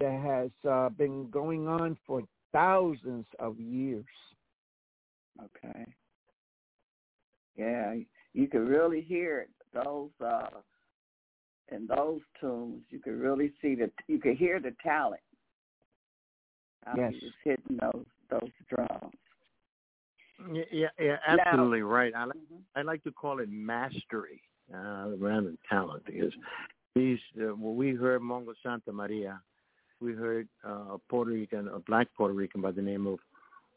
that 0.00 0.20
has 0.20 0.50
uh 0.68 0.88
been 0.90 1.28
going 1.30 1.68
on 1.68 1.96
for 2.06 2.22
thousands 2.52 3.26
of 3.38 3.58
years 3.58 4.04
Okay. 5.40 5.84
Yeah, 7.56 7.94
you 8.32 8.48
could 8.48 8.68
really 8.68 9.02
hear 9.02 9.40
it. 9.40 9.50
Those 9.72 10.10
uh, 10.24 10.48
in 11.70 11.86
those 11.86 12.20
tunes, 12.40 12.82
you 12.90 12.98
could 12.98 13.18
really 13.18 13.52
see 13.60 13.74
the 13.74 13.90
you 14.08 14.18
could 14.18 14.36
hear 14.36 14.60
the 14.60 14.74
talent. 14.82 15.20
How 16.84 16.96
Yes. 16.96 17.12
he 17.12 17.26
was 17.26 17.32
hitting 17.44 17.78
those 17.80 18.06
those 18.30 18.50
drums. 18.68 19.14
Yeah, 20.50 20.62
yeah, 20.70 20.88
yeah 20.98 21.16
absolutely 21.26 21.82
right. 21.82 22.14
I 22.14 22.24
like 22.24 22.36
hmm 22.48 22.58
I 22.74 22.82
like 22.82 23.04
to 23.04 23.12
call 23.12 23.40
it 23.40 23.50
mastery 23.50 24.40
uh, 24.74 25.10
rather 25.18 25.42
than 25.42 25.58
talent 25.68 26.04
because 26.06 26.32
these 26.94 27.18
uh, 27.38 27.54
when 27.54 27.76
we 27.76 27.94
heard 27.94 28.22
Mongo 28.22 28.54
Santamaria, 28.64 29.38
we 30.00 30.14
heard 30.14 30.48
uh, 30.66 30.94
a 30.94 30.98
Puerto 31.10 31.32
Rican, 31.32 31.68
a 31.68 31.78
black 31.80 32.08
Puerto 32.16 32.34
Rican 32.34 32.60
by 32.60 32.70
the 32.70 32.82
name 32.82 33.06
of 33.06 33.18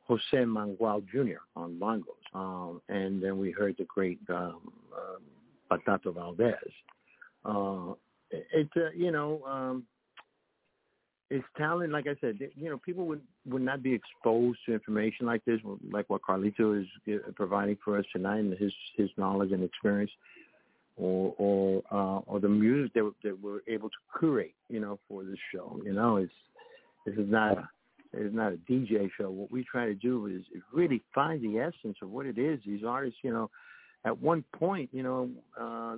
Jose 0.08 0.22
Mangual 0.34 1.06
Jr. 1.12 1.40
on 1.56 1.80
bongos, 1.80 2.04
um, 2.34 2.82
and 2.90 3.22
then 3.22 3.38
we 3.38 3.52
heard 3.52 3.76
the 3.78 3.86
great 3.86 4.20
um, 4.30 4.72
um, 4.96 5.22
Patato 5.70 6.14
Valdez. 6.14 6.56
Uh, 7.44 7.94
it, 8.32 8.48
it 8.54 8.70
uh, 8.78 8.90
you 8.96 9.12
know. 9.12 9.44
Um, 9.46 9.84
it's 11.30 11.46
talent, 11.58 11.92
like 11.92 12.06
I 12.08 12.16
said, 12.22 12.38
you 12.56 12.70
know, 12.70 12.78
people 12.78 13.06
would 13.08 13.22
would 13.48 13.62
not 13.62 13.82
be 13.82 13.94
exposed 13.94 14.60
to 14.66 14.74
information 14.74 15.26
like 15.26 15.44
this, 15.46 15.60
like 15.92 16.10
what 16.10 16.22
Carlito 16.22 16.80
is 16.80 17.22
providing 17.36 17.78
for 17.84 17.98
us 17.98 18.06
tonight, 18.14 18.40
and 18.40 18.58
his 18.58 18.74
his 18.96 19.10
knowledge 19.18 19.52
and 19.52 19.64
experience, 19.64 20.12
or 20.98 21.34
or 21.38 21.82
uh, 21.92 22.20
or 22.28 22.40
the 22.40 22.50
music 22.50 22.94
that 22.94 23.12
that 23.24 23.42
we're 23.42 23.62
able 23.68 23.90
to 23.90 24.20
curate, 24.20 24.54
you 24.70 24.80
know, 24.80 25.00
for 25.08 25.24
this 25.24 25.40
show. 25.54 25.80
You 25.84 25.94
know, 25.94 26.18
it's 26.18 26.34
this 27.06 27.16
is 27.16 27.30
not 27.30 27.58
a 27.58 27.70
it's 28.14 28.36
not 28.36 28.54
a 28.54 28.58
DJ 28.72 29.10
show. 29.18 29.32
What 29.32 29.52
we 29.52 29.64
try 29.64 29.88
to 29.88 29.96
do 29.96 30.28
is 30.28 30.44
really 30.72 31.02
find 31.14 31.42
the 31.42 31.60
essence 31.60 31.98
of 32.02 32.12
what 32.12 32.28
it 32.28 32.38
is. 32.38 32.60
These 32.66 32.84
artists, 32.86 33.20
you 33.24 33.34
know, 33.34 33.50
at 34.06 34.22
one 34.22 34.44
point, 34.54 34.90
you 34.94 35.02
know, 35.02 35.30
uh, 35.60 35.98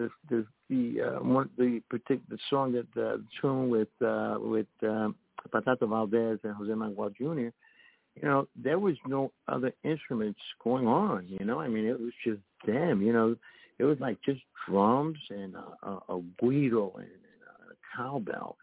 the 0.00 0.10
the 0.30 0.46
the 0.68 1.02
uh, 1.02 1.22
one 1.22 1.50
the 1.58 1.82
particular 1.90 2.38
song 2.48 2.72
that 2.72 3.02
uh, 3.02 3.18
tune 3.40 3.68
with 3.68 3.88
uh, 4.04 4.36
with 4.40 4.66
um, 4.82 5.14
Patato 5.52 5.88
Valdez 5.88 6.38
and 6.42 6.54
Jose 6.54 6.72
Mangual 6.72 7.14
Jr. 7.16 7.50
You 8.16 8.22
know, 8.28 8.48
there 8.56 8.78
was 8.78 8.96
no 9.06 9.30
other 9.46 9.72
instruments 9.84 10.40
going 10.62 10.86
on. 10.86 11.26
You 11.28 11.44
know, 11.44 11.60
I 11.60 11.68
mean, 11.68 11.84
it 11.84 11.98
was 11.98 12.12
just 12.24 12.40
them. 12.66 13.02
You 13.02 13.12
know, 13.12 13.36
it 13.78 13.84
was 13.84 13.98
like 14.00 14.18
just 14.24 14.40
drums 14.66 15.18
and 15.30 15.54
a, 15.54 15.86
a, 15.86 16.16
a 16.16 16.22
guiro 16.42 16.94
and, 16.96 17.04
and 17.04 17.70
a 17.70 17.96
cowbell. 17.96 18.56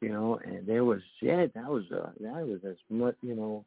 You 0.00 0.10
know, 0.10 0.38
and 0.44 0.66
there 0.66 0.84
was 0.84 1.00
yeah, 1.20 1.46
that 1.54 1.68
was 1.68 1.84
uh, 1.90 2.10
that 2.20 2.46
was 2.46 2.60
as 2.68 2.76
much 2.90 3.16
you 3.22 3.34
know 3.34 3.64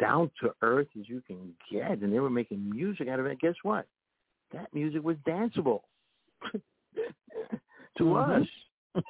down 0.00 0.30
to 0.40 0.52
earth 0.62 0.88
as 0.98 1.08
you 1.08 1.22
can 1.26 1.54
get, 1.70 1.98
and 2.02 2.12
they 2.12 2.20
were 2.20 2.30
making 2.30 2.68
music 2.70 3.08
out 3.08 3.20
of 3.20 3.26
it. 3.26 3.38
Guess 3.40 3.54
what? 3.62 3.86
That 4.52 4.72
music 4.72 5.02
was 5.02 5.16
danceable. 5.26 5.80
to 7.98 8.04
Mhm. 8.04 8.42
us. 8.42 9.02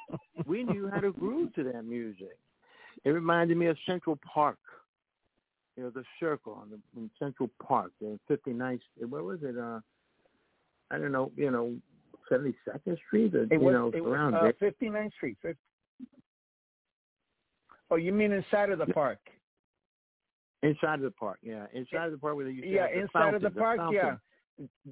we 0.45 0.63
knew 0.63 0.87
how 0.89 0.99
to 0.99 1.11
groove 1.11 1.53
to 1.55 1.63
that 1.63 1.83
music. 1.83 2.37
It 3.03 3.09
reminded 3.11 3.57
me 3.57 3.67
of 3.67 3.77
Central 3.85 4.17
Park. 4.17 4.59
You 5.77 5.83
know, 5.83 5.89
the 5.91 6.03
circle 6.19 6.53
on 6.53 6.69
the 6.69 6.79
in 6.99 7.09
Central 7.17 7.49
Park, 7.65 7.91
the 8.01 8.19
59th. 8.29 8.81
Where 9.07 9.23
was 9.23 9.39
it? 9.43 9.57
Uh, 9.57 9.79
I 10.91 10.97
don't 10.97 11.11
know. 11.13 11.31
You 11.37 11.51
know, 11.51 11.75
72nd 12.29 12.97
Street, 13.07 13.33
or 13.35 13.43
it 13.43 13.51
you 13.53 13.59
was, 13.59 13.73
know, 13.73 13.91
it 13.93 14.03
was 14.03 14.11
around 14.13 14.33
uh, 14.35 14.51
there. 14.59 14.71
59th 14.71 15.13
street 15.13 15.37
50. 15.41 15.57
oh 17.91 17.95
you 17.95 18.11
mean 18.11 18.31
inside 18.31 18.69
of 18.69 18.79
the 18.79 18.85
park 18.87 19.19
Inside 20.61 20.95
of 20.95 21.01
the 21.03 21.11
park, 21.11 21.39
yeah, 21.41 21.67
inside 21.73 22.07
of 22.07 22.11
the 22.11 22.17
park 22.17 22.35
where 22.35 22.43
they 22.45 22.51
used 22.51 22.65
to 22.65 22.69
yeah 22.69 22.81
have 22.81 22.91
the 22.91 22.99
inside 22.99 23.33
of 23.33 23.41
the 23.41 23.49
fountain, 23.49 23.61
park 23.61 23.77
fountain. 23.77 24.19
yeah 24.85 24.91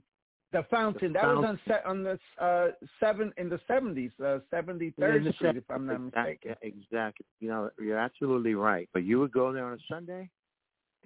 the 0.57 0.67
fountain 0.69 1.13
that 1.13 1.23
was 1.23 1.45
on 1.45 1.59
set 1.67 1.85
on 1.85 2.03
the 2.03 2.19
uh 2.39 2.67
seven 2.99 3.33
in 3.37 3.49
the 3.49 3.59
seventies 3.67 4.11
uh 4.23 4.39
seventy 4.49 4.93
third 4.99 5.23
the 5.23 5.33
street 5.33 5.57
if 5.57 5.63
i'm 5.69 5.85
not 5.85 5.95
exact- 5.95 6.15
mistaken 6.15 6.47
Exactly. 6.61 7.25
You 7.39 7.49
know, 7.49 7.69
you're 7.79 7.97
absolutely 7.97 8.55
right. 8.55 8.89
But 8.93 9.03
you 9.03 9.19
would 9.19 9.31
go 9.31 9.51
there 9.51 9.65
on 9.65 9.73
a 9.73 9.93
Sunday, 9.93 10.29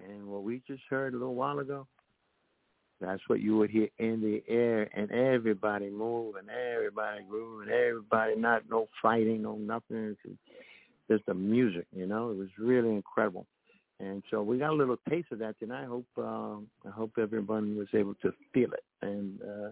and 0.04 0.26
what 0.26 0.42
we 0.42 0.62
just 0.66 0.82
heard 0.88 1.14
a 1.14 1.16
little 1.16 1.34
while 1.34 1.58
ago, 1.58 1.86
that's 3.00 3.22
what 3.28 3.40
you 3.40 3.56
would 3.58 3.70
hear 3.70 3.88
in 3.98 4.20
the 4.20 4.42
air, 4.52 4.88
and 4.94 5.10
everybody 5.10 5.90
moving, 5.90 6.48
everybody 6.48 7.24
grooving, 7.28 7.72
everybody 7.72 8.36
not 8.36 8.62
no 8.70 8.88
fighting, 9.00 9.42
no 9.42 9.56
nothing. 9.56 10.16
Just 11.10 11.26
the 11.26 11.34
music, 11.34 11.86
you 11.94 12.06
know. 12.06 12.30
It 12.30 12.36
was 12.36 12.48
really 12.58 12.90
incredible. 12.90 13.46
And 14.02 14.22
so 14.30 14.42
we 14.42 14.58
got 14.58 14.70
a 14.70 14.74
little 14.74 14.96
taste 15.08 15.28
of 15.30 15.38
that 15.38 15.58
tonight. 15.60 15.84
I 15.84 15.86
hope 15.86 16.06
um, 16.18 16.66
I 16.84 16.90
hope 16.90 17.12
everyone 17.18 17.76
was 17.76 17.86
able 17.94 18.14
to 18.16 18.32
feel 18.52 18.72
it. 18.72 18.84
And 19.00 19.40
uh, 19.42 19.70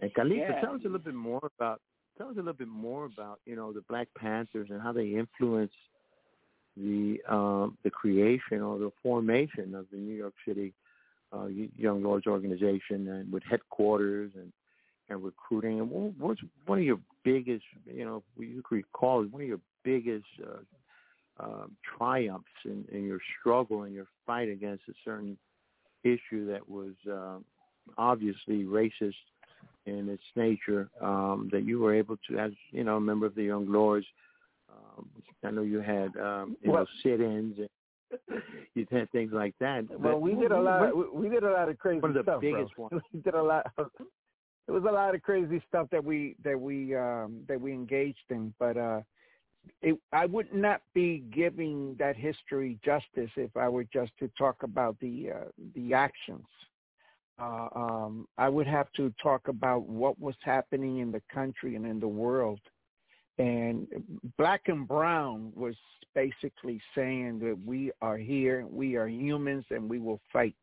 and 0.00 0.12
Khalifa, 0.14 0.52
Yeah. 0.52 0.60
tell 0.60 0.74
us 0.74 0.82
a 0.82 0.84
little 0.84 0.98
bit 0.98 1.14
more 1.14 1.40
about 1.58 1.80
tell 2.18 2.28
us 2.28 2.34
a 2.34 2.40
little 2.40 2.52
bit 2.52 2.68
more 2.68 3.06
about 3.06 3.40
you 3.46 3.56
know 3.56 3.72
the 3.72 3.80
Black 3.88 4.08
Panthers 4.18 4.68
and 4.70 4.82
how 4.82 4.92
they 4.92 5.08
influenced 5.14 5.74
the 6.76 7.20
um, 7.28 7.78
the 7.84 7.90
creation 7.90 8.60
or 8.60 8.78
the 8.78 8.92
formation 9.02 9.74
of 9.74 9.86
the 9.90 9.96
New 9.96 10.14
York 10.14 10.34
City 10.46 10.74
uh, 11.32 11.46
Young 11.76 12.02
Lords 12.02 12.26
organization 12.26 13.08
and 13.08 13.32
with 13.32 13.42
headquarters 13.48 14.30
and 14.34 14.52
and 15.08 15.24
recruiting. 15.24 15.80
And 15.80 15.90
what, 15.90 16.12
what's 16.18 16.40
one 16.66 16.78
of 16.78 16.84
your 16.84 17.00
biggest 17.24 17.64
you 17.86 18.04
know 18.04 18.22
you 18.38 18.62
could 18.62 18.76
recall 18.76 19.24
one 19.24 19.40
of 19.40 19.48
your 19.48 19.60
biggest 19.84 20.26
uh, 20.42 20.58
um, 21.40 21.76
triumphs 21.98 22.46
in, 22.64 22.84
in 22.92 23.04
your 23.04 23.18
struggle 23.40 23.82
and 23.82 23.94
your 23.94 24.06
fight 24.26 24.48
against 24.48 24.84
a 24.88 24.92
certain 25.04 25.36
issue 26.04 26.46
that 26.46 26.68
was 26.68 26.92
uh, 27.10 27.38
obviously 27.98 28.64
racist 28.64 29.14
in 29.86 30.08
its 30.08 30.22
nature 30.36 30.88
um, 31.00 31.48
that 31.52 31.64
you 31.64 31.78
were 31.80 31.94
able 31.94 32.16
to, 32.28 32.38
as 32.38 32.52
you 32.70 32.84
know, 32.84 32.96
a 32.96 33.00
member 33.00 33.26
of 33.26 33.34
the 33.34 33.42
Young 33.44 33.70
Lords. 33.70 34.06
Um, 34.70 35.08
I 35.44 35.50
know 35.50 35.62
you 35.62 35.80
had 35.80 36.16
um, 36.16 36.56
you 36.62 36.70
Well- 36.70 36.82
know 36.82 36.86
sit-ins 37.02 37.58
and 37.58 37.68
you 38.74 38.86
had 38.92 39.10
things 39.10 39.32
like 39.32 39.54
that. 39.60 39.88
well 39.90 39.98
But 40.12 40.20
we 40.22 40.34
did 40.34 40.52
a 40.52 40.60
lot 40.60 40.96
we, 40.96 41.26
we 41.26 41.28
did 41.28 41.42
a 41.42 41.50
lot 41.50 41.68
of 41.68 41.78
crazy 41.78 41.98
stuff. 41.98 42.02
one 42.02 42.16
of 42.16 42.24
the 42.24 42.30
stuff 42.30 42.40
biggest 42.40 42.74
bro. 42.76 42.88
ones. 42.92 43.02
we 43.12 43.20
did 43.20 43.34
a 43.34 43.42
lot 43.42 43.66
of, 43.76 43.90
it 44.68 44.72
was 44.72 44.84
a 44.88 44.92
lot 44.92 45.14
of 45.14 45.22
crazy 45.22 45.60
stuff 45.68 45.88
that 45.90 46.04
we 46.04 46.36
that 46.44 46.58
we 46.60 46.94
um 46.94 47.40
that 47.48 47.60
we 47.60 47.72
engaged 47.72 48.18
in 48.30 48.54
but 48.60 48.76
uh 48.76 49.00
it, 49.82 49.98
I 50.12 50.26
would 50.26 50.52
not 50.52 50.80
be 50.94 51.24
giving 51.32 51.94
that 51.98 52.16
history 52.16 52.78
justice 52.84 53.30
if 53.36 53.56
I 53.56 53.68
were 53.68 53.84
just 53.84 54.12
to 54.18 54.30
talk 54.36 54.62
about 54.62 54.98
the 55.00 55.30
uh, 55.34 55.44
the 55.74 55.94
actions. 55.94 56.46
Uh, 57.38 57.68
um, 57.74 58.28
I 58.38 58.48
would 58.48 58.66
have 58.66 58.90
to 58.92 59.12
talk 59.22 59.48
about 59.48 59.88
what 59.88 60.18
was 60.20 60.36
happening 60.40 60.98
in 60.98 61.10
the 61.10 61.22
country 61.32 61.74
and 61.74 61.84
in 61.84 61.98
the 61.98 62.08
world. 62.08 62.60
And 63.38 63.88
Black 64.38 64.62
and 64.68 64.86
Brown 64.86 65.52
was 65.56 65.74
basically 66.14 66.80
saying 66.94 67.40
that 67.40 67.58
we 67.66 67.90
are 68.00 68.16
here, 68.16 68.64
we 68.70 68.94
are 68.94 69.08
humans, 69.08 69.64
and 69.70 69.90
we 69.90 69.98
will 69.98 70.20
fight. 70.32 70.54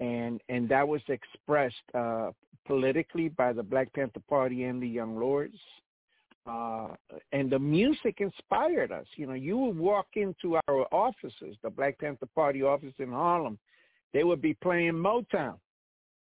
And 0.00 0.40
and 0.48 0.68
that 0.68 0.86
was 0.86 1.02
expressed 1.08 1.76
uh, 1.94 2.32
politically 2.66 3.28
by 3.28 3.52
the 3.52 3.62
Black 3.62 3.92
Panther 3.92 4.22
Party 4.28 4.64
and 4.64 4.82
the 4.82 4.88
Young 4.88 5.16
Lords 5.16 5.58
uh, 6.46 6.88
and 7.32 7.50
the 7.50 7.58
music 7.58 8.20
inspired 8.20 8.92
us. 8.92 9.06
You 9.16 9.26
know, 9.26 9.34
you 9.34 9.56
would 9.56 9.78
walk 9.78 10.08
into 10.14 10.56
our 10.68 10.86
offices, 10.92 11.56
the 11.62 11.70
Black 11.70 11.98
Panther 11.98 12.28
Party 12.34 12.62
office 12.62 12.94
in 12.98 13.10
Harlem, 13.10 13.58
they 14.12 14.24
would 14.24 14.40
be 14.40 14.54
playing 14.54 14.92
Motown. 14.92 15.56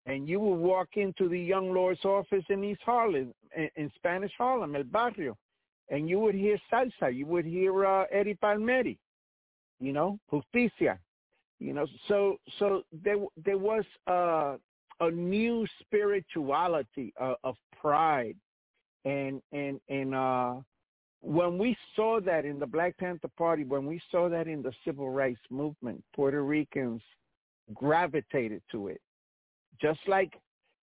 And 0.05 0.27
you 0.27 0.39
would 0.39 0.57
walk 0.57 0.89
into 0.95 1.29
the 1.29 1.39
Young 1.39 1.73
Lord's 1.73 2.03
office 2.03 2.43
in 2.49 2.63
East 2.63 2.81
Harlem, 2.85 3.33
in, 3.75 3.91
Spanish 3.95 4.33
Harlem, 4.37 4.75
El 4.75 4.83
Barrio, 4.83 5.37
and 5.89 6.09
you 6.09 6.19
would 6.19 6.35
hear 6.35 6.57
salsa. 6.71 7.13
You 7.13 7.25
would 7.27 7.45
hear 7.45 7.85
uh, 7.85 8.05
Eddie 8.11 8.33
Palmieri, 8.33 8.97
you 9.79 9.93
know, 9.93 10.19
Justicia. 10.29 10.99
You 11.59 11.73
know, 11.73 11.87
so 12.09 12.37
so 12.59 12.83
there 12.91 13.15
there 13.45 13.57
was 13.57 13.85
uh, 14.07 14.57
a 14.99 15.11
new 15.11 15.65
spirituality 15.79 17.13
uh, 17.21 17.35
of 17.45 17.55
pride 17.79 18.35
and 19.05 19.41
and 19.51 19.79
and 19.89 20.15
uh 20.15 20.55
when 21.23 21.57
we 21.57 21.75
saw 21.95 22.19
that 22.19 22.43
in 22.43 22.59
the 22.59 22.67
Black 22.67 22.97
Panther 22.97 23.29
Party, 23.37 23.63
when 23.63 23.85
we 23.85 24.01
saw 24.11 24.27
that 24.27 24.45
in 24.45 24.61
the 24.61 24.73
civil 24.85 25.09
rights 25.09 25.39
movement, 25.49 26.03
Puerto 26.13 26.43
Ricans 26.43 27.01
gravitated 27.73 28.61
to 28.71 28.87
it. 28.87 28.99
Just 29.81 30.01
like 30.07 30.33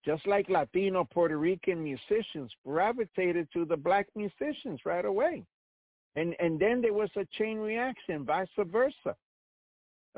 just 0.03 0.27
like 0.27 0.49
Latino 0.49 1.05
Puerto 1.05 1.37
Rican 1.37 1.83
musicians 1.83 2.51
gravitated 2.67 3.49
to 3.53 3.67
the 3.67 3.77
black 3.77 4.07
musicians 4.17 4.81
right 4.87 5.05
away. 5.05 5.45
And 6.17 6.35
and 6.41 6.59
then 6.59 6.81
there 6.81 6.95
was 6.95 7.11
a 7.17 7.27
chain 7.39 7.59
reaction, 7.59 8.25
vice 8.25 8.49
versa. 8.59 9.15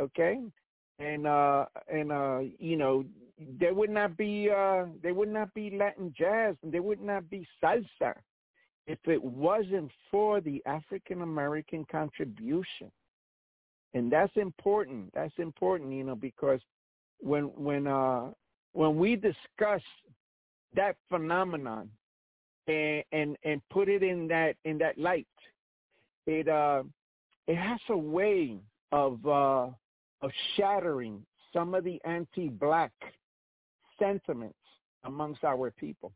Okay? 0.00 0.38
And 1.00 1.26
uh 1.26 1.66
and 1.92 2.12
uh 2.12 2.40
you 2.58 2.76
know, 2.76 3.04
there 3.58 3.74
would 3.74 3.90
not 3.90 4.16
be 4.16 4.50
uh 4.50 4.86
there 5.02 5.14
would 5.14 5.28
not 5.28 5.52
be 5.54 5.70
Latin 5.70 6.12
jazz 6.16 6.56
and 6.62 6.72
there 6.72 6.82
would 6.82 7.00
not 7.00 7.28
be 7.30 7.46
salsa 7.62 8.14
if 8.86 8.98
it 9.06 9.22
wasn't 9.22 9.90
for 10.10 10.40
the 10.40 10.62
African 10.66 11.22
American 11.22 11.84
contribution. 11.90 12.90
And 13.94 14.10
that's 14.10 14.32
important. 14.36 15.12
That's 15.14 15.34
important, 15.38 15.92
you 15.92 16.04
know, 16.04 16.16
because 16.16 16.60
when 17.20 17.44
when 17.44 17.86
uh 17.86 18.30
when 18.72 18.96
we 18.96 19.16
discuss 19.16 19.82
that 20.74 20.96
phenomenon 21.08 21.90
and 22.66 23.04
and, 23.12 23.36
and 23.44 23.60
put 23.70 23.88
it 23.88 24.02
in 24.02 24.26
that 24.28 24.56
in 24.64 24.78
that 24.78 24.98
light, 24.98 25.26
it 26.26 26.48
uh 26.48 26.82
it 27.46 27.56
has 27.56 27.80
a 27.90 27.96
way 27.96 28.58
of 28.90 29.24
uh 29.26 29.68
of 30.22 30.30
shattering 30.56 31.24
some 31.52 31.74
of 31.74 31.84
the 31.84 32.00
anti-black 32.04 32.92
sentiments 34.02 34.58
amongst 35.04 35.44
our 35.44 35.70
people. 35.70 36.12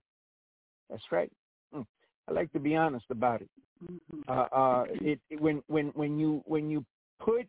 That's 0.91 1.03
right. 1.11 1.31
Hmm. 1.73 1.83
I 2.29 2.33
like 2.33 2.53
to 2.53 2.61
be 2.61 2.75
honest 2.75 3.07
about 3.11 3.43
it. 3.43 3.51
Mm-hmm. 3.85 4.21
Uh, 4.29 4.47
uh, 4.61 4.85
it, 4.89 5.21
it 5.31 5.41
when 5.41 5.63
when 5.67 5.89
when 5.89 6.19
you 6.19 6.43
when 6.47 6.71
you 6.71 6.85
put 7.21 7.47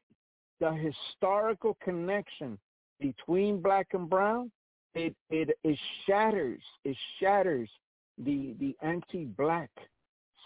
the 0.59 0.71
historical 0.73 1.77
connection 1.83 2.57
between 2.99 3.61
black 3.61 3.87
and 3.93 4.09
brown, 4.09 4.51
it 4.93 5.15
it, 5.29 5.57
it 5.63 5.79
shatters 6.05 6.61
it 6.83 6.97
shatters 7.19 7.69
the 8.17 8.55
the 8.59 8.75
anti-black 8.81 9.69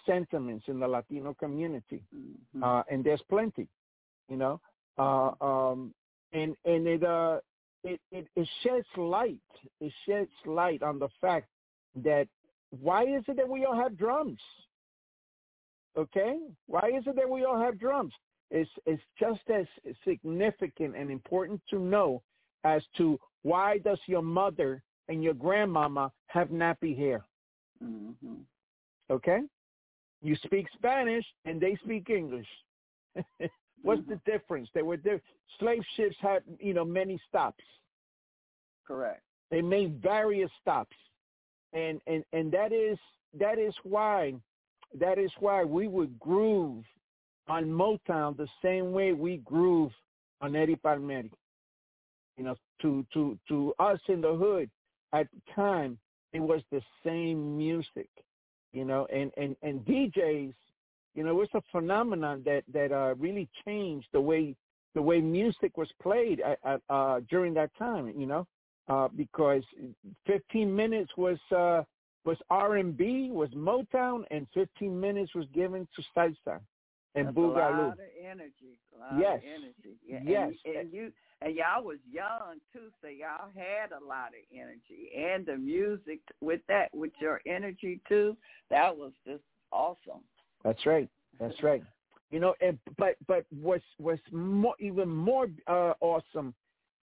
sentiments 0.05 0.65
in 0.67 0.79
the 0.79 0.87
Latino 0.87 1.33
community, 1.33 2.03
mm-hmm. 2.15 2.63
uh, 2.63 2.83
and 2.91 3.03
there's 3.03 3.21
plenty, 3.29 3.67
you 4.29 4.37
know, 4.37 4.59
uh, 4.97 5.31
um, 5.41 5.93
and 6.33 6.55
and 6.65 6.87
it 6.87 7.03
uh 7.03 7.39
it, 7.83 7.99
it 8.11 8.27
it 8.35 8.47
sheds 8.63 8.85
light 8.97 9.39
it 9.79 9.91
sheds 10.05 10.31
light 10.45 10.83
on 10.83 10.99
the 10.99 11.09
fact 11.19 11.47
that 11.95 12.27
why 12.69 13.03
is 13.03 13.23
it 13.27 13.35
that 13.37 13.47
we 13.47 13.65
all 13.65 13.75
have 13.75 13.97
drums? 13.97 14.39
Okay, 15.97 16.37
why 16.67 16.89
is 16.97 17.03
it 17.05 17.15
that 17.17 17.29
we 17.29 17.43
all 17.43 17.59
have 17.59 17.79
drums? 17.79 18.13
It's 18.49 18.69
it's 18.85 19.01
just 19.19 19.41
as 19.53 19.65
significant 20.05 20.95
and 20.95 21.11
important 21.11 21.61
to 21.69 21.79
know 21.79 22.21
as 22.63 22.81
to 22.97 23.19
why 23.43 23.79
does 23.79 23.99
your 24.05 24.21
mother 24.21 24.83
and 25.09 25.23
your 25.23 25.33
grandmama 25.33 26.11
have 26.27 26.49
nappy 26.49 26.97
hair? 26.97 27.25
Mm-hmm. 27.83 28.35
Okay? 29.09 29.39
You 30.21 30.35
speak 30.43 30.67
Spanish 30.75 31.25
and 31.45 31.59
they 31.59 31.77
speak 31.83 32.09
English. 32.09 32.47
What's 33.81 34.01
mm-hmm. 34.01 34.11
the 34.11 34.31
difference? 34.31 34.69
They 34.73 34.81
were 34.81 34.97
there. 34.97 35.21
Slave 35.59 35.83
ships 35.95 36.15
had, 36.19 36.43
you 36.59 36.73
know, 36.73 36.85
many 36.85 37.19
stops. 37.27 37.63
Correct. 38.85 39.21
They 39.49 39.61
made 39.61 40.01
various 40.01 40.49
stops, 40.61 40.95
and 41.73 41.99
and 42.07 42.23
and 42.31 42.51
that 42.51 42.71
is 42.71 42.97
that 43.39 43.59
is 43.59 43.73
why 43.83 44.33
that 44.99 45.17
is 45.17 45.31
why 45.39 45.63
we 45.63 45.87
would 45.87 46.17
groove 46.19 46.83
on 47.47 47.65
Motown 47.65 48.37
the 48.37 48.47
same 48.61 48.91
way 48.91 49.13
we 49.13 49.37
groove 49.37 49.91
on 50.41 50.55
Eddie 50.55 50.75
Palmieri. 50.75 51.31
You 52.37 52.45
know, 52.45 52.55
to 52.81 53.05
to 53.13 53.37
to 53.49 53.73
us 53.79 53.99
in 54.07 54.21
the 54.21 54.33
hood 54.33 54.69
at 55.13 55.27
the 55.31 55.53
time, 55.53 55.97
it 56.33 56.39
was 56.39 56.61
the 56.71 56.81
same 57.05 57.57
music. 57.57 58.09
You 58.71 58.85
know, 58.85 59.05
and 59.13 59.31
and 59.37 59.55
and 59.61 59.85
DJs, 59.85 60.53
you 61.15 61.23
know, 61.23 61.29
it 61.31 61.35
was 61.35 61.49
a 61.53 61.61
phenomenon 61.71 62.43
that 62.45 62.63
that 62.73 62.91
uh, 62.91 63.15
really 63.17 63.49
changed 63.65 64.07
the 64.13 64.21
way 64.21 64.55
the 64.93 65.01
way 65.01 65.21
music 65.21 65.77
was 65.77 65.89
played 66.01 66.41
at, 66.41 66.59
at, 66.65 66.81
uh, 66.89 67.21
during 67.29 67.53
that 67.55 67.71
time. 67.77 68.13
You 68.17 68.25
know, 68.25 68.47
uh, 68.87 69.07
because 69.15 69.63
15 70.27 70.73
minutes 70.73 71.11
was 71.17 71.37
uh, 71.55 71.83
was 72.23 72.37
R&B, 72.49 73.29
was 73.31 73.49
Motown, 73.51 74.23
and 74.31 74.47
15 74.53 74.99
minutes 74.99 75.33
was 75.33 75.45
given 75.53 75.87
to 75.95 76.03
salsa 76.15 76.59
and 77.15 77.27
That's 77.27 77.37
boogaloo. 77.37 77.55
A 77.55 77.87
lot 77.87 77.93
of 77.93 77.99
energy. 78.23 78.79
A 78.95 78.99
lot 78.99 79.19
yes. 79.19 79.37
Of 79.37 79.43
energy. 79.43 79.97
Yeah. 80.05 80.19
Yes. 80.23 80.53
And, 80.65 80.75
and 80.75 80.93
you 80.93 81.11
and 81.41 81.55
y'all 81.55 81.83
was 81.83 81.97
young 82.11 82.59
too, 82.71 82.89
so 83.01 83.07
y'all 83.07 83.49
had 83.55 83.91
a 83.91 84.05
lot 84.05 84.29
of 84.29 84.43
energy 84.53 85.09
and 85.17 85.45
the 85.45 85.57
music 85.57 86.19
with 86.39 86.61
that, 86.67 86.89
with 86.93 87.11
your 87.19 87.41
energy 87.47 87.99
too. 88.07 88.37
That 88.69 88.95
was 88.95 89.11
just 89.25 89.41
awesome. 89.71 90.21
That's 90.63 90.85
right. 90.85 91.09
That's 91.39 91.61
right. 91.63 91.83
You 92.29 92.39
know, 92.39 92.55
and 92.61 92.79
but 92.97 93.15
but 93.27 93.45
what's 93.49 93.83
what's 93.97 94.21
more 94.31 94.75
even 94.79 95.09
more 95.09 95.47
uh, 95.67 95.93
awesome 95.99 96.53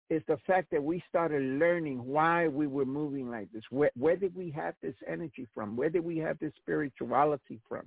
is 0.09 0.21
the 0.27 0.37
fact 0.47 0.71
that 0.71 0.81
we 0.81 1.03
started 1.09 1.41
learning 1.59 2.03
why 2.05 2.47
we 2.47 2.65
were 2.65 2.85
moving 2.85 3.29
like 3.29 3.51
this. 3.51 3.63
Where, 3.69 3.91
where 3.97 4.15
did 4.15 4.33
we 4.35 4.49
have 4.51 4.73
this 4.81 4.95
energy 5.05 5.47
from? 5.53 5.75
Where 5.75 5.89
did 5.89 6.03
we 6.03 6.17
have 6.19 6.39
this 6.39 6.53
spirituality 6.55 7.59
from? 7.67 7.83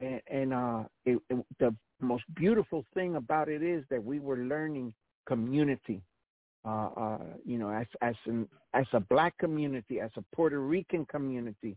And, 0.00 0.20
and 0.28 0.52
uh, 0.52 0.82
it, 1.04 1.20
it, 1.30 1.44
the 1.60 1.74
most 2.00 2.24
beautiful 2.34 2.84
thing 2.94 3.16
about 3.16 3.48
it 3.48 3.62
is 3.62 3.84
that 3.90 4.02
we 4.02 4.18
were 4.18 4.38
learning 4.38 4.94
community. 5.26 6.02
Uh, 6.64 6.88
uh, 6.96 7.18
you 7.44 7.56
know, 7.56 7.70
as 7.70 7.86
as 8.02 8.16
an 8.26 8.48
as 8.74 8.86
a 8.92 9.00
black 9.00 9.36
community, 9.38 10.00
as 10.00 10.10
a 10.16 10.24
Puerto 10.34 10.58
Rican 10.58 11.06
community, 11.06 11.76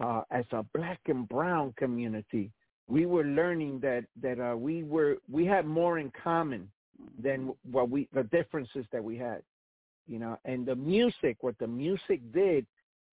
uh, 0.00 0.22
as 0.30 0.44
a 0.52 0.64
black 0.74 1.00
and 1.06 1.28
brown 1.28 1.74
community, 1.76 2.50
we 2.88 3.06
were 3.06 3.24
learning 3.24 3.80
that 3.80 4.04
that 4.22 4.40
uh, 4.40 4.56
we 4.56 4.82
were 4.84 5.18
we 5.30 5.44
had 5.44 5.66
more 5.66 5.98
in 5.98 6.10
common 6.22 6.68
than 7.22 7.52
what 7.70 7.90
we 7.90 8.08
the 8.12 8.24
differences 8.24 8.86
that 8.92 9.02
we 9.02 9.16
had 9.16 9.42
you 10.06 10.18
know? 10.18 10.38
And 10.44 10.66
the 10.66 10.76
music 10.76 11.38
what 11.40 11.58
the 11.58 11.66
music 11.66 12.20
did 12.32 12.66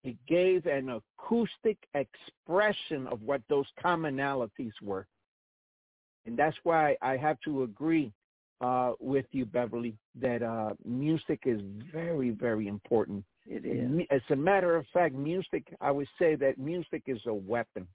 it 0.03 0.17
gave 0.27 0.65
an 0.65 0.89
acoustic 0.89 1.77
expression 1.93 3.07
of 3.07 3.21
what 3.21 3.41
those 3.47 3.65
commonalities 3.81 4.73
were. 4.81 5.07
And 6.25 6.37
that's 6.37 6.57
why 6.63 6.95
i 7.01 7.17
have 7.17 7.37
to 7.41 7.63
agree 7.63 8.11
uh, 8.61 8.93
with 8.99 9.25
you 9.31 9.45
beverly 9.45 9.95
that 10.19 10.41
uh, 10.41 10.71
music 10.85 11.41
is 11.45 11.61
very 11.91 12.29
very 12.29 12.67
important 12.67 13.23
it 13.45 13.65
is 13.65 14.05
as 14.09 14.21
a 14.29 14.35
matter 14.35 14.75
of 14.75 14.85
fact 14.93 15.15
music 15.15 15.75
i 15.81 15.91
would 15.91 16.07
say 16.17 16.35
that 16.35 16.57
music 16.57 17.03
is 17.07 17.19
a 17.27 17.33
weapon 17.33 17.87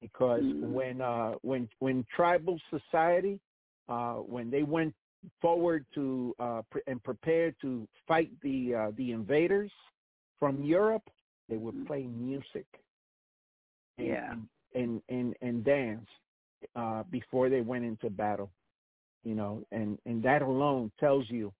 because 0.00 0.42
mm. 0.42 0.68
when 0.70 1.00
uh, 1.00 1.32
when 1.42 1.68
when 1.78 2.04
tribal 2.14 2.58
society 2.70 3.40
uh, 3.88 4.14
when 4.14 4.50
they 4.50 4.62
went 4.62 4.94
forward 5.40 5.86
to 5.94 6.34
uh, 6.40 6.62
pre- 6.70 6.82
and 6.86 7.02
prepared 7.02 7.54
to 7.62 7.86
fight 8.06 8.30
the 8.42 8.74
uh, 8.74 8.90
the 8.96 9.12
invaders 9.12 9.70
from 10.38 10.62
Europe, 10.62 11.08
they 11.48 11.56
would 11.56 11.74
mm-hmm. 11.74 11.86
play 11.86 12.02
music. 12.02 12.66
And, 13.98 14.06
yeah. 14.06 14.34
And 14.74 15.00
and 15.08 15.34
and 15.40 15.64
dance 15.64 16.06
uh, 16.74 17.04
before 17.10 17.48
they 17.48 17.60
went 17.60 17.84
into 17.84 18.10
battle. 18.10 18.50
You 19.24 19.36
know, 19.36 19.64
and 19.70 19.98
and 20.04 20.22
that 20.24 20.42
alone 20.42 20.90
tells 20.98 21.30
you, 21.30 21.52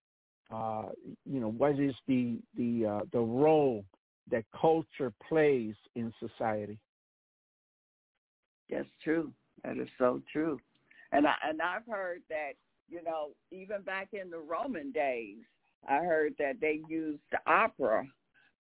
uh, 0.52 0.90
you 1.24 1.40
know, 1.40 1.50
what 1.50 1.78
is 1.78 1.94
the 2.06 2.38
the 2.56 2.86
uh, 2.86 3.00
the 3.12 3.20
role 3.20 3.84
that 4.30 4.44
culture 4.58 5.12
plays 5.28 5.74
in 5.94 6.12
society. 6.20 6.78
That's 8.70 8.86
true. 9.02 9.32
That 9.64 9.78
is 9.78 9.88
so 9.98 10.22
true. 10.32 10.58
And 11.12 11.26
I 11.26 11.34
and 11.44 11.60
I've 11.60 11.86
heard 11.86 12.22
that 12.28 12.52
you 12.88 13.02
know, 13.02 13.30
even 13.50 13.82
back 13.82 14.08
in 14.12 14.30
the 14.30 14.38
Roman 14.38 14.92
days, 14.92 15.38
I 15.88 15.98
heard 15.98 16.34
that 16.38 16.60
they 16.60 16.80
used 16.88 17.22
the 17.30 17.38
opera. 17.46 18.06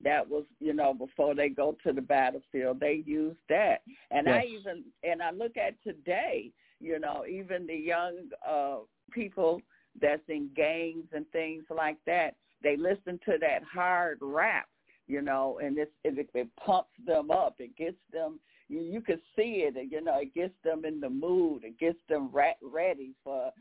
That 0.02 0.28
was, 0.28 0.44
you 0.58 0.72
know, 0.72 0.94
before 0.94 1.34
they 1.34 1.48
go 1.48 1.76
to 1.86 1.92
the 1.92 2.00
battlefield, 2.00 2.80
they 2.80 3.04
used 3.06 3.38
that. 3.48 3.82
And 4.10 4.26
yes. 4.26 4.42
I 4.42 4.48
even, 4.48 4.84
and 5.04 5.22
I 5.22 5.30
look 5.30 5.56
at 5.56 5.80
today, 5.84 6.50
you 6.80 6.98
know, 6.98 7.24
even 7.30 7.66
the 7.66 7.76
young 7.76 8.16
uh, 8.48 8.78
people 9.12 9.60
that's 10.00 10.22
in 10.28 10.50
gangs 10.54 11.06
and 11.12 11.26
things 11.32 11.64
like 11.70 11.98
that, 12.06 12.34
they 12.62 12.76
listen 12.76 13.18
to 13.24 13.38
that 13.40 13.62
hard 13.72 14.18
rap, 14.20 14.66
you 15.06 15.20
know, 15.20 15.58
and 15.62 15.76
it's, 15.78 15.90
it, 16.04 16.28
it 16.34 16.48
pumps 16.56 16.90
them 17.06 17.30
up. 17.30 17.56
It 17.58 17.76
gets 17.76 17.96
them, 18.12 18.40
you, 18.68 18.80
you 18.80 19.00
can 19.00 19.20
see 19.36 19.64
it, 19.66 19.74
you 19.90 20.02
know, 20.02 20.20
it 20.20 20.34
gets 20.34 20.54
them 20.64 20.84
in 20.84 21.00
the 21.00 21.10
mood. 21.10 21.64
It 21.64 21.78
gets 21.78 21.98
them 22.08 22.30
re- 22.32 22.56
ready 22.62 23.14
for 23.24 23.52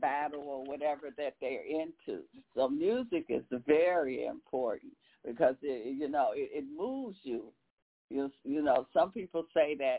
battle 0.00 0.42
or 0.46 0.64
whatever 0.64 1.08
that 1.16 1.34
they're 1.40 1.64
into. 1.64 2.22
So 2.54 2.68
music 2.68 3.26
is 3.28 3.42
very 3.66 4.26
important 4.26 4.92
because 5.26 5.56
it, 5.62 5.96
you 5.96 6.08
know 6.08 6.30
it, 6.34 6.50
it 6.52 6.64
moves 6.76 7.18
you. 7.22 7.52
You 8.08 8.30
you 8.44 8.62
know 8.62 8.86
some 8.92 9.10
people 9.10 9.44
say 9.54 9.74
that 9.76 9.98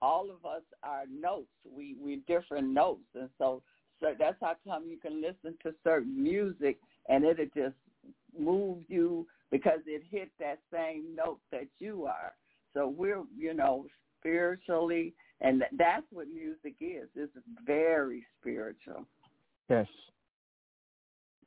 all 0.00 0.24
of 0.30 0.44
us 0.44 0.62
are 0.82 1.04
notes. 1.10 1.48
We 1.64 1.96
we're 1.98 2.20
different 2.26 2.68
notes, 2.68 3.06
and 3.14 3.28
so 3.38 3.62
so 4.02 4.14
that's 4.18 4.36
how 4.40 4.56
come 4.66 4.84
you 4.88 4.98
can 4.98 5.22
listen 5.22 5.56
to 5.62 5.72
certain 5.84 6.22
music 6.22 6.78
and 7.08 7.24
it'll 7.24 7.46
just 7.54 7.76
move 8.38 8.78
you 8.88 9.26
because 9.50 9.80
it 9.86 10.02
hit 10.10 10.30
that 10.40 10.58
same 10.72 11.14
note 11.14 11.38
that 11.52 11.68
you 11.78 12.06
are. 12.06 12.32
So 12.74 12.88
we're, 12.88 13.22
you 13.36 13.54
know, 13.54 13.86
spiritually, 14.18 15.14
and 15.40 15.62
that's 15.76 16.06
what 16.10 16.26
music 16.28 16.74
is. 16.80 17.08
It's 17.14 17.32
very 17.66 18.24
spiritual. 18.40 19.06
Yes. 19.68 19.86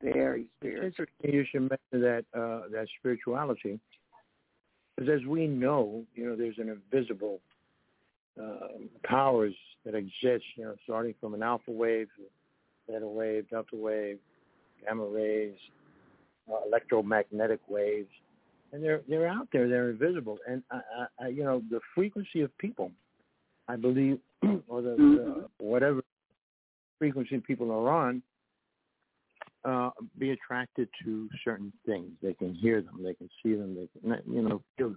Very 0.02 0.46
spiritual. 0.58 1.06
You 1.24 1.44
should 1.50 1.62
mention 1.62 1.78
that 1.92 2.24
uh, 2.34 2.68
that 2.70 2.86
spirituality, 2.98 3.80
because 4.94 5.20
as 5.20 5.26
we 5.26 5.46
know, 5.46 6.04
you 6.14 6.28
know, 6.28 6.36
there's 6.36 6.58
an 6.58 6.68
invisible 6.68 7.40
uh, 8.40 8.84
powers 9.04 9.54
that 9.86 9.94
exist. 9.94 10.44
You 10.56 10.64
know, 10.64 10.74
starting 10.84 11.14
from 11.18 11.32
an 11.32 11.42
alpha 11.42 11.70
wave, 11.70 12.08
beta 12.88 13.06
wave, 13.06 13.48
delta 13.50 13.76
wave, 13.76 14.18
gamma 14.84 15.04
rays, 15.04 15.54
uh, 16.50 16.56
electromagnetic 16.66 17.60
waves, 17.68 18.10
and 18.72 18.82
they're 18.82 19.02
they're 19.08 19.28
out 19.28 19.48
there. 19.52 19.68
They're 19.68 19.90
invisible, 19.90 20.38
and 20.48 20.62
I, 20.70 20.80
I, 21.20 21.28
you 21.28 21.44
know 21.44 21.62
the 21.70 21.80
frequency 21.94 22.42
of 22.42 22.56
people, 22.58 22.90
I 23.68 23.76
believe, 23.76 24.18
or 24.68 24.82
the, 24.82 24.90
mm-hmm. 24.90 25.14
the 25.14 25.48
whatever 25.58 26.02
frequency 26.98 27.38
people 27.38 27.70
are 27.70 27.90
on, 27.90 28.22
uh, 29.64 29.90
be 30.18 30.30
attracted 30.30 30.88
to 31.04 31.28
certain 31.44 31.72
things. 31.84 32.10
They 32.22 32.34
can 32.34 32.54
hear 32.54 32.80
them, 32.80 33.02
they 33.02 33.14
can 33.14 33.28
see 33.42 33.54
them, 33.54 33.74
they 33.74 33.88
can, 34.00 34.22
you 34.32 34.42
know, 34.42 34.62
feel. 34.76 34.94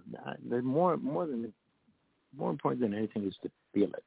They're 0.48 0.62
more 0.62 0.96
more 0.96 1.26
than 1.26 1.52
more 2.36 2.50
important 2.50 2.82
than 2.82 2.94
anything 2.94 3.26
is 3.26 3.34
to 3.42 3.50
feel 3.74 3.88
it. 3.88 4.04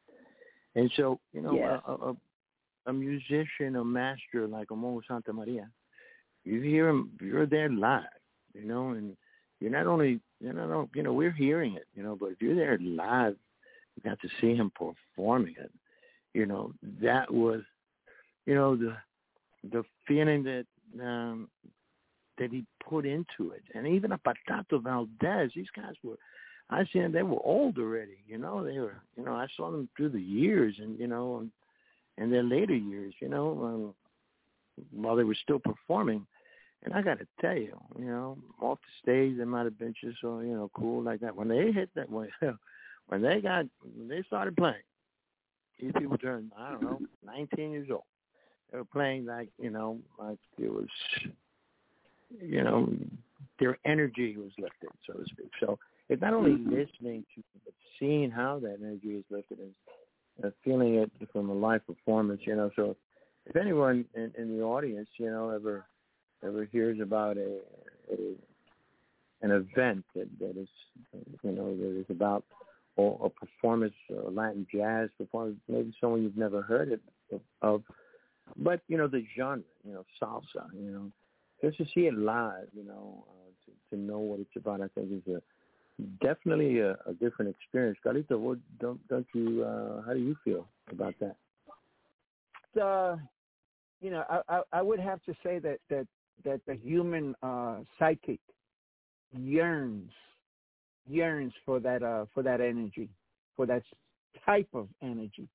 And 0.76 0.92
so, 0.96 1.20
you 1.34 1.42
know, 1.42 1.54
yes. 1.54 1.82
a, 1.88 1.92
a, 1.92 2.16
a 2.86 2.94
musician, 2.94 3.76
a 3.76 3.84
master 3.84 4.48
like 4.48 4.70
Mo 4.72 5.02
Santamaria, 5.10 5.68
you 6.44 6.62
hear 6.62 6.90
him, 6.90 7.12
you're 7.22 7.46
there 7.46 7.70
live, 7.70 8.04
you 8.54 8.66
know, 8.66 8.90
and 8.90 9.16
you're 9.60 9.72
not 9.72 9.88
only, 9.88 10.20
you 10.42 10.52
know, 10.52 10.90
you 10.94 11.04
know, 11.04 11.14
we're 11.14 11.32
hearing 11.32 11.76
it, 11.76 11.88
you 11.96 12.04
know, 12.04 12.18
but 12.20 12.28
if 12.28 12.42
you're 12.42 12.56
there 12.56 12.78
live, 12.82 13.36
you 13.96 14.10
got 14.10 14.20
to 14.22 14.28
see 14.42 14.56
him 14.56 14.72
performing 14.76 15.56
it. 15.58 15.72
You 16.34 16.46
know, 16.46 16.74
that 17.02 17.32
was, 17.32 17.62
you 18.46 18.56
know, 18.56 18.76
the 18.76 18.96
the 19.72 19.84
feeling 20.08 20.44
that 20.44 20.66
um 21.02 21.48
that 22.38 22.52
he 22.52 22.66
put 22.84 23.06
into 23.06 23.52
it, 23.52 23.64
and 23.76 23.88
even 23.88 24.12
a 24.12 24.18
Patato 24.18 24.82
Valdez, 24.82 25.52
these 25.56 25.68
guys 25.76 25.94
were. 26.04 26.18
I 26.70 26.86
seen 26.92 27.12
they 27.12 27.24
were 27.24 27.40
old 27.44 27.78
already, 27.78 28.24
you 28.26 28.38
know. 28.38 28.64
They 28.64 28.80
were, 28.80 28.96
you 29.16 29.24
know. 29.24 29.34
I 29.34 29.48
saw 29.56 29.70
them 29.70 29.90
through 29.96 30.10
the 30.10 30.22
years, 30.22 30.76
and 30.80 30.98
you 30.98 31.08
know, 31.08 31.38
and, 31.38 31.52
and 32.18 32.32
their 32.32 32.44
later 32.44 32.76
years, 32.76 33.14
you 33.20 33.30
know, 33.30 33.64
um, 33.64 33.94
while 34.92 35.16
they 35.16 35.24
were 35.24 35.36
still 35.36 35.60
performing. 35.60 36.26
And 36.84 36.94
I 36.94 37.02
got 37.02 37.20
to 37.20 37.28
tell 37.40 37.56
you, 37.56 37.80
you 37.98 38.06
know, 38.06 38.38
off 38.62 38.80
the 38.80 39.12
stage 39.12 39.38
they 39.38 39.46
might 39.46 39.64
have 39.64 39.80
been 39.80 39.94
just 40.00 40.20
so 40.20 40.40
you 40.40 40.54
know 40.54 40.70
cool 40.76 41.02
like 41.02 41.22
that. 41.22 41.36
When 41.36 41.48
they 41.48 41.72
hit 41.72 41.90
that, 41.96 42.10
when 42.12 42.30
when 43.08 43.22
they 43.22 43.42
got 43.42 43.66
when 43.96 44.08
they 44.08 44.24
started 44.24 44.58
playing, 44.58 44.76
these 45.80 45.92
people 45.98 46.18
turned 46.18 46.52
I 46.58 46.72
don't 46.72 46.84
know 46.84 47.00
19 47.26 47.72
years 47.72 47.88
old. 47.90 48.04
They 48.72 48.78
were 48.78 48.86
playing 48.86 49.26
like 49.26 49.50
you 49.58 49.70
know 49.70 50.00
like 50.20 50.40
it 50.60 50.72
was, 50.72 50.88
you 52.42 52.64
know, 52.64 52.90
their 53.60 53.78
energy 53.86 54.36
was 54.36 54.52
lifted, 54.60 54.90
so 55.08 55.14
to 55.14 55.26
speak. 55.26 55.52
So 55.62 55.80
it's 56.10 56.22
not 56.22 56.34
only 56.34 56.52
mm-hmm. 56.52 56.72
listening 56.72 57.24
to, 57.36 57.44
but 57.64 57.74
seeing 57.98 58.30
how 58.30 58.60
that 58.60 58.80
energy 58.82 59.16
is 59.16 59.24
lifted 59.30 59.60
and 59.60 59.72
feeling 60.64 60.96
it 60.96 61.12
from 61.32 61.50
a 61.50 61.54
live 61.54 61.86
performance. 61.86 62.42
You 62.46 62.56
know, 62.56 62.72
so 62.76 62.96
if 63.46 63.56
anyone 63.56 64.06
in, 64.16 64.32
in 64.38 64.58
the 64.58 64.64
audience, 64.64 65.10
you 65.18 65.30
know, 65.30 65.50
ever 65.50 65.86
ever 66.46 66.66
hears 66.66 67.00
about 67.00 67.38
a, 67.38 67.60
a 68.12 68.18
an 69.42 69.52
event 69.52 70.06
that 70.16 70.28
that 70.40 70.58
is 70.58 70.70
you 71.44 71.52
know 71.52 71.76
that 71.76 72.00
is 72.00 72.06
about 72.10 72.44
or 72.96 73.20
a 73.26 73.30
performance, 73.30 73.94
a 74.12 74.30
Latin 74.30 74.68
jazz 74.72 75.10
performance, 75.18 75.58
maybe 75.68 75.94
someone 76.00 76.22
you've 76.22 76.38
never 76.38 76.62
heard 76.62 76.92
it 76.92 77.02
of, 77.64 77.84
but 78.56 78.82
you 78.88 78.98
know 78.98 79.08
the 79.08 79.26
genre, 79.36 79.64
you 79.84 79.94
know 79.94 80.06
salsa, 80.22 80.66
you 80.76 80.92
know, 80.92 81.12
just 81.64 81.78
to 81.78 81.86
see 81.86 82.02
it 82.02 82.14
live, 82.14 82.68
you 82.76 82.84
know, 82.84 83.26
uh, 83.28 83.50
to, 83.66 83.96
to 83.96 84.02
know 84.02 84.20
what 84.20 84.40
it's 84.40 84.56
about, 84.56 84.82
I 84.82 84.88
think 84.94 85.12
is 85.12 85.34
a 85.34 85.42
definitely 86.22 86.80
a, 86.80 86.92
a 87.06 87.14
different 87.20 87.56
experience. 87.56 87.98
Carlito, 88.06 88.40
what 88.40 88.58
don't 88.80 89.06
don't 89.08 89.28
you? 89.34 89.64
Uh, 89.64 90.02
how 90.06 90.14
do 90.14 90.20
you 90.20 90.36
feel 90.44 90.68
about 90.92 91.14
that? 91.20 91.36
Uh, 92.82 93.18
you 94.02 94.10
know, 94.10 94.24
I, 94.30 94.42
I 94.50 94.62
I 94.74 94.82
would 94.82 95.00
have 95.00 95.24
to 95.24 95.34
say 95.44 95.60
that 95.60 95.80
that 95.90 96.08
that 96.44 96.62
the 96.68 96.76
human 96.76 97.36
uh, 97.44 97.78
psychic 98.00 98.40
yearns 99.32 100.12
yearns 101.08 101.54
for 101.66 101.80
that 101.80 102.04
uh, 102.04 102.26
for 102.34 102.44
that 102.44 102.62
energy, 102.62 103.10
for 103.56 103.66
that 103.66 103.84
type 104.46 104.70
of 104.74 104.88
energy. 105.02 105.48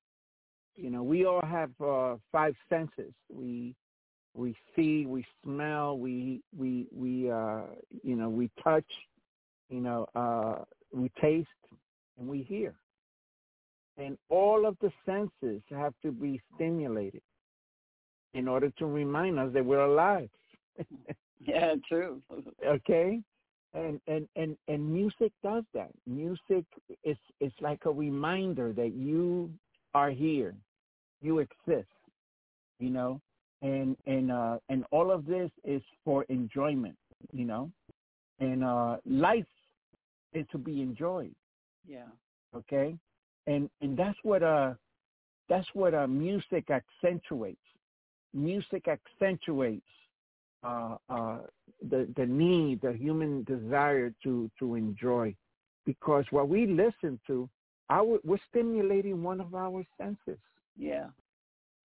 You 0.75 0.89
know, 0.89 1.03
we 1.03 1.25
all 1.25 1.45
have 1.45 1.71
uh, 1.81 2.15
five 2.31 2.55
senses. 2.69 3.13
We 3.31 3.75
we 4.35 4.55
see, 4.75 5.05
we 5.05 5.25
smell, 5.43 5.97
we 5.97 6.41
we 6.57 6.87
we 6.95 7.29
uh, 7.29 7.63
you 8.03 8.15
know 8.15 8.29
we 8.29 8.49
touch, 8.63 8.85
you 9.69 9.81
know 9.81 10.07
uh, 10.15 10.63
we 10.93 11.11
taste, 11.21 11.47
and 12.19 12.27
we 12.27 12.41
hear. 12.43 12.73
And 13.97 14.17
all 14.29 14.65
of 14.65 14.77
the 14.81 14.91
senses 15.05 15.61
have 15.69 15.93
to 16.03 16.11
be 16.11 16.41
stimulated 16.55 17.21
in 18.33 18.47
order 18.47 18.69
to 18.79 18.85
remind 18.85 19.39
us 19.39 19.51
that 19.53 19.65
we're 19.65 19.81
alive. 19.81 20.29
yeah, 21.45 21.75
true. 21.87 22.21
okay, 22.65 23.19
and 23.73 23.99
and 24.07 24.27
and 24.35 24.57
and 24.67 24.91
music 24.91 25.31
does 25.43 25.63
that. 25.73 25.89
Music 26.07 26.65
is 27.03 27.17
it's 27.39 27.55
like 27.61 27.85
a 27.85 27.91
reminder 27.91 28.73
that 28.73 28.93
you 28.93 29.49
are 29.93 30.11
here, 30.11 30.53
you 31.21 31.39
exist. 31.39 31.87
You 32.79 32.91
know, 32.91 33.21
and 33.61 33.97
and 34.05 34.31
uh 34.31 34.57
and 34.69 34.85
all 34.91 35.11
of 35.11 35.25
this 35.25 35.51
is 35.65 35.81
for 36.05 36.23
enjoyment. 36.29 36.95
You 37.33 37.45
know, 37.45 37.71
and 38.39 38.63
uh 38.63 38.97
life 39.05 39.45
is 40.33 40.45
to 40.51 40.57
be 40.57 40.81
enjoyed. 40.81 41.35
Yeah. 41.87 42.07
Okay, 42.55 42.97
and 43.47 43.69
and 43.81 43.97
that's 43.97 44.17
what 44.23 44.43
uh 44.43 44.73
that's 45.47 45.67
what 45.73 45.93
uh 45.93 46.07
music 46.07 46.65
accentuates. 46.69 47.57
Music 48.33 48.87
accentuates 48.87 49.89
uh, 50.63 50.97
uh, 51.09 51.39
the 51.89 52.07
the 52.15 52.25
need, 52.25 52.81
the 52.81 52.93
human 52.93 53.43
desire 53.43 54.13
to 54.23 54.49
to 54.59 54.75
enjoy, 54.75 55.35
because 55.85 56.25
what 56.31 56.49
we 56.49 56.67
listen 56.67 57.19
to, 57.25 57.49
our 57.89 58.19
we're 58.23 58.37
stimulating 58.49 59.23
one 59.23 59.41
of 59.41 59.55
our 59.55 59.83
senses. 59.97 60.39
Yeah. 60.77 61.07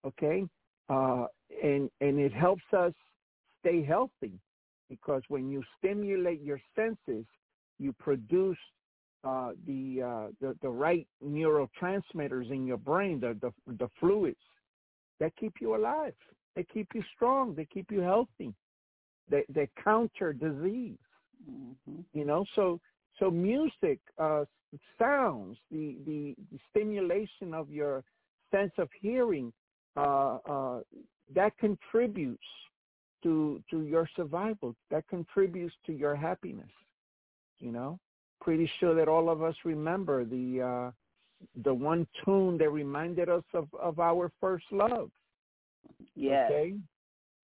Okay. 0.04 0.44
Uh, 0.88 1.26
and 1.62 1.90
and 2.00 2.18
it 2.18 2.32
helps 2.32 2.64
us 2.76 2.92
stay 3.60 3.82
healthy, 3.82 4.32
because 4.90 5.22
when 5.28 5.50
you 5.50 5.62
stimulate 5.78 6.42
your 6.42 6.60
senses, 6.76 7.24
you 7.78 7.92
produce 7.92 8.58
uh, 9.24 9.52
the, 9.66 10.02
uh, 10.02 10.26
the 10.40 10.54
the 10.60 10.68
right 10.68 11.06
neurotransmitters 11.24 12.50
in 12.50 12.66
your 12.66 12.76
brain, 12.76 13.20
the, 13.20 13.36
the 13.40 13.74
the 13.78 13.88
fluids 13.98 14.36
that 15.18 15.34
keep 15.36 15.54
you 15.60 15.76
alive. 15.76 16.14
They 16.54 16.64
keep 16.64 16.88
you 16.94 17.02
strong. 17.14 17.54
They 17.54 17.64
keep 17.64 17.90
you 17.90 18.00
healthy. 18.00 18.52
They 19.30 19.44
they 19.48 19.68
counter 19.82 20.32
disease. 20.32 20.98
Mm-hmm. 21.50 22.00
You 22.12 22.24
know, 22.24 22.44
so 22.54 22.80
so 23.18 23.30
music 23.30 24.00
uh, 24.18 24.44
sounds 24.98 25.56
the, 25.70 25.96
the 26.04 26.34
the 26.52 26.58
stimulation 26.70 27.54
of 27.54 27.70
your 27.70 28.04
sense 28.50 28.72
of 28.78 28.88
hearing 29.00 29.52
uh, 29.96 30.38
uh, 30.48 30.80
that 31.34 31.56
contributes 31.58 32.44
to 33.22 33.62
to 33.70 33.82
your 33.82 34.08
survival. 34.16 34.74
That 34.90 35.08
contributes 35.08 35.74
to 35.86 35.92
your 35.92 36.14
happiness. 36.14 36.70
You 37.58 37.72
know, 37.72 37.98
pretty 38.40 38.70
sure 38.80 38.94
that 38.94 39.08
all 39.08 39.30
of 39.30 39.42
us 39.42 39.54
remember 39.64 40.24
the 40.24 40.60
uh, 40.60 40.90
the 41.62 41.74
one 41.74 42.06
tune 42.24 42.58
that 42.58 42.70
reminded 42.70 43.28
us 43.28 43.44
of, 43.52 43.68
of 43.80 43.98
our 43.98 44.30
first 44.40 44.64
love. 44.70 45.10
Yes. 46.14 46.50
Okay 46.50 46.74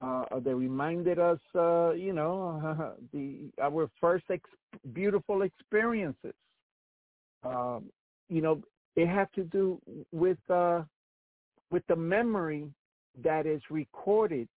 uh, 0.03 0.25
they 0.43 0.55
reminded 0.55 1.19
us, 1.19 1.39
uh, 1.55 1.91
you 1.91 2.13
know, 2.13 2.95
the 3.13 3.51
our 3.63 3.91
first 4.01 4.25
ex- 4.31 4.49
beautiful 4.93 5.43
experiences. 5.43 6.35
Um, 7.45 7.87
you 8.29 8.41
know, 8.41 8.63
it 8.97 9.09
have 9.09 9.31
to 9.33 9.45
do 9.45 9.81
with 10.13 10.39
uh, 10.49 10.83
with 11.71 11.87
the 11.89 11.97
memory 11.97 12.67
that 13.23 13.47
is 13.47 13.61
recorded 13.71 14.49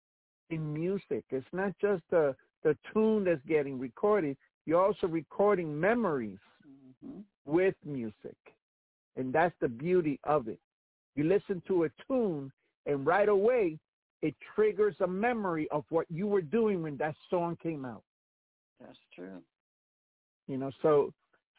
in 0.50 0.74
music. 0.74 1.26
It's 1.30 1.46
not 1.52 1.74
just 1.82 2.04
the 2.10 2.36
the 2.64 2.78
tune 2.94 3.26
that's 3.26 3.42
getting 3.46 3.78
recorded. 3.78 4.38
You're 4.66 4.84
also 4.84 5.08
recording 5.08 5.80
memories 5.80 6.40
mm-hmm. 7.06 7.20
with 7.46 7.76
music, 7.86 8.38
and 9.18 9.34
that's 9.34 9.56
the 9.60 9.68
beauty 9.68 10.20
of 10.24 10.48
it. 10.48 10.60
You 11.16 11.26
listen 11.26 11.62
to 11.68 11.84
a 11.84 11.90
tune, 12.08 12.52
and 12.86 13.06
right 13.06 13.30
away 13.30 13.78
it 14.22 14.36
triggers 14.56 14.96
a 15.02 15.08
memory 15.08 15.68
of 15.72 15.84
what 15.90 16.06
you 16.10 16.28
were 16.28 16.42
doing 16.42 16.82
when 16.82 16.96
that 16.98 17.16
song 17.30 17.58
came 17.62 17.84
out. 17.84 18.04
That's 18.80 18.98
true. 19.14 19.42
You 20.48 20.58
know, 20.58 20.72
so 20.82 21.12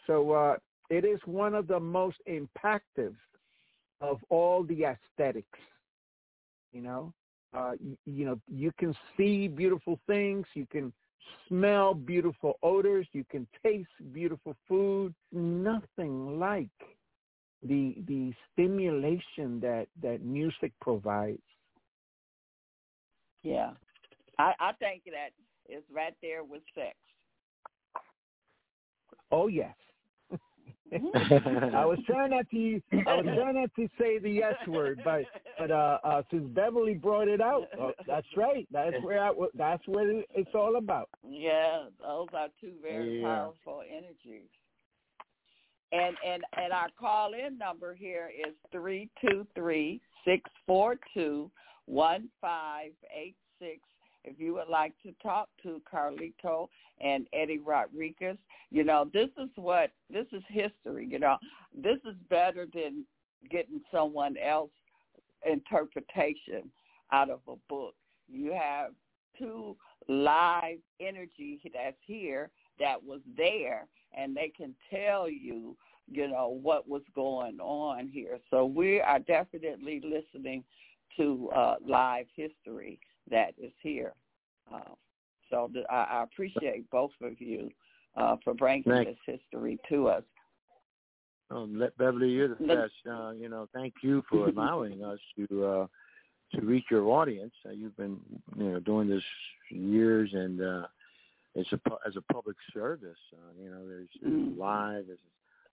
so 0.06 0.32
uh, 0.32 0.56
it 0.90 1.04
is 1.04 1.20
one 1.26 1.54
of 1.54 1.66
the 1.66 1.78
most 1.80 2.16
impactful 2.28 3.14
of 4.00 4.18
all 4.30 4.64
the 4.64 4.84
aesthetics. 4.84 5.58
You 6.72 6.82
know, 6.82 7.12
uh, 7.56 7.72
you, 7.80 7.96
you 8.06 8.26
know, 8.26 8.40
you 8.48 8.72
can 8.78 8.94
see 9.16 9.46
beautiful 9.46 10.00
things. 10.06 10.46
You 10.54 10.66
can 10.70 10.92
smell 11.48 11.94
beautiful 11.94 12.58
odors. 12.62 13.06
You 13.12 13.24
can 13.30 13.46
taste 13.62 13.88
beautiful 14.12 14.56
food. 14.68 15.14
Nothing 15.32 16.38
like 16.38 16.68
the 17.62 17.96
the 18.06 18.32
stimulation 18.52 19.60
that 19.60 19.86
that 20.02 20.22
music 20.22 20.72
provides. 20.80 21.42
Yeah, 23.42 23.70
I 24.38 24.52
I 24.60 24.72
think 24.78 25.02
that 25.06 25.30
is 25.68 25.82
right 25.92 26.14
there 26.22 26.44
with 26.44 26.62
sex. 26.74 26.96
Oh 29.30 29.46
yes. 29.46 29.74
I 30.94 31.84
was 31.84 31.98
trying 32.06 32.30
not 32.30 32.48
to. 32.50 32.80
I 33.06 33.14
was 33.16 33.26
trying 33.34 33.54
not 33.54 33.70
to 33.76 33.88
say 33.98 34.18
the 34.18 34.30
yes 34.30 34.54
word, 34.66 35.00
but 35.04 35.22
but 35.58 35.70
uh, 35.70 35.98
uh, 36.04 36.22
since 36.30 36.48
Beverly 36.54 36.94
brought 36.94 37.28
it 37.28 37.40
out, 37.40 37.68
uh, 37.80 37.90
that's 38.06 38.26
right. 38.36 38.66
That's 38.70 38.96
where 39.02 39.22
I, 39.22 39.32
that's 39.54 39.82
what 39.86 40.06
it's 40.06 40.54
all 40.54 40.76
about. 40.76 41.08
Yeah, 41.28 41.84
those 42.00 42.28
are 42.34 42.48
two 42.60 42.72
very 42.82 43.20
Yeah. 43.20 43.26
powerful 43.26 43.82
energies. 43.88 44.48
And 45.92 46.16
and 46.26 46.42
and 46.56 46.72
our 46.72 46.88
call 46.98 47.34
in 47.34 47.58
number 47.58 47.94
here 47.94 48.30
is 48.36 48.54
three 48.72 49.10
two 49.20 49.46
three 49.54 50.00
six 50.24 50.50
four 50.66 50.96
two 51.12 51.50
one 51.86 52.28
five 52.40 52.92
eight 53.14 53.36
six. 53.58 53.80
If 54.24 54.40
you 54.40 54.54
would 54.54 54.68
like 54.68 54.94
to 55.02 55.12
talk 55.22 55.48
to 55.62 55.80
Carlito 55.90 56.68
and 57.00 57.26
Eddie 57.32 57.58
Rodriguez, 57.58 58.36
you 58.70 58.84
know 58.84 59.10
this 59.12 59.30
is 59.38 59.50
what 59.56 59.90
this 60.10 60.26
is 60.32 60.42
history. 60.48 61.06
You 61.06 61.18
know 61.18 61.36
this 61.74 61.98
is 62.04 62.16
better 62.30 62.66
than 62.72 63.04
getting 63.50 63.80
someone 63.92 64.36
else 64.36 64.70
interpretation 65.44 66.70
out 67.12 67.30
of 67.30 67.40
a 67.48 67.56
book. 67.68 67.94
You 68.28 68.52
have 68.52 68.92
two 69.38 69.76
live 70.08 70.78
energy 71.00 71.60
that's 71.72 71.96
here 72.06 72.50
that 72.78 73.02
was 73.02 73.20
there 73.36 73.86
and 74.16 74.36
they 74.36 74.52
can 74.54 74.74
tell 74.90 75.28
you 75.28 75.76
you 76.10 76.28
know 76.28 76.58
what 76.62 76.88
was 76.88 77.02
going 77.14 77.58
on 77.60 78.08
here 78.08 78.38
so 78.50 78.66
we 78.66 79.00
are 79.00 79.18
definitely 79.20 80.02
listening 80.04 80.62
to 81.16 81.50
uh 81.54 81.76
live 81.86 82.26
history 82.36 82.98
that 83.30 83.54
is 83.58 83.72
here 83.82 84.12
uh, 84.72 84.80
so 85.50 85.70
th- 85.72 85.86
I, 85.90 86.06
I 86.10 86.22
appreciate 86.22 86.88
both 86.90 87.12
of 87.22 87.40
you 87.40 87.70
uh 88.16 88.36
for 88.44 88.54
bringing 88.54 88.84
Thank- 88.84 89.08
this 89.08 89.18
history 89.26 89.78
to 89.88 90.08
us 90.08 90.24
Um, 91.50 91.82
Beverly, 91.98 92.30
you're 92.30 92.48
the 92.48 92.66
best. 92.66 92.92
Uh, 93.08 93.30
you 93.32 93.48
know, 93.48 93.68
thank 93.74 93.94
you 94.02 94.22
for 94.30 94.48
allowing 94.48 95.04
us 95.04 95.18
to 95.36 95.64
uh, 95.64 95.86
to 96.54 96.60
reach 96.62 96.86
your 96.90 97.04
audience. 97.08 97.52
Uh, 97.66 97.70
you've 97.70 97.96
been, 97.96 98.18
you 98.56 98.70
know, 98.72 98.80
doing 98.80 99.08
this 99.08 99.22
years, 99.70 100.30
and 100.32 100.60
uh, 100.62 100.86
it's 101.54 101.70
a 101.72 101.76
pu- 101.76 101.98
as 102.08 102.16
a 102.16 102.22
public 102.32 102.56
service. 102.72 103.18
Uh, 103.32 103.52
you 103.62 103.70
know, 103.70 103.86
there's, 103.86 104.08
there's 104.22 104.32
Mm. 104.34 104.58
live, 104.58 105.04
there's 105.06 105.18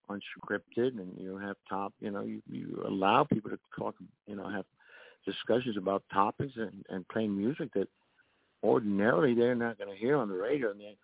unscripted, 0.09 0.99
and 0.99 1.17
you 1.17 1.37
have 1.37 1.55
top. 1.69 1.93
You 2.01 2.11
know, 2.11 2.23
you 2.23 2.41
you 2.49 2.83
allow 2.85 3.23
people 3.23 3.49
to 3.51 3.59
talk. 3.79 3.95
You 4.27 4.35
know, 4.35 4.47
have 4.49 4.65
discussions 5.31 5.77
about 5.77 6.03
topics 6.13 6.53
and, 6.55 6.85
and 6.89 7.07
play 7.09 7.27
music 7.27 7.69
that 7.73 7.87
ordinarily 8.63 9.33
they're 9.33 9.55
not 9.55 9.77
going 9.77 9.89
to 9.89 9.95
hear 9.97 10.17
on 10.17 10.29
the 10.29 10.35
radio. 10.35 10.71
And 10.71 10.79
they, 10.79 10.95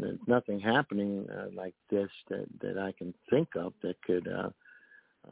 there's 0.00 0.18
nothing 0.26 0.60
happening 0.60 1.26
uh, 1.30 1.46
like 1.54 1.74
this 1.90 2.08
that 2.30 2.46
that 2.62 2.78
I 2.78 2.92
can 2.92 3.12
think 3.30 3.48
of 3.56 3.72
that 3.82 3.96
could 4.06 4.26
uh, 4.28 4.50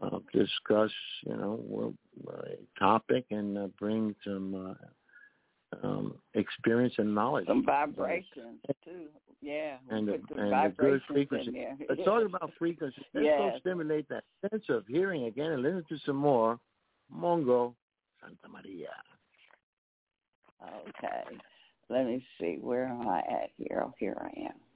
uh, 0.02 0.18
discuss, 0.32 0.90
you 1.26 1.36
know, 1.36 1.94
a 2.28 2.78
topic 2.78 3.24
and 3.30 3.58
uh, 3.58 3.66
bring 3.78 4.14
some 4.24 4.76
uh, 5.72 5.86
um, 5.86 6.14
experience 6.34 6.94
and 6.98 7.14
knowledge. 7.14 7.46
some 7.46 7.64
vibrations 7.64 8.60
too 8.84 9.06
yeah 9.40 9.76
And 9.90 10.06
the- 10.08 10.20
the 10.28 10.40
and 10.40 10.52
the 10.52 10.74
good 10.76 11.02
frequency. 11.08 11.50
Let's 11.88 12.04
talk 12.04 12.24
about 12.24 12.52
frequency. 12.58 13.02
Let's 13.14 13.26
go 13.38 13.58
stimulate 13.60 14.08
that 14.08 14.24
sense 14.48 14.64
of 14.68 14.86
hearing 14.86 15.24
again 15.24 15.52
and 15.52 15.62
listen 15.62 15.84
to 15.88 15.98
some 16.06 16.16
more. 16.16 16.58
Mongo, 17.12 17.74
Santamaria. 18.22 18.94
Okay. 20.62 21.38
Let 21.90 22.06
me 22.06 22.24
see. 22.40 22.58
Where 22.60 22.86
am 22.86 23.08
I 23.08 23.18
at 23.20 23.50
here? 23.56 23.82
Oh, 23.84 23.92
here 23.98 24.16
I 24.20 24.40
am. 24.46 24.71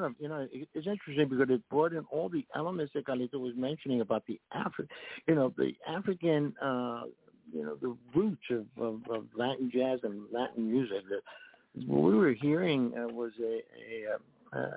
Kind 0.00 0.14
of, 0.14 0.20
you 0.20 0.28
know, 0.28 0.46
it, 0.52 0.68
it's 0.74 0.86
interesting 0.86 1.28
because 1.28 1.48
it 1.50 1.68
brought 1.68 1.92
in 1.92 2.04
all 2.10 2.28
the 2.28 2.44
elements 2.54 2.92
that 2.94 3.06
Carlito 3.06 3.34
was 3.34 3.52
mentioning 3.56 4.00
about 4.00 4.24
the 4.26 4.40
Afri, 4.54 4.86
you 5.26 5.34
know, 5.34 5.52
the 5.56 5.72
African, 5.88 6.54
uh, 6.62 7.02
you 7.52 7.64
know, 7.64 7.76
the 7.80 7.96
roots 8.14 8.42
of, 8.50 8.66
of, 8.82 9.00
of 9.10 9.24
Latin 9.36 9.70
jazz 9.72 10.00
and 10.02 10.22
Latin 10.32 10.70
music. 10.70 11.02
The, 11.08 11.20
what 11.86 12.12
we 12.12 12.18
were 12.18 12.32
hearing 12.32 12.92
uh, 12.96 13.12
was 13.12 13.32
a, 13.40 13.60
a 14.54 14.58
uh, 14.58 14.60
uh, 14.60 14.70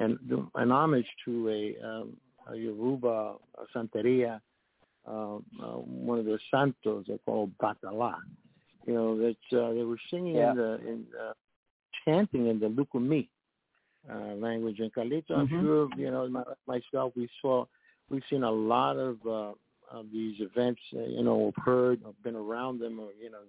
an, 0.00 0.18
an 0.54 0.72
homage 0.72 1.06
to 1.24 1.48
a, 1.50 1.86
um, 1.86 2.16
a 2.50 2.56
Yoruba 2.56 3.34
a 3.58 3.78
Santeria, 3.78 4.40
uh, 5.06 5.36
uh, 5.36 5.38
one 5.76 6.18
of 6.18 6.24
the 6.24 6.38
santos 6.50 7.04
they 7.06 7.18
call 7.24 7.50
Batala. 7.62 8.16
You 8.86 8.94
know, 8.94 9.18
that 9.18 9.58
uh, 9.58 9.72
they 9.72 9.82
were 9.82 9.98
singing 10.10 10.36
Yeah. 10.36 10.50
in 10.50 10.56
the 10.56 10.74
in 10.86 11.04
uh, 11.18 11.32
chanting 12.04 12.48
in 12.48 12.58
the 12.58 12.66
Lukumi 12.66 13.28
uh, 14.10 14.34
language. 14.34 14.80
And 14.80 14.92
Carlito, 14.92 15.32
I'm 15.32 15.48
Mhm. 15.48 15.60
sure 15.62 15.88
you 15.96 16.10
know 16.10 16.28
my, 16.28 16.44
myself. 16.66 17.12
We 17.16 17.28
saw, 17.40 17.64
we've 18.10 18.24
seen 18.30 18.42
a 18.42 18.50
lot 18.50 18.96
of 18.96 19.26
uh, 19.26 19.52
of 19.90 20.10
these 20.12 20.40
events. 20.40 20.80
Uh, 20.94 21.00
you 21.00 21.22
know, 21.22 21.52
heard, 21.64 22.02
been 22.22 22.36
around 22.36 22.78
them, 22.80 22.98
or 23.00 23.10
you 23.20 23.30
know, 23.30 23.40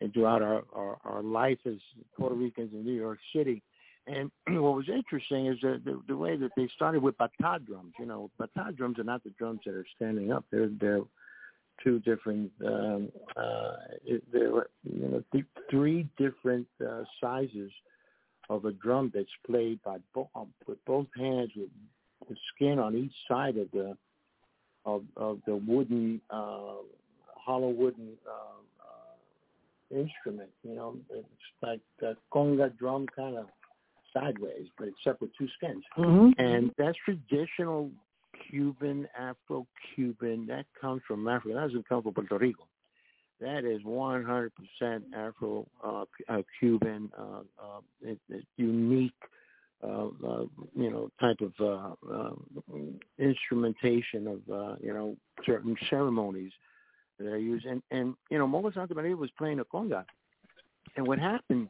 and 0.00 0.12
throughout 0.12 0.42
our, 0.42 0.64
our 0.72 0.98
our 1.04 1.22
life 1.22 1.58
as 1.66 1.76
Puerto 2.16 2.34
Ricans 2.34 2.72
in 2.72 2.84
New 2.84 2.92
York 2.92 3.18
City. 3.34 3.62
And 4.06 4.30
what 4.48 4.74
was 4.74 4.88
interesting 4.88 5.46
is 5.46 5.58
that 5.62 5.84
the, 5.84 6.00
the 6.08 6.16
way 6.16 6.36
that 6.36 6.52
they 6.56 6.68
started 6.74 7.02
with 7.02 7.16
bata 7.18 7.60
drums. 7.64 7.94
You 7.98 8.06
know, 8.06 8.30
bata 8.38 8.72
drums 8.72 8.98
are 8.98 9.04
not 9.04 9.22
the 9.24 9.30
drums 9.30 9.60
that 9.66 9.74
are 9.74 9.86
standing 9.96 10.32
up. 10.32 10.44
They're 10.50 10.70
they're 10.80 11.02
two 11.82 12.00
different. 12.00 12.50
Um, 12.64 13.10
uh, 13.36 13.72
there 14.32 14.50
were 14.50 14.70
you 14.84 15.08
know 15.08 15.22
th- 15.32 15.44
three 15.70 16.08
different 16.16 16.66
uh, 16.86 17.04
sizes 17.20 17.70
of 18.48 18.64
a 18.64 18.72
drum 18.72 19.10
that's 19.14 19.26
played 19.46 19.82
by 19.84 19.98
both 20.14 20.28
with 20.66 20.82
both 20.86 21.06
hands 21.16 21.50
with 21.56 21.68
the 22.28 22.36
skin 22.54 22.78
on 22.78 22.96
each 22.96 23.12
side 23.28 23.56
of 23.56 23.70
the 23.72 23.96
of 24.84 25.02
of 25.16 25.40
the 25.46 25.56
wooden 25.56 26.20
uh, 26.30 26.76
hollow 27.36 27.70
wooden 27.70 28.12
uh, 28.26 28.60
uh, 28.80 30.00
instrument. 30.00 30.50
You 30.62 30.74
know, 30.74 30.96
it's 31.10 31.26
like 31.62 31.80
a 32.02 32.16
conga 32.34 32.76
drum 32.78 33.06
kind 33.14 33.36
of 33.36 33.46
sideways, 34.12 34.66
but 34.78 34.88
except 34.88 35.20
with 35.20 35.30
two 35.38 35.48
skins. 35.56 35.84
Mm-hmm. 35.96 36.40
And 36.40 36.70
that's 36.78 36.96
traditional 37.04 37.90
Cuban, 38.50 39.08
Afro-Cuban. 39.18 40.46
That 40.46 40.66
comes 40.80 41.02
from 41.06 41.26
Africa. 41.28 41.54
That 41.54 41.68
doesn't 41.68 41.88
come 41.88 42.02
from 42.02 42.14
Puerto 42.14 42.38
Rico. 42.38 42.66
That 43.40 43.64
is 43.64 43.82
100% 43.82 44.50
Afro 45.14 45.66
uh, 45.84 46.04
uh, 46.28 46.42
Cuban, 46.58 47.10
uh, 47.16 47.40
uh, 47.62 48.10
unique, 48.56 49.12
uh, 49.82 50.06
uh, 50.26 50.44
you 50.74 50.90
know, 50.90 51.10
type 51.20 51.40
of 51.40 51.52
uh, 51.60 51.94
um, 52.12 52.98
instrumentation 53.18 54.26
of, 54.26 54.40
uh, 54.52 54.74
you 54.80 54.92
know, 54.92 55.16
certain 55.46 55.76
ceremonies 55.88 56.52
that 57.18 57.28
are 57.28 57.38
used. 57.38 57.64
And, 57.64 57.80
and 57.92 58.14
you 58.28 58.38
know, 58.38 58.46
Mongo 58.48 58.72
Santamaria 58.74 59.16
was 59.16 59.30
playing 59.38 59.60
a 59.60 59.64
conga. 59.64 60.04
And 60.96 61.06
what 61.06 61.20
happened 61.20 61.68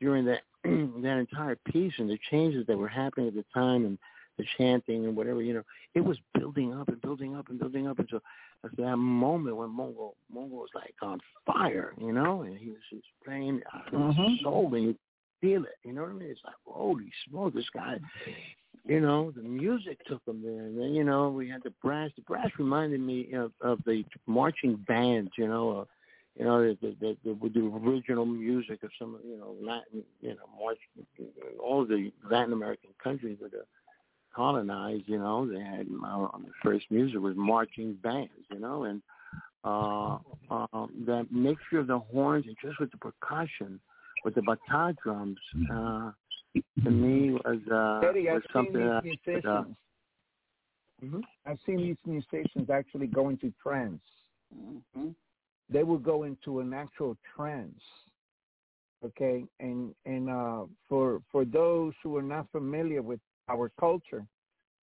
during 0.00 0.24
that 0.26 0.40
that 0.64 1.18
entire 1.18 1.56
piece 1.56 1.92
and 1.98 2.08
the 2.08 2.18
changes 2.30 2.66
that 2.66 2.78
were 2.78 2.88
happening 2.88 3.28
at 3.28 3.34
the 3.34 3.44
time 3.52 3.84
and 3.84 3.98
the 4.38 4.44
chanting 4.56 5.04
and 5.04 5.16
whatever, 5.16 5.42
you 5.42 5.54
know, 5.54 5.62
it 5.94 6.00
was 6.00 6.18
building 6.34 6.72
up 6.72 6.88
and 6.88 7.00
building 7.00 7.36
up 7.36 7.48
and 7.48 7.58
building 7.58 7.86
up 7.86 7.98
until 7.98 8.20
that 8.78 8.96
moment 8.96 9.56
when 9.56 9.68
Mongo 9.68 10.12
Mongo 10.34 10.50
was 10.50 10.70
like 10.74 10.94
on 11.02 11.20
fire, 11.46 11.92
you 11.98 12.12
know, 12.12 12.42
and 12.42 12.56
he 12.56 12.70
was 12.70 12.80
just 12.90 13.04
playing 13.24 13.60
out 13.74 13.92
of 13.92 14.14
his 14.16 14.40
soul 14.42 14.72
and 14.74 14.84
you 14.84 14.96
feel 15.40 15.64
it, 15.64 15.76
you 15.84 15.92
know 15.92 16.02
what 16.02 16.10
I 16.10 16.14
mean? 16.14 16.30
It's 16.30 16.40
like, 16.44 16.54
holy 16.64 17.10
smoke, 17.28 17.54
this 17.54 17.68
guy 17.74 17.98
you 18.84 19.00
know, 19.00 19.30
the 19.30 19.42
music 19.42 20.04
took 20.06 20.22
him 20.26 20.42
there. 20.42 20.64
And 20.64 20.78
then, 20.78 20.94
you 20.94 21.04
know, 21.04 21.28
we 21.28 21.48
had 21.48 21.62
the 21.62 21.72
brass. 21.82 22.10
The 22.16 22.22
brass 22.22 22.48
reminded 22.58 23.00
me 23.00 23.32
of, 23.34 23.52
of 23.60 23.78
the 23.86 24.04
marching 24.26 24.76
bands, 24.88 25.30
you 25.38 25.46
know, 25.46 25.80
uh, 25.80 25.84
you 26.36 26.44
know, 26.44 26.62
the, 26.62 26.76
the, 26.80 26.96
the, 27.00 27.16
the, 27.24 27.34
with 27.34 27.54
the 27.54 27.60
original 27.60 28.24
music 28.24 28.82
of 28.82 28.90
some, 28.98 29.18
you 29.24 29.36
know, 29.36 29.54
Latin, 29.60 30.02
you 30.20 30.30
know, 30.30 30.48
march, 30.58 30.78
all 31.62 31.84
the 31.84 32.10
Latin 32.28 32.54
American 32.54 32.90
countries 33.02 33.38
that 33.42 33.54
are 33.54 33.66
colonized, 34.34 35.04
you 35.06 35.18
know, 35.18 35.46
they 35.46 35.60
had, 35.60 35.86
uh, 36.04 36.28
the 36.38 36.52
first 36.62 36.86
music 36.90 37.20
was 37.20 37.34
marching 37.36 37.94
bands, 38.02 38.30
you 38.50 38.58
know, 38.58 38.84
and, 38.84 39.02
uh, 39.64 40.18
uh, 40.50 40.86
that 41.06 41.26
mixture 41.30 41.78
of 41.78 41.86
the 41.86 41.98
horns 41.98 42.44
and 42.46 42.56
just 42.62 42.78
with 42.80 42.90
the 42.90 42.98
percussion, 42.98 43.80
with 44.24 44.34
the 44.34 44.42
bata 44.42 44.94
drums, 45.02 45.38
uh, 45.70 46.10
to 46.84 46.90
me 46.90 47.32
was, 47.32 47.58
uh, 47.70 48.08
Eddie, 48.08 48.28
was 48.28 48.42
I've 48.42 48.42
seen 48.42 48.52
something 48.52 48.74
that, 48.74 49.02
these 49.02 49.18
that, 49.26 49.46
uh, 49.46 49.62
musicians. 49.62 49.76
Mhm. 51.02 51.22
I've 51.46 51.58
seen 51.66 51.76
these 51.78 51.96
musicians 52.04 52.70
actually 52.70 53.08
go 53.08 53.28
into 53.28 53.52
trance. 53.62 54.02
hmm 54.52 55.10
They 55.68 55.84
will 55.84 55.98
go 55.98 56.24
into 56.24 56.60
an 56.60 56.72
actual 56.74 57.16
trance. 57.34 57.82
Okay, 59.04 59.44
and 59.58 59.94
and 60.04 60.30
uh, 60.30 60.66
for 60.88 61.22
for 61.32 61.44
those 61.44 61.92
who 62.02 62.16
are 62.16 62.22
not 62.22 62.48
familiar 62.52 63.02
with 63.02 63.20
our 63.48 63.70
culture, 63.78 64.26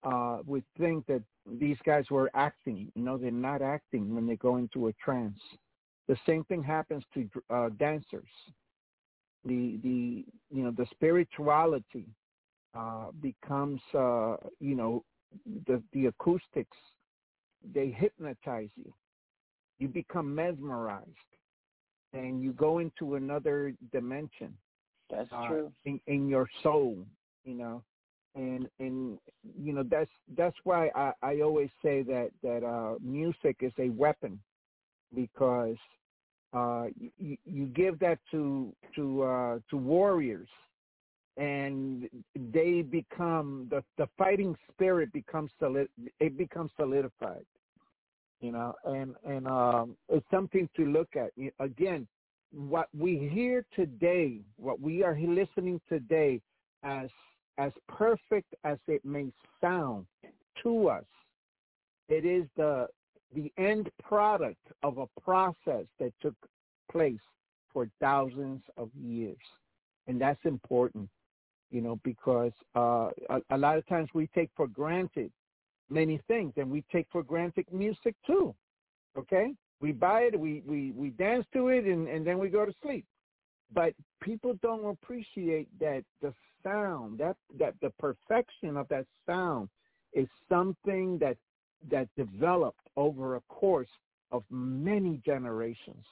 uh, 0.05 0.39
would 0.47 0.65
think 0.79 1.07
that 1.07 1.23
these 1.59 1.77
guys 1.85 2.05
were 2.11 2.31
acting. 2.35 2.91
No, 2.95 3.17
they're 3.19 3.31
not 3.31 3.63
acting 3.63 4.15
when 4.15 4.27
they 4.27 4.37
go 4.37 4.57
into 4.57 4.89
a 4.89 4.93
trance. 4.95 5.39
The 6.07 6.17
same 6.27 6.45
thing 6.45 6.63
happens 6.63 7.05
to 7.15 7.29
uh, 7.51 7.69
dancers. 7.79 8.29
The 9.45 9.79
the 9.83 10.25
you 10.51 10.63
know 10.63 10.71
the 10.71 10.87
spirituality 10.91 12.07
uh, 12.77 13.07
becomes 13.21 13.81
uh, 13.95 14.37
you 14.61 14.75
know 14.75 15.05
the 15.67 15.83
the 15.93 16.07
acoustics 16.07 16.77
they 17.75 17.89
hypnotize 17.89 18.71
you. 18.77 18.93
You 19.79 19.89
become 19.89 20.35
mesmerized, 20.35 21.07
and 22.13 22.43
you 22.43 22.53
go 22.53 22.79
into 22.79 23.15
another 23.15 23.75
dimension 23.93 24.57
That's 25.11 25.29
uh, 25.33 25.47
true. 25.47 25.73
in, 25.85 26.01
in 26.07 26.29
your 26.29 26.49
soul, 26.63 26.99
you 27.45 27.55
know, 27.55 27.83
and 28.39 28.69
and 28.79 29.19
you 29.61 29.73
know 29.73 29.83
that's 29.83 30.11
that's 30.37 30.57
why 30.65 30.91
I, 30.95 31.13
I 31.23 31.41
always 31.41 31.71
say 31.83 32.03
that 32.03 32.31
that 32.43 32.65
uh, 32.65 32.95
music 33.03 33.57
is 33.61 33.73
a 33.79 33.89
weapon 33.91 34.41
because 35.15 35.77
uh, 36.55 36.87
you, 37.19 37.37
you 37.45 37.67
give 37.67 37.99
that 37.99 38.19
to 38.31 38.73
to 38.95 39.23
uh, 39.23 39.59
to 39.71 39.77
warriors, 39.77 40.49
and 41.37 42.09
they 42.53 42.83
become 42.83 43.67
the 43.71 43.83
the 43.99 44.09
fighting 44.17 44.57
spirit 44.73 45.13
becomes 45.13 45.51
solid 45.59 45.89
it 46.21 46.39
becomes 46.39 46.71
solidified, 46.77 47.45
you 48.41 48.53
know, 48.53 48.73
and 48.85 49.17
and 49.27 49.49
um, 49.49 49.97
it's 50.09 50.27
something 50.31 50.69
to 50.77 50.87
look 50.87 51.09
at. 51.17 51.33
Again 51.59 52.07
what 52.51 52.89
we 52.99 53.29
hear 53.31 53.63
today, 53.77 54.41
what 54.57 54.81
we 54.81 55.05
are 55.05 55.15
listening 55.21 55.79
today, 55.87 56.41
as 56.83 57.11
as 57.59 57.73
perfect 57.89 58.55
as 58.65 58.79
it 58.87 59.05
may 59.05 59.31
sound 59.61 60.07
to 60.63 60.89
us, 60.89 61.05
it 62.09 62.25
is 62.25 62.45
the 62.57 62.87
the 63.35 63.53
end 63.59 63.91
product 64.03 64.67
of 64.83 64.97
a 64.97 65.21
process 65.21 65.85
that 65.99 66.13
took 66.23 66.35
place 66.91 67.21
for 67.71 67.87
thousands 68.01 68.63
of 68.79 68.89
years, 68.95 69.37
and 70.07 70.19
that's 70.19 70.43
important, 70.45 71.07
you 71.71 71.83
know, 71.83 72.01
because 72.05 72.53
uh, 72.75 73.11
a, 73.29 73.41
a 73.51 73.59
lot 73.59 73.77
of 73.77 73.87
times 73.87 74.09
we 74.15 74.29
take 74.29 74.49
for 74.57 74.67
granted 74.67 75.31
many 75.91 76.19
things, 76.27 76.55
and 76.57 76.71
we 76.71 76.83
take 76.91 77.07
for 77.13 77.23
granted 77.23 77.67
music 77.71 78.15
too. 78.27 78.55
Okay, 79.17 79.53
we 79.81 79.93
buy 79.93 80.23
it, 80.23 80.39
we 80.39 80.63
we 80.67 80.93
we 80.93 81.11
dance 81.11 81.45
to 81.53 81.69
it, 81.69 81.85
and 81.85 82.09
and 82.09 82.27
then 82.27 82.39
we 82.39 82.49
go 82.49 82.65
to 82.65 82.73
sleep. 82.83 83.05
But 83.75 83.93
people 84.23 84.55
don't 84.63 84.87
appreciate 84.87 85.69
that 85.81 86.03
the 86.23 86.33
sound, 86.63 87.19
that 87.19 87.37
that 87.59 87.75
the 87.81 87.91
perfection 87.99 88.77
of 88.77 88.89
that 88.89 89.07
sound, 89.27 89.69
is 90.13 90.29
something 90.49 91.19
that 91.19 91.37
that 91.91 92.09
developed 92.17 92.89
over 92.97 93.37
a 93.37 93.41
course 93.49 93.89
of 94.31 94.43
many 94.51 95.21
generations, 95.25 96.05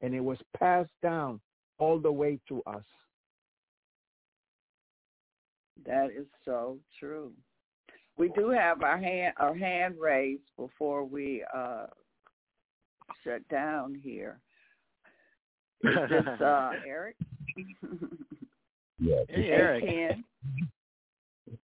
and 0.00 0.14
it 0.14 0.20
was 0.20 0.38
passed 0.58 0.90
down 1.02 1.40
all 1.78 1.98
the 1.98 2.10
way 2.10 2.38
to 2.48 2.62
us. 2.66 2.84
That 5.84 6.10
is 6.10 6.26
so 6.44 6.78
true. 6.98 7.32
We 8.16 8.30
do 8.30 8.48
have 8.50 8.82
our 8.82 8.98
hand 8.98 9.34
our 9.38 9.54
hand 9.54 9.96
raised 10.00 10.48
before 10.56 11.04
we 11.04 11.44
uh 11.54 11.86
shut 13.22 13.46
down 13.48 13.94
here. 13.94 14.40
Is 15.84 15.94
this 16.08 16.40
uh 16.40 16.70
Eric? 16.86 17.16
Yeah. 18.98 19.16
Hey, 19.28 19.50
Eric. 19.50 19.84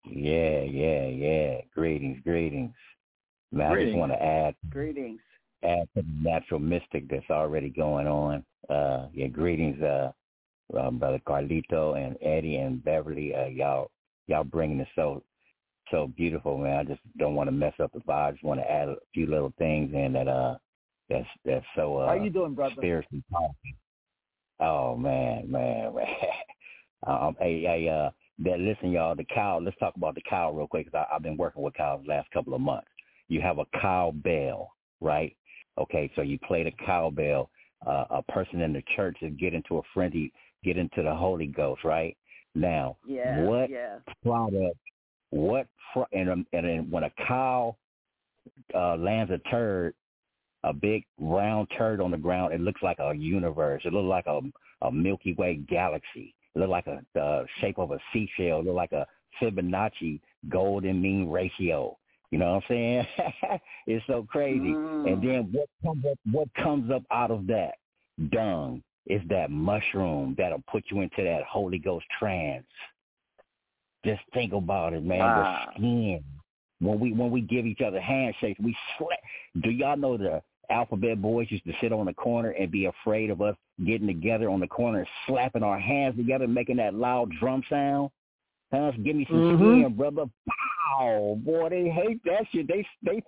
Yeah, 0.06 0.62
yeah, 0.62 1.08
yeah. 1.08 1.62
Greetings, 1.74 2.20
greetings. 2.24 2.74
Man, 3.52 3.72
I 3.72 3.84
just 3.84 3.98
want 3.98 4.12
to 4.12 4.22
add 4.22 4.56
greetings. 4.70 5.20
Add 5.64 5.88
to 5.95 6.02
the 6.02 6.30
natural 6.30 6.60
mystic 6.60 7.08
that's 7.10 7.30
already 7.30 7.70
going 7.70 8.08
on. 8.08 8.44
Uh, 8.70 9.08
yeah, 9.14 9.28
greetings, 9.28 9.82
uh, 9.82 10.12
uh, 10.78 10.91
brother 10.91 11.20
Carlito 11.28 11.98
and 11.98 12.16
Eddie 12.22 12.58
and 12.58 12.84
Beverly. 12.84 13.36
Uh, 13.36 13.48
y'all, 13.48 13.91
y'all 14.28 14.44
bringing 14.44 14.80
it 14.80 14.88
so, 14.95 15.24
so 15.90 16.12
beautiful, 16.16 16.58
man. 16.58 16.78
I 16.78 16.84
just 16.84 17.02
don't 17.18 17.36
want 17.36 17.48
to 17.48 17.52
mess 17.52 17.74
up 17.82 17.91
the 17.94 17.99
vibe. 17.99 18.28
I 18.28 18.32
just 18.32 18.44
want 18.44 18.60
to 18.60 18.72
add 18.72 18.90
a 18.90 18.95
few 19.14 19.28
little 19.28 19.53
things 19.58 19.94
in 19.94 20.14
that, 20.14 20.28
uh, 20.28 20.56
that's 21.10 21.28
that's 21.44 21.66
so. 21.76 21.98
Uh, 21.98 22.08
How 22.08 22.24
you 22.24 22.30
doing, 22.30 22.53
brother? 22.53 22.76
Spiritually 22.78 23.24
powerful. 23.32 23.56
Oh 24.62 24.95
man, 24.95 25.52
man, 25.52 25.94
man. 25.95 26.06
Um, 27.07 27.36
hey, 27.40 27.61
hey, 27.61 27.90
uh, 27.90 28.11
that 28.44 28.60
listen, 28.60 28.91
y'all. 28.91 29.15
The 29.15 29.26
cow. 29.26 29.60
Let's 29.64 29.78
talk 29.78 29.95
about 29.95 30.15
the 30.15 30.22
cow 30.30 30.52
real 30.52 30.68
quick 30.68 30.86
because 30.86 31.06
I've 31.11 31.23
been 31.23 31.38
working 31.38 31.64
with 31.64 31.73
cows 31.73 32.02
the 32.03 32.10
last 32.10 32.30
couple 32.32 32.53
of 32.53 32.61
months. 32.61 32.88
You 33.28 33.41
have 33.41 33.60
a 33.60 33.65
cowbell, 33.80 34.73
right? 34.99 35.36
Okay, 35.78 36.11
so 36.15 36.22
you 36.22 36.38
play 36.40 36.64
the 36.64 36.73
cowbell. 36.86 37.49
Uh, 37.86 38.06
a 38.10 38.23
person 38.23 38.61
in 38.61 38.73
the 38.73 38.84
church 38.95 39.18
is 39.22 39.34
get 39.40 39.53
into 39.53 39.78
a 39.78 39.82
frenzy, 39.94 40.32
get 40.64 40.78
into 40.78 41.02
the 41.02 41.14
Holy 41.14 41.48
Ghost, 41.48 41.84
right? 41.84 42.15
Now, 42.53 42.98
yeah, 43.07 43.41
what 43.44 43.69
yeah. 43.69 43.99
product? 44.23 44.78
What 45.30 45.68
fr- 45.94 46.02
and 46.11 46.30
um, 46.30 46.45
and 46.53 46.65
then 46.65 46.91
when 46.91 47.03
a 47.03 47.11
cow 47.28 47.78
uh, 48.76 48.98
lands 48.98 49.32
a 49.32 49.38
turd, 49.49 49.94
a 50.64 50.73
big 50.73 51.03
round 51.19 51.69
turd 51.78 52.02
on 52.02 52.11
the 52.11 52.18
ground, 52.18 52.53
it 52.53 52.60
looks 52.60 52.82
like 52.84 52.99
a 52.99 53.14
universe. 53.15 53.82
It 53.86 53.94
looks 53.94 54.07
like 54.07 54.26
a 54.28 54.41
a 54.86 54.91
Milky 54.91 55.34
Way 55.34 55.61
galaxy. 55.68 56.36
It 56.56 56.60
looks 56.60 56.69
like 56.69 56.88
a 56.88 57.02
the 57.14 57.45
shape 57.60 57.80
of 57.80 57.91
a 57.91 57.99
seashell. 58.11 58.60
It 58.60 58.65
looks 58.65 58.76
like 58.76 58.91
a 58.91 59.07
Fibonacci 59.41 60.19
golden 60.49 61.02
mean 61.02 61.30
ratio. 61.30 61.98
You 62.32 62.40
know 62.40 62.53
what 62.53 62.64
I'm 62.64 62.69
saying? 62.69 63.07
it's 63.88 64.06
so 64.07 64.26
crazy. 64.30 64.60
Mm. 64.60 65.11
And 65.11 65.22
then 65.22 65.49
what 65.52 65.69
comes 65.84 66.06
up 66.06 66.18
what 66.32 66.53
comes 66.56 66.91
up 66.91 67.03
out 67.11 67.32
of 67.32 67.48
that? 67.48 67.73
Dung. 68.32 68.84
Is 69.07 69.22
that 69.30 69.49
mushroom 69.49 70.36
that'll 70.38 70.64
put 70.72 70.84
you 70.90 71.02
into 71.02 71.23
that 71.23 71.44
Holy 71.44 71.80
Ghost 71.80 72.06
trance. 72.19 72.65
Just 74.06 74.22
think 74.34 74.53
about 74.53 74.94
it, 74.94 75.03
man. 75.03 75.19
Wow. 75.19 75.65
The 75.68 75.73
skin. 75.73 76.23
When 76.80 76.99
we 76.99 77.14
when 77.14 77.32
we 77.32 77.41
give 77.41 77.65
each 77.65 77.82
other 77.82 77.99
handshakes, 77.99 78.60
we 78.60 78.76
slap. 78.98 79.19
Do 79.64 79.69
y'all 79.69 79.98
know 79.98 80.18
the 80.18 80.41
alphabet 80.72 81.22
boys 81.22 81.48
used 81.52 81.65
to 81.65 81.73
sit 81.81 81.91
on 81.91 82.06
the 82.06 82.14
corner 82.14 82.52
and 82.52 82.72
be 82.72 82.85
afraid 82.85 83.30
of 83.30 83.41
us 83.41 83.56
getting 83.85 84.07
together 84.07 84.49
on 84.49 84.60
the 84.60 84.68
corner 84.68 84.99
and 84.99 85.07
slapping 85.27 85.64
our 85.64 85.80
hands 85.80 86.15
together, 86.15 86.48
making 86.48 86.77
that 86.77 86.93
loud 86.93 87.30
drum 87.39 87.61
sound? 87.69 88.10
Huh? 88.73 88.91
Give 89.03 89.18
me 89.18 89.26
some 89.30 89.41
Mhm. 89.41 89.81
skin, 89.81 89.93
brother. 89.95 90.26
Pow! 90.48 91.35
Boy, 91.43 91.69
they 91.69 91.89
hate 91.89 92.23
that 92.23 92.48
shit. 92.52 92.68
They 92.68 92.88
they 93.03 93.22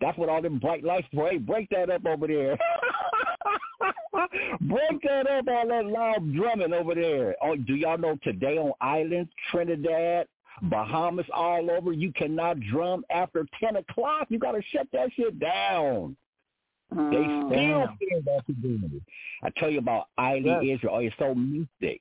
that's 0.00 0.16
what 0.16 0.28
all 0.28 0.40
them 0.40 0.58
bright 0.58 0.84
lights 0.84 1.08
for. 1.12 1.28
Hey, 1.28 1.38
break 1.38 1.68
that 1.70 1.90
up 1.90 2.06
over 2.06 2.28
there. 2.28 2.56
break 4.60 5.02
that 5.02 5.26
up, 5.28 5.48
all 5.48 5.66
that 5.68 5.86
loud 5.86 6.32
drumming 6.32 6.72
over 6.72 6.94
there. 6.94 7.34
Oh, 7.42 7.56
do 7.56 7.74
y'all 7.74 7.98
know 7.98 8.16
today 8.22 8.56
on 8.56 8.72
islands, 8.80 9.30
Trinidad, 9.50 10.28
Bahamas, 10.62 11.26
all 11.32 11.68
over, 11.70 11.92
you 11.92 12.12
cannot 12.12 12.60
drum 12.60 13.04
after 13.10 13.46
ten 13.58 13.76
o'clock. 13.76 14.28
You 14.30 14.38
gotta 14.38 14.62
shut 14.70 14.86
that 14.92 15.12
shit 15.14 15.40
down. 15.40 16.16
They 16.94 17.24
Mm. 17.26 17.46
still 17.46 17.56
Damn. 17.86 17.96
fear 17.98 18.20
that 18.22 18.44
community. 18.46 19.02
I 19.42 19.50
tell 19.50 19.70
you 19.70 19.78
about 19.78 20.08
Eileen 20.18 20.62
Yes. 20.62 20.76
Israel. 20.78 20.94
Oh, 20.96 20.98
it's 20.98 21.16
so 21.18 21.34
mystic. 21.34 22.00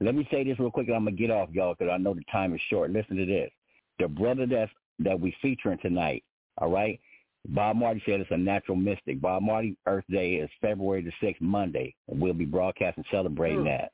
Let 0.00 0.14
me 0.14 0.26
say 0.30 0.44
this 0.44 0.58
real 0.58 0.70
quick, 0.70 0.88
and 0.88 0.96
I'm 0.96 1.04
gonna 1.04 1.16
get 1.16 1.30
off, 1.30 1.50
y'all, 1.52 1.74
because 1.74 1.90
I 1.90 1.96
know 1.96 2.12
the 2.14 2.22
time 2.24 2.54
is 2.54 2.60
short. 2.62 2.90
Listen 2.90 3.16
to 3.16 3.24
this. 3.26 3.50
The 3.98 4.08
brother 4.08 4.46
that's 4.46 4.72
that 4.98 5.18
we 5.18 5.30
featuring 5.42 5.78
tonight, 5.78 6.22
all 6.58 6.70
right. 6.70 7.00
Bob 7.50 7.76
Marley 7.76 8.00
said 8.04 8.20
it's 8.20 8.30
a 8.30 8.36
natural 8.36 8.76
mystic. 8.76 9.20
Bob 9.20 9.42
Marley 9.42 9.76
Earth 9.86 10.04
Day 10.10 10.34
is 10.36 10.50
February 10.60 11.02
the 11.02 11.12
sixth, 11.20 11.40
Monday, 11.40 11.94
and 12.08 12.20
we'll 12.20 12.34
be 12.34 12.44
broadcasting, 12.44 13.04
celebrating 13.10 13.58
Hmm. 13.60 13.64
that, 13.66 13.92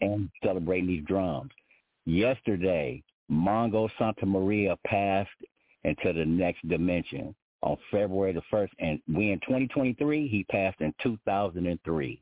and 0.00 0.30
celebrating 0.42 0.86
these 0.86 1.04
drums. 1.04 1.50
Yesterday, 2.06 3.02
Mongo 3.30 3.90
Santamaria 3.98 4.76
passed 4.84 5.30
into 5.84 6.12
the 6.12 6.24
next 6.24 6.66
dimension 6.68 7.34
on 7.62 7.76
February 7.90 8.32
the 8.32 8.42
1st. 8.52 8.70
And 8.78 9.00
we 9.12 9.30
in 9.32 9.40
2023, 9.40 10.28
he 10.28 10.44
passed 10.44 10.80
in 10.80 10.94
2003. 11.02 12.20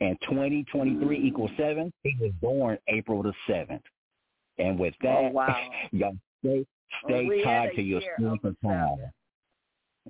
And 0.00 0.18
2023 0.22 1.18
Mm. 1.18 1.24
equals 1.24 1.50
seven. 1.56 1.92
He 2.02 2.16
was 2.20 2.32
born 2.40 2.78
April 2.88 3.22
the 3.22 3.34
7th. 3.46 3.82
And 4.58 4.78
with 4.78 4.94
Oh, 5.02 5.06
that, 5.06 5.32
wow. 5.32 5.70
y'all 5.92 6.16
stay, 6.38 6.66
stay 7.04 7.26
we 7.26 7.42
tied 7.42 7.74
to 7.74 7.82
your 7.82 8.00
year 8.00 8.14
spiritual 8.16 8.50
of 8.50 8.60
power. 8.62 9.12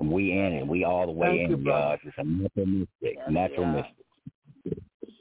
We 0.00 0.32
in 0.32 0.52
it. 0.52 0.66
We 0.66 0.84
all 0.84 1.06
the 1.06 1.12
way 1.12 1.38
Thank 1.38 1.50
in, 1.50 1.64
you, 1.64 1.70
y'all. 1.70 1.98
It's 2.02 2.14
a 2.16 2.24
natural 2.24 2.66
mystic. 2.66 2.88
Yes, 3.00 3.16
natural 3.28 3.62
yeah. 3.62 3.72
mystic. 3.72 4.78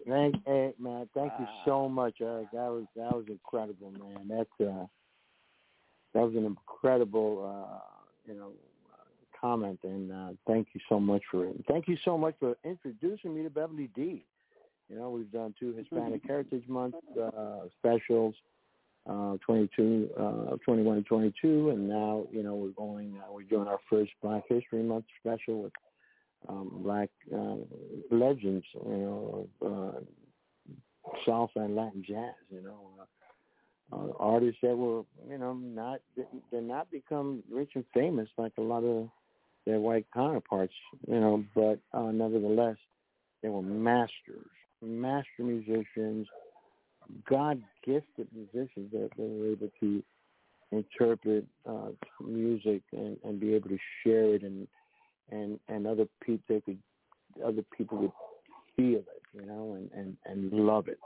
Thank, 0.08 0.36
hey, 0.46 0.74
man, 0.80 1.10
thank 1.14 1.32
you 1.40 1.46
so 1.66 1.88
much, 1.90 2.16
Eric. 2.22 2.48
That 2.52 2.70
was 2.72 2.86
that 2.96 3.16
was 3.16 3.26
incredible, 3.28 3.92
man. 3.92 4.28
That's 4.28 4.70
uh, 4.70 4.86
that 6.14 6.24
was 6.24 6.34
an 6.36 6.46
incredible, 6.46 7.46
uh, 7.46 7.80
you 8.26 8.34
know, 8.40 8.52
comment, 9.40 9.80
and 9.84 10.12
uh, 10.12 10.30
thank 10.48 10.70
you 10.74 10.82
so 10.90 11.00
much 11.00 11.22
for 11.32 11.46
it. 11.46 11.56
Thank 11.68 11.88
you 11.88 11.98
so 12.04 12.18
much 12.18 12.36
for 12.40 12.58
introducing 12.64 13.36
me 13.36 13.44
to 13.44 13.50
Beverly 13.50 13.90
D. 13.96 14.26
You 14.90 14.98
know, 14.98 15.10
we've 15.10 15.32
done 15.32 15.54
two 15.60 15.74
Hispanic 15.74 16.22
Heritage 16.26 16.68
Month 16.68 16.96
uh, 17.22 17.68
specials, 17.78 18.34
uh, 19.08 19.38
22, 19.46 20.10
uh, 20.18 20.58
21 20.66 20.98
and 20.98 21.06
22, 21.06 21.70
and 21.70 21.88
now, 21.88 22.26
you 22.32 22.42
know, 22.42 22.56
we're 22.56 22.70
going, 22.70 23.20
uh, 23.20 23.32
we're 23.32 23.44
doing 23.44 23.68
our 23.68 23.80
first 23.90 24.12
Black 24.22 24.44
History 24.50 24.82
Month 24.82 25.06
special 25.20 25.64
with 25.64 25.74
um, 26.48 26.80
black 26.84 27.10
uh, 27.36 27.56
legends, 28.12 28.66
you 28.74 28.98
know, 28.98 29.48
uh, 29.66 30.00
salsa 31.28 31.58
and 31.58 31.76
Latin 31.76 32.04
jazz, 32.08 32.34
you 32.50 32.62
know, 32.62 32.90
uh, 33.00 33.06
uh, 33.96 34.12
artists 34.20 34.60
that 34.62 34.76
were, 34.76 35.04
you 35.30 35.38
know, 35.38 35.54
not 35.54 36.00
they're 36.52 36.62
not 36.62 36.90
become 36.92 37.44
rich 37.52 37.72
and 37.76 37.86
famous 37.94 38.30
like 38.38 38.54
a 38.58 38.62
lot 38.62 38.84
of 38.84 39.10
their 39.70 39.80
white 39.80 40.08
counterparts, 40.12 40.74
you 41.08 41.20
know, 41.20 41.44
but 41.54 41.80
uh, 41.94 42.12
nevertheless, 42.12 42.78
they 43.44 43.50
were 43.50 43.62
masters, 43.62 44.50
master 44.82 45.44
musicians, 45.44 46.28
God 47.30 47.62
gifted 47.86 48.28
musicians 48.34 48.92
that 48.92 49.10
they 49.16 49.24
were 49.24 49.52
able 49.52 49.70
to 49.80 50.04
interpret 50.72 51.46
uh, 51.68 51.90
music 52.20 52.82
and, 52.92 53.18
and 53.24 53.40
be 53.40 53.54
able 53.54 53.70
to 53.70 53.78
share 54.04 54.36
it 54.36 54.44
and 54.44 54.68
and 55.32 55.60
and 55.68 55.86
other 55.86 56.06
people 56.24 56.44
they 56.50 56.62
could 56.62 56.78
other 57.46 57.64
people 57.78 57.98
would 58.00 58.12
feel 58.76 59.00
it, 59.00 59.22
you 59.34 59.46
know, 59.46 59.76
and 59.76 59.92
and 59.92 60.18
and 60.26 60.52
love 60.52 60.88
it. 60.88 61.00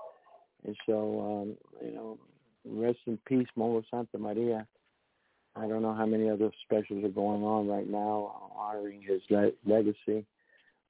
And 0.65 0.75
so, 0.85 1.19
um, 1.19 1.85
you 1.85 1.93
know, 1.93 2.17
rest 2.65 2.99
in 3.07 3.19
peace, 3.27 3.47
Mongo 3.57 3.83
Santamaria. 3.93 4.65
I 5.55 5.67
don't 5.67 5.81
know 5.81 5.93
how 5.93 6.05
many 6.05 6.29
other 6.29 6.51
specials 6.65 7.03
are 7.03 7.09
going 7.09 7.43
on 7.43 7.67
right 7.67 7.89
now 7.89 8.51
honoring 8.55 9.01
his 9.01 9.21
le- 9.29 9.51
legacy, 9.65 10.25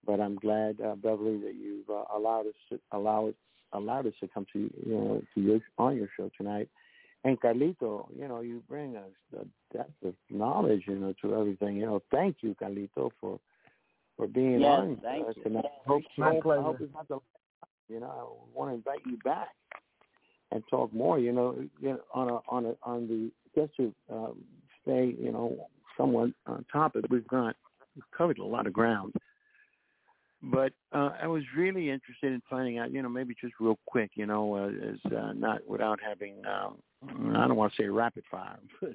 but 0.06 0.20
I'm 0.20 0.36
glad, 0.36 0.80
uh, 0.82 0.96
Beverly, 0.96 1.38
that 1.42 1.56
you've 1.56 1.90
uh, 1.90 2.04
allowed 2.16 2.48
us 2.48 2.54
to 2.70 2.80
allow 2.92 3.28
it, 3.28 3.36
allowed 3.74 4.08
us 4.08 4.14
to 4.22 4.28
come 4.28 4.46
to 4.54 4.60
you 4.60 4.96
know 4.96 5.22
to 5.34 5.42
your 5.42 5.60
on 5.78 5.98
your 5.98 6.08
show 6.16 6.32
tonight. 6.38 6.70
And 7.26 7.40
Carlito, 7.40 8.08
you 8.18 8.28
know, 8.28 8.42
you 8.42 8.62
bring 8.68 8.98
us 8.98 9.12
the 9.32 9.48
depth 9.72 10.04
of 10.04 10.14
knowledge, 10.30 10.84
you 10.88 10.96
know, 10.96 11.14
to 11.22 11.36
everything. 11.36 11.78
You 11.78 11.86
know, 11.86 12.02
thank 12.12 12.38
you, 12.42 12.56
Carlito, 12.62 13.12
for 13.20 13.40
for 14.18 14.28
being 14.28 14.62
Yes, 14.62 14.72
on 14.72 15.00
thank 15.02 15.28
uh, 15.28 15.34
you. 15.34 15.44
tonight. 15.44 15.66
Hope, 15.86 16.04
My 16.18 16.34
hope, 16.34 16.46
I 16.46 16.62
hope 16.62 16.78
pleasure. 16.78 16.84
it's 16.86 16.94
not 16.94 17.08
the 17.08 17.20
you 17.90 18.00
know, 18.00 18.08
I 18.08 18.58
want 18.58 18.72
to 18.72 18.76
invite 18.76 19.06
you 19.06 19.18
back 19.18 19.50
and 20.52 20.64
talk 20.70 20.94
more. 20.94 21.20
You 21.20 21.34
know, 21.34 21.56
you 21.80 21.90
know 21.90 22.00
on 22.14 22.30
a 22.30 22.40
on 22.48 22.66
a 22.66 22.76
on 22.84 23.08
the 23.08 23.32
just 23.56 23.76
to 23.78 23.94
um, 24.12 24.38
stay, 24.82 25.16
you 25.20 25.32
know, 25.32 25.68
somewhat 25.98 26.32
on 26.48 26.66
topic. 26.72 27.06
We've 27.10 27.28
got 27.28 27.56
we've 27.96 28.04
covered 28.18 28.40
a 28.40 28.46
lot 28.46 28.68
of 28.68 28.74
ground, 28.74 29.14
but 30.42 30.74
uh, 30.92 31.12
I 31.22 31.28
was 31.28 31.44
really 31.56 31.90
interested 31.90 32.34
in 32.34 32.42
finding 32.50 32.80
out. 32.80 32.92
You 32.92 33.02
know, 33.02 33.10
maybe 33.10 33.36
just 33.40 33.54
real 33.60 33.78
quick. 33.86 34.12
You 34.16 34.26
know, 34.26 34.56
uh, 34.56 34.68
is 34.68 35.00
uh, 35.06 35.34
not 35.34 35.62
without 35.68 36.00
having. 36.06 36.36
Um, 36.46 36.78
I 37.36 37.48
don't 37.48 37.58
want 37.58 37.74
to 37.74 37.84
say 37.84 37.88
rapid 37.88 38.24
fire. 38.32 38.60
but, 38.82 38.92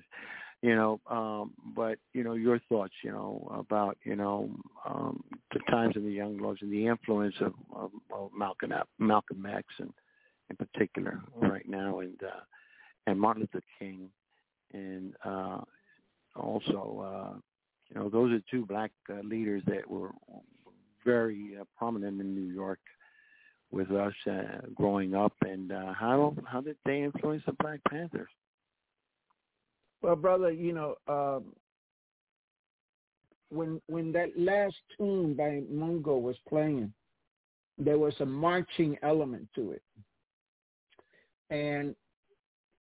You 0.60 0.74
know, 0.74 1.00
um, 1.08 1.52
but 1.76 1.98
you 2.14 2.24
know 2.24 2.34
your 2.34 2.58
thoughts. 2.68 2.94
You 3.04 3.12
know 3.12 3.48
about 3.56 3.96
you 4.02 4.16
know 4.16 4.50
um, 4.88 5.22
the 5.52 5.60
times 5.70 5.96
of 5.96 6.02
the 6.02 6.10
Young 6.10 6.38
Lords 6.38 6.62
and 6.62 6.72
the 6.72 6.86
influence 6.86 7.36
of, 7.40 7.52
of, 7.72 7.90
of 8.12 8.30
Malcolm 8.36 8.72
Malcolm 8.98 9.46
X 9.46 9.66
and 9.78 9.92
in 10.50 10.56
particular 10.56 11.20
right 11.36 11.68
now, 11.68 12.00
and 12.00 12.20
uh, 12.24 12.40
and 13.06 13.20
Martin 13.20 13.42
Luther 13.42 13.64
King, 13.78 14.10
and 14.72 15.14
uh, 15.24 15.58
also 16.36 17.34
uh, 17.34 17.38
you 17.88 18.00
know 18.00 18.08
those 18.08 18.32
are 18.32 18.42
two 18.50 18.66
black 18.66 18.90
uh, 19.10 19.20
leaders 19.22 19.62
that 19.66 19.88
were 19.88 20.10
very 21.04 21.56
uh, 21.60 21.64
prominent 21.76 22.20
in 22.20 22.34
New 22.34 22.52
York 22.52 22.80
with 23.70 23.90
us 23.90 24.14
uh, 24.30 24.66
growing 24.74 25.14
up, 25.14 25.34
and 25.42 25.72
uh, 25.72 25.92
how 25.92 26.34
how 26.46 26.60
did 26.60 26.76
they 26.84 27.02
influence 27.02 27.42
the 27.46 27.52
Black 27.60 27.80
Panthers? 27.88 28.30
Well, 30.00 30.16
brother, 30.16 30.52
you 30.52 30.72
know, 30.72 30.94
um, 31.08 31.52
when 33.50 33.80
when 33.88 34.12
that 34.12 34.38
last 34.38 34.76
tune 34.96 35.34
by 35.34 35.62
Mongo 35.72 36.20
was 36.20 36.36
playing, 36.48 36.92
there 37.76 37.98
was 37.98 38.14
a 38.20 38.26
marching 38.26 38.96
element 39.02 39.48
to 39.54 39.72
it, 39.72 39.82
and 41.50 41.94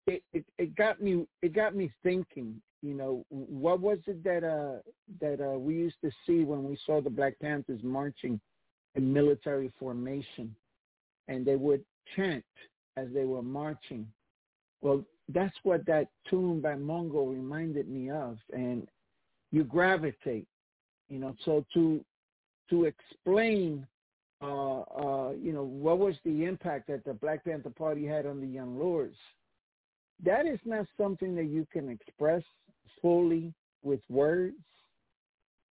it, 0.08 0.46
it 0.58 0.76
got 0.76 1.02
me 1.02 1.26
it 1.42 1.54
got 1.54 1.76
me 1.76 1.92
thinking. 2.04 2.62
You 2.82 2.94
know, 2.94 3.26
what 3.30 3.80
was 3.80 3.98
it 4.08 4.24
that 4.24 4.44
uh 4.44 4.82
that 5.20 5.44
uh 5.44 5.58
we 5.58 5.76
used 5.76 5.98
to 6.04 6.12
see 6.26 6.44
when 6.44 6.64
we 6.64 6.78
saw 6.86 7.02
the 7.02 7.10
Black 7.10 7.40
Panthers 7.40 7.82
marching 7.84 8.40
in 8.96 9.12
military 9.12 9.72
formation, 9.80 10.56
and 11.28 11.46
they 11.46 11.56
would 11.56 11.84
chant 12.16 12.46
as 12.98 13.08
they 13.14 13.26
were 13.26 13.42
marching. 13.42 14.08
Well, 14.82 15.04
that's 15.30 15.56
what 15.64 15.86
that 15.88 16.08
tune 16.30 16.62
by 16.62 16.74
Mongo 16.74 17.32
reminded 17.32 17.90
me 17.90 18.10
of, 18.10 18.38
and 18.54 18.88
you 19.52 19.64
gravitate, 19.64 20.48
you 21.10 21.20
know. 21.20 21.36
So 21.46 21.66
to 21.74 22.04
to 22.70 22.86
explain, 22.86 23.88
uh, 24.42 24.82
uh, 24.82 25.32
you 25.32 25.52
know, 25.54 25.64
what 25.64 26.00
was 26.00 26.16
the 26.24 26.46
impact 26.46 26.88
that 26.88 27.06
the 27.06 27.14
Black 27.14 27.44
Panther 27.46 27.70
Party 27.70 28.06
had 28.06 28.26
on 28.26 28.40
the 28.40 28.48
Young 28.48 28.78
Lords, 28.78 29.16
that 30.24 30.46
is 30.46 30.60
not 30.66 30.86
something 31.00 31.36
that 31.36 31.46
you 31.46 31.68
can 31.72 31.90
express 31.90 32.44
fully 33.02 33.54
with 33.84 34.00
words, 34.10 34.56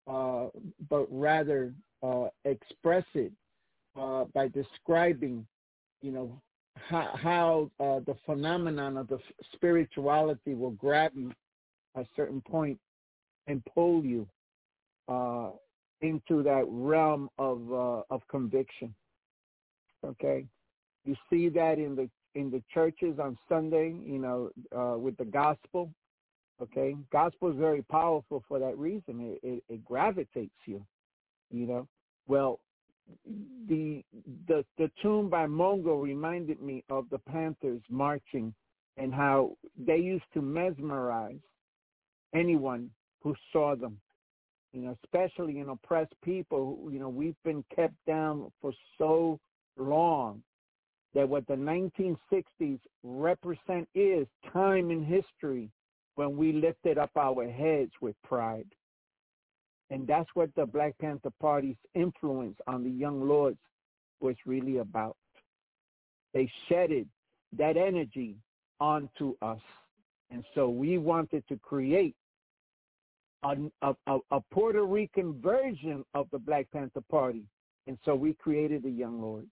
uh, 0.07 0.47
but 0.89 1.07
rather 1.09 1.73
uh, 2.01 2.25
express 2.45 3.05
it 3.13 3.31
uh, 3.99 4.25
by 4.33 4.47
describing, 4.49 5.45
you 6.01 6.11
know, 6.11 6.41
how, 6.75 7.09
how 7.15 7.71
uh, 7.79 7.99
the 8.05 8.15
phenomenon 8.25 8.97
of 8.97 9.07
the 9.07 9.19
spirituality 9.53 10.53
will 10.53 10.71
grab 10.71 11.11
you 11.15 11.31
at 11.95 12.03
a 12.03 12.07
certain 12.15 12.41
point 12.41 12.79
and 13.47 13.63
pull 13.73 14.03
you 14.03 14.27
uh, 15.07 15.51
into 16.01 16.43
that 16.43 16.65
realm 16.67 17.29
of 17.37 17.71
uh, 17.71 18.01
of 18.09 18.21
conviction. 18.29 18.93
Okay, 20.05 20.45
you 21.05 21.15
see 21.29 21.49
that 21.49 21.77
in 21.77 21.95
the 21.95 22.09
in 22.35 22.49
the 22.49 22.61
churches 22.73 23.19
on 23.19 23.37
Sunday, 23.47 23.95
you 24.03 24.19
know, 24.19 24.49
uh, 24.75 24.97
with 24.97 25.17
the 25.17 25.25
gospel. 25.25 25.89
Okay, 26.61 26.95
gospel 27.11 27.51
is 27.51 27.57
very 27.57 27.81
powerful 27.81 28.43
for 28.47 28.59
that 28.59 28.77
reason. 28.77 29.37
It, 29.43 29.47
it, 29.47 29.63
it 29.69 29.85
gravitates 29.85 30.53
you. 30.65 30.85
You 31.51 31.67
know, 31.67 31.87
well, 32.27 32.59
the 33.67 34.03
the 34.47 34.63
the 34.77 34.89
tune 35.01 35.29
by 35.29 35.45
Mongo 35.45 36.01
reminded 36.01 36.61
me 36.61 36.83
of 36.89 37.05
the 37.09 37.19
Panthers 37.19 37.81
marching 37.89 38.53
and 38.97 39.13
how 39.13 39.57
they 39.77 39.97
used 39.97 40.25
to 40.33 40.41
mesmerize 40.41 41.39
anyone 42.33 42.89
who 43.21 43.35
saw 43.51 43.75
them. 43.75 43.97
You 44.71 44.81
know, 44.81 44.97
especially 45.03 45.59
in 45.59 45.69
oppressed 45.69 46.15
people. 46.23 46.79
Who, 46.81 46.91
you 46.91 46.99
know, 46.99 47.09
we've 47.09 47.41
been 47.43 47.63
kept 47.75 47.95
down 48.07 48.51
for 48.61 48.73
so 48.97 49.39
long 49.77 50.41
that 51.13 51.27
what 51.27 51.45
the 51.47 51.53
1960s 51.55 52.79
represent 53.03 53.87
is 53.93 54.27
time 54.51 54.89
in 54.91 55.03
history 55.03 55.69
when 56.15 56.35
we 56.37 56.51
lifted 56.53 56.97
up 56.97 57.11
our 57.15 57.49
heads 57.49 57.91
with 58.01 58.15
pride. 58.23 58.67
And 59.89 60.07
that's 60.07 60.29
what 60.33 60.49
the 60.55 60.65
Black 60.65 60.97
Panther 60.99 61.31
Party's 61.39 61.77
influence 61.93 62.57
on 62.67 62.83
the 62.83 62.89
young 62.89 63.27
lords 63.27 63.59
was 64.21 64.35
really 64.45 64.77
about. 64.77 65.15
They 66.33 66.51
shedded 66.67 67.07
that 67.57 67.77
energy 67.77 68.35
onto 68.79 69.35
us. 69.41 69.61
And 70.31 70.43
so 70.55 70.69
we 70.69 70.97
wanted 70.97 71.47
to 71.47 71.57
create 71.57 72.15
a, 73.43 73.55
a, 73.81 74.17
a, 74.31 74.41
Puerto 74.51 74.83
Rican 74.83 75.39
version 75.41 76.03
of 76.15 76.27
the 76.31 76.39
Black 76.39 76.71
Panther 76.71 77.03
Party. 77.11 77.43
And 77.87 77.97
so 78.03 78.15
we 78.15 78.33
created 78.33 78.83
the 78.83 78.89
Young 78.89 79.21
Lords. 79.21 79.51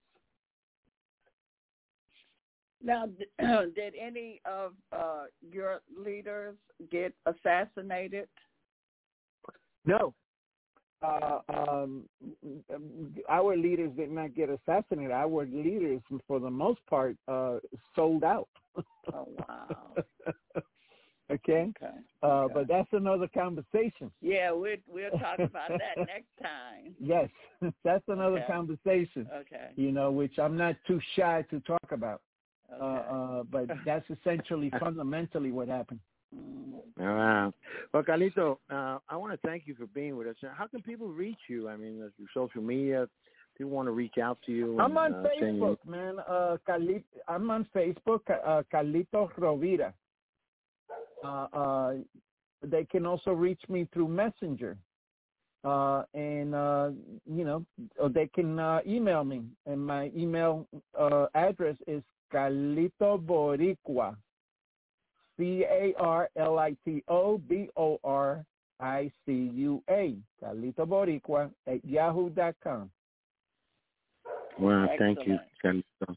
Now, 2.82 3.06
did 3.38 3.94
any 4.00 4.40
of 4.44 4.72
uh, 4.92 5.24
your 5.40 5.82
leaders 5.96 6.56
get 6.90 7.14
assassinated? 7.26 8.28
No, 9.84 10.14
uh, 11.02 11.38
um, 11.48 12.04
our 13.28 13.56
leaders 13.56 13.90
did 13.96 14.10
not 14.10 14.34
get 14.34 14.48
assassinated. 14.50 15.10
Our 15.10 15.46
leaders, 15.46 16.00
for 16.28 16.38
the 16.38 16.50
most 16.50 16.80
part, 16.88 17.16
uh, 17.26 17.56
sold 17.96 18.24
out. 18.24 18.48
oh 19.12 19.28
wow. 19.38 19.94
okay. 21.32 21.72
Okay. 21.76 21.94
Uh, 22.22 22.26
okay. 22.26 22.54
But 22.54 22.68
that's 22.68 22.88
another 22.92 23.28
conversation. 23.28 24.10
Yeah, 24.20 24.52
we'll 24.52 24.76
we'll 24.86 25.10
talk 25.18 25.40
about 25.40 25.70
that 25.70 25.96
next 26.06 26.30
time. 26.40 26.94
Yes, 27.00 27.28
that's 27.84 28.04
another 28.06 28.38
okay. 28.38 28.52
conversation. 28.52 29.28
Okay. 29.34 29.70
You 29.76 29.90
know, 29.90 30.12
which 30.12 30.38
I'm 30.38 30.56
not 30.56 30.76
too 30.86 31.00
shy 31.16 31.44
to 31.50 31.60
talk 31.60 31.90
about. 31.90 32.20
Okay. 32.74 32.84
Uh, 32.84 33.14
uh, 33.14 33.42
but 33.50 33.66
that's 33.84 34.04
essentially 34.10 34.70
fundamentally 34.80 35.52
what 35.52 35.68
happened. 35.68 36.00
Well, 36.96 38.02
Carlito, 38.02 38.56
uh, 38.70 38.98
I 39.08 39.16
want 39.16 39.32
to 39.32 39.46
thank 39.46 39.64
you 39.66 39.74
for 39.74 39.86
being 39.88 40.16
with 40.16 40.26
us. 40.28 40.36
How 40.56 40.66
can 40.66 40.82
people 40.82 41.08
reach 41.08 41.38
you? 41.48 41.68
I 41.68 41.76
mean, 41.76 42.10
through 42.16 42.26
social 42.32 42.62
media, 42.62 43.06
people 43.56 43.70
want 43.72 43.86
to 43.86 43.92
reach 43.92 44.18
out 44.22 44.38
to 44.46 44.52
you. 44.52 44.80
I'm 44.80 44.96
on 44.96 45.14
uh, 45.14 45.24
Facebook, 45.40 45.78
you... 45.84 45.90
man. 45.90 46.16
Uh, 46.20 46.56
Carlito, 46.66 47.04
I'm 47.28 47.50
on 47.50 47.66
Facebook, 47.74 48.20
uh, 48.28 48.62
Carlito 48.72 49.30
Rovira. 49.38 49.92
Uh, 51.24 51.46
uh, 51.52 51.94
they 52.62 52.84
can 52.84 53.06
also 53.06 53.32
reach 53.32 53.60
me 53.68 53.88
through 53.92 54.08
Messenger. 54.08 54.76
Uh, 55.64 56.02
and, 56.14 56.54
uh, 56.54 56.90
you 57.24 57.44
know, 57.44 57.64
they 58.10 58.26
can 58.26 58.58
uh, 58.58 58.80
email 58.86 59.22
me. 59.22 59.42
And 59.66 59.84
my 59.84 60.10
email 60.16 60.66
uh, 60.98 61.26
address 61.34 61.76
is 61.86 62.02
Carlito 62.32 63.18
Boricua 63.18 64.16
C 65.36 65.64
A 65.68 65.94
R 65.98 66.28
L 66.36 66.58
I 66.58 66.76
T 66.84 67.02
O 67.08 67.38
B 67.38 67.68
O 67.76 67.98
R 68.04 68.44
I 68.80 69.10
C 69.24 69.50
U 69.54 69.82
A, 69.88 70.16
Carlito 70.42 70.86
Boricua 70.86 71.50
at 71.66 71.84
yahoo.com. 71.84 72.90
Well, 74.58 74.88
thank 74.98 75.18
you, 75.26 75.38
Carlito. 75.64 76.16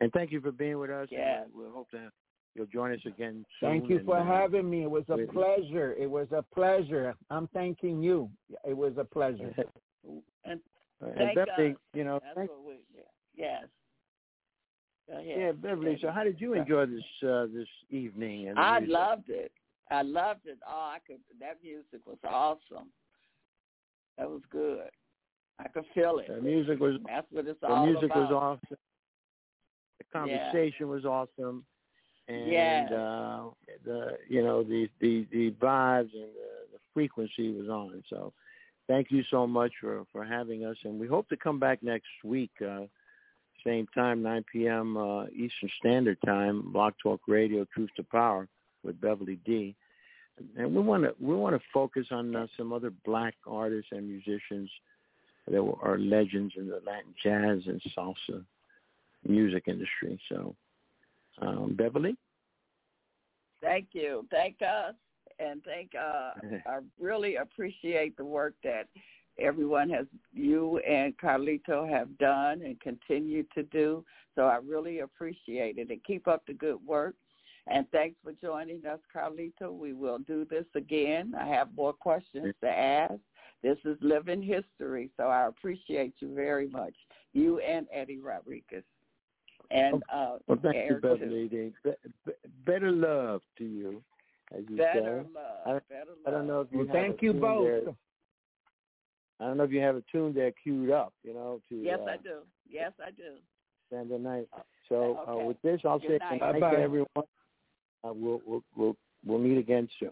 And 0.00 0.12
thank 0.12 0.32
you 0.32 0.40
for 0.40 0.52
being 0.52 0.78
with 0.78 0.90
us. 0.90 1.08
Yes. 1.10 1.46
We 1.54 1.62
we'll 1.62 1.72
hope 1.72 1.88
that 1.92 2.10
you'll 2.54 2.66
join 2.66 2.92
us 2.92 3.00
again 3.06 3.44
soon. 3.60 3.70
Thank 3.70 3.90
you 3.90 4.00
for 4.04 4.18
uh, 4.18 4.24
having 4.24 4.68
me. 4.68 4.82
It 4.82 4.90
was 4.90 5.04
a 5.08 5.18
pleasure. 5.32 5.94
It 5.94 6.10
was 6.10 6.28
a 6.32 6.42
pleasure. 6.54 7.14
I'm 7.30 7.48
thanking 7.48 8.02
you. 8.02 8.30
It 8.66 8.76
was 8.76 8.92
a 8.98 9.04
pleasure. 9.04 9.54
And 10.44 10.60
and 11.00 11.14
Thank 11.16 11.34
Beverly, 11.34 11.72
us. 11.72 11.76
you 11.92 12.04
know, 12.04 12.20
that's 12.22 12.34
thank, 12.34 12.50
what 12.50 12.64
we. 12.64 12.74
Yes. 13.36 13.64
Yeah, 15.24 15.52
Beverly. 15.52 15.98
So, 16.00 16.10
how 16.10 16.22
did 16.24 16.40
you 16.40 16.54
enjoy 16.54 16.86
this 16.86 17.28
uh, 17.28 17.46
this 17.54 17.68
evening? 17.90 18.48
And 18.48 18.58
I 18.58 18.78
music? 18.80 18.94
loved 18.94 19.30
it. 19.30 19.52
I 19.90 20.02
loved 20.02 20.46
it. 20.46 20.58
Oh, 20.68 20.90
I 20.94 20.98
could. 21.06 21.18
That 21.40 21.58
music 21.62 22.06
was 22.06 22.18
awesome. 22.28 22.88
That 24.18 24.28
was 24.28 24.42
good. 24.50 24.88
I 25.58 25.68
could 25.68 25.84
feel 25.94 26.18
it. 26.18 26.28
The 26.28 26.40
music 26.42 26.78
was 26.78 26.96
That's 27.06 27.26
what 27.30 27.46
it's 27.46 27.58
all 27.62 27.72
about. 27.72 27.80
the 27.80 27.86
music 27.92 28.10
about. 28.10 28.30
was 28.32 28.58
awesome. 28.62 28.78
The 29.98 30.04
conversation 30.12 30.88
was 30.88 31.04
awesome, 31.04 31.64
and 32.28 32.50
Yes. 32.50 32.92
uh, 32.92 33.44
the 33.84 34.18
you 34.28 34.42
know 34.42 34.62
the 34.62 34.88
the 35.00 35.26
the 35.32 35.50
vibes 35.52 36.12
and 36.12 36.32
the, 36.34 36.50
the 36.72 36.78
frequency 36.92 37.50
was 37.52 37.68
on. 37.68 38.02
So, 38.10 38.32
thank 38.88 39.10
you 39.10 39.22
so 39.30 39.46
much 39.46 39.72
for 39.80 40.04
for 40.12 40.24
having 40.24 40.64
us, 40.66 40.76
and 40.84 41.00
we 41.00 41.06
hope 41.06 41.28
to 41.30 41.36
come 41.36 41.58
back 41.58 41.82
next 41.82 42.08
week. 42.24 42.50
Uh, 42.60 42.82
same 43.68 43.86
time, 43.94 44.22
9 44.22 44.44
p.m. 44.50 44.96
Uh, 44.96 45.26
Eastern 45.26 45.70
Standard 45.78 46.18
Time, 46.24 46.72
Blog 46.72 46.94
Talk 47.02 47.20
Radio, 47.28 47.66
Truth 47.74 47.90
to 47.96 48.02
Power, 48.02 48.48
with 48.82 49.00
Beverly 49.00 49.38
D. 49.44 49.76
And 50.56 50.74
we 50.74 50.80
want 50.80 51.02
to 51.02 51.14
we 51.20 51.34
want 51.34 51.56
to 51.56 51.62
focus 51.74 52.06
on 52.10 52.34
uh, 52.34 52.46
some 52.56 52.72
other 52.72 52.92
black 53.04 53.34
artists 53.46 53.90
and 53.90 54.08
musicians 54.08 54.70
that 55.50 55.62
were, 55.62 55.74
are 55.82 55.98
legends 55.98 56.54
in 56.56 56.68
the 56.68 56.80
Latin 56.86 57.14
jazz 57.22 57.62
and 57.66 57.82
salsa 57.96 58.44
music 59.26 59.64
industry. 59.66 60.20
So, 60.28 60.54
um, 61.42 61.74
Beverly, 61.76 62.16
Thank 63.60 63.88
you. 63.92 64.26
Thank 64.30 64.56
us, 64.62 64.94
and 65.38 65.62
thank. 65.64 65.92
Uh, 65.94 66.58
I 66.66 66.78
really 67.00 67.36
appreciate 67.36 68.16
the 68.16 68.24
work 68.24 68.54
that 68.62 68.88
everyone 69.38 69.90
has, 69.90 70.06
you 70.32 70.78
and 70.78 71.16
Carlito 71.18 71.88
have 71.88 72.16
done 72.18 72.62
and 72.62 72.80
continue 72.80 73.44
to 73.54 73.62
do. 73.64 74.04
So 74.34 74.42
I 74.42 74.56
really 74.56 75.00
appreciate 75.00 75.78
it, 75.78 75.90
and 75.90 76.04
keep 76.04 76.28
up 76.28 76.44
the 76.46 76.54
good 76.54 76.78
work. 76.86 77.14
And 77.66 77.86
thanks 77.90 78.16
for 78.22 78.32
joining 78.32 78.86
us, 78.86 78.98
Carlito. 79.14 79.72
We 79.72 79.92
will 79.92 80.18
do 80.18 80.46
this 80.48 80.64
again. 80.74 81.34
I 81.38 81.46
have 81.48 81.68
more 81.76 81.92
questions 81.92 82.54
to 82.62 82.68
ask. 82.68 83.14
This 83.62 83.76
is 83.84 83.98
living 84.00 84.40
history, 84.42 85.10
so 85.16 85.24
I 85.24 85.48
appreciate 85.48 86.14
you 86.20 86.34
very 86.34 86.68
much, 86.68 86.94
you 87.32 87.58
and 87.58 87.86
Eddie 87.92 88.20
Rodriguez. 88.20 88.84
And 89.70 90.02
uh, 90.12 90.36
well, 90.46 90.58
thank 90.62 90.76
you, 90.76 90.80
Eric, 90.80 91.02
too. 91.02 91.08
Beverly. 91.08 91.48
Be- 91.48 91.72
be- 92.24 92.32
better 92.64 92.90
love 92.92 93.42
to 93.58 93.64
you, 93.64 94.02
as 94.56 94.62
you 94.70 94.76
Better 94.76 95.24
say. 95.26 95.34
love. 95.34 95.66
I- 95.66 95.92
better 95.92 96.10
love. 96.10 96.26
I 96.26 96.30
don't 96.30 96.46
know 96.46 96.60
if 96.62 96.68
you 96.70 96.78
Well, 96.78 96.86
have 96.86 96.94
thank 96.94 97.20
a 97.20 97.24
you 97.24 97.32
both. 97.34 97.64
there. 97.64 97.94
I 99.40 99.44
don't 99.46 99.56
know 99.56 99.64
if 99.64 99.70
you 99.70 99.80
have 99.80 99.96
a 99.96 100.02
tune 100.10 100.34
there 100.34 100.52
queued 100.62 100.90
up, 100.90 101.12
you 101.22 101.32
know, 101.32 101.60
to 101.68 101.76
Yes, 101.76 102.00
uh, 102.02 102.10
I 102.10 102.16
do. 102.16 102.40
Yes, 102.68 102.92
I 103.00 103.10
do. 103.10 103.36
spend 103.86 104.10
the 104.10 104.18
night. 104.18 104.48
So 104.88 105.24
uh, 105.28 105.44
with 105.44 105.60
this, 105.62 105.80
I'll 105.84 105.98
Good 105.98 106.08
say 106.08 106.18
night. 106.18 106.40
good 106.40 106.60
Bye-bye. 106.60 106.76
to 106.76 106.82
everyone. 106.82 107.08
Uh, 107.16 108.12
we'll, 108.12 108.40
we'll 108.46 108.64
we'll 108.76 108.96
we'll 109.24 109.38
meet 109.38 109.58
again 109.58 109.88
soon. 109.98 110.10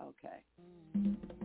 Okay. 0.00 1.44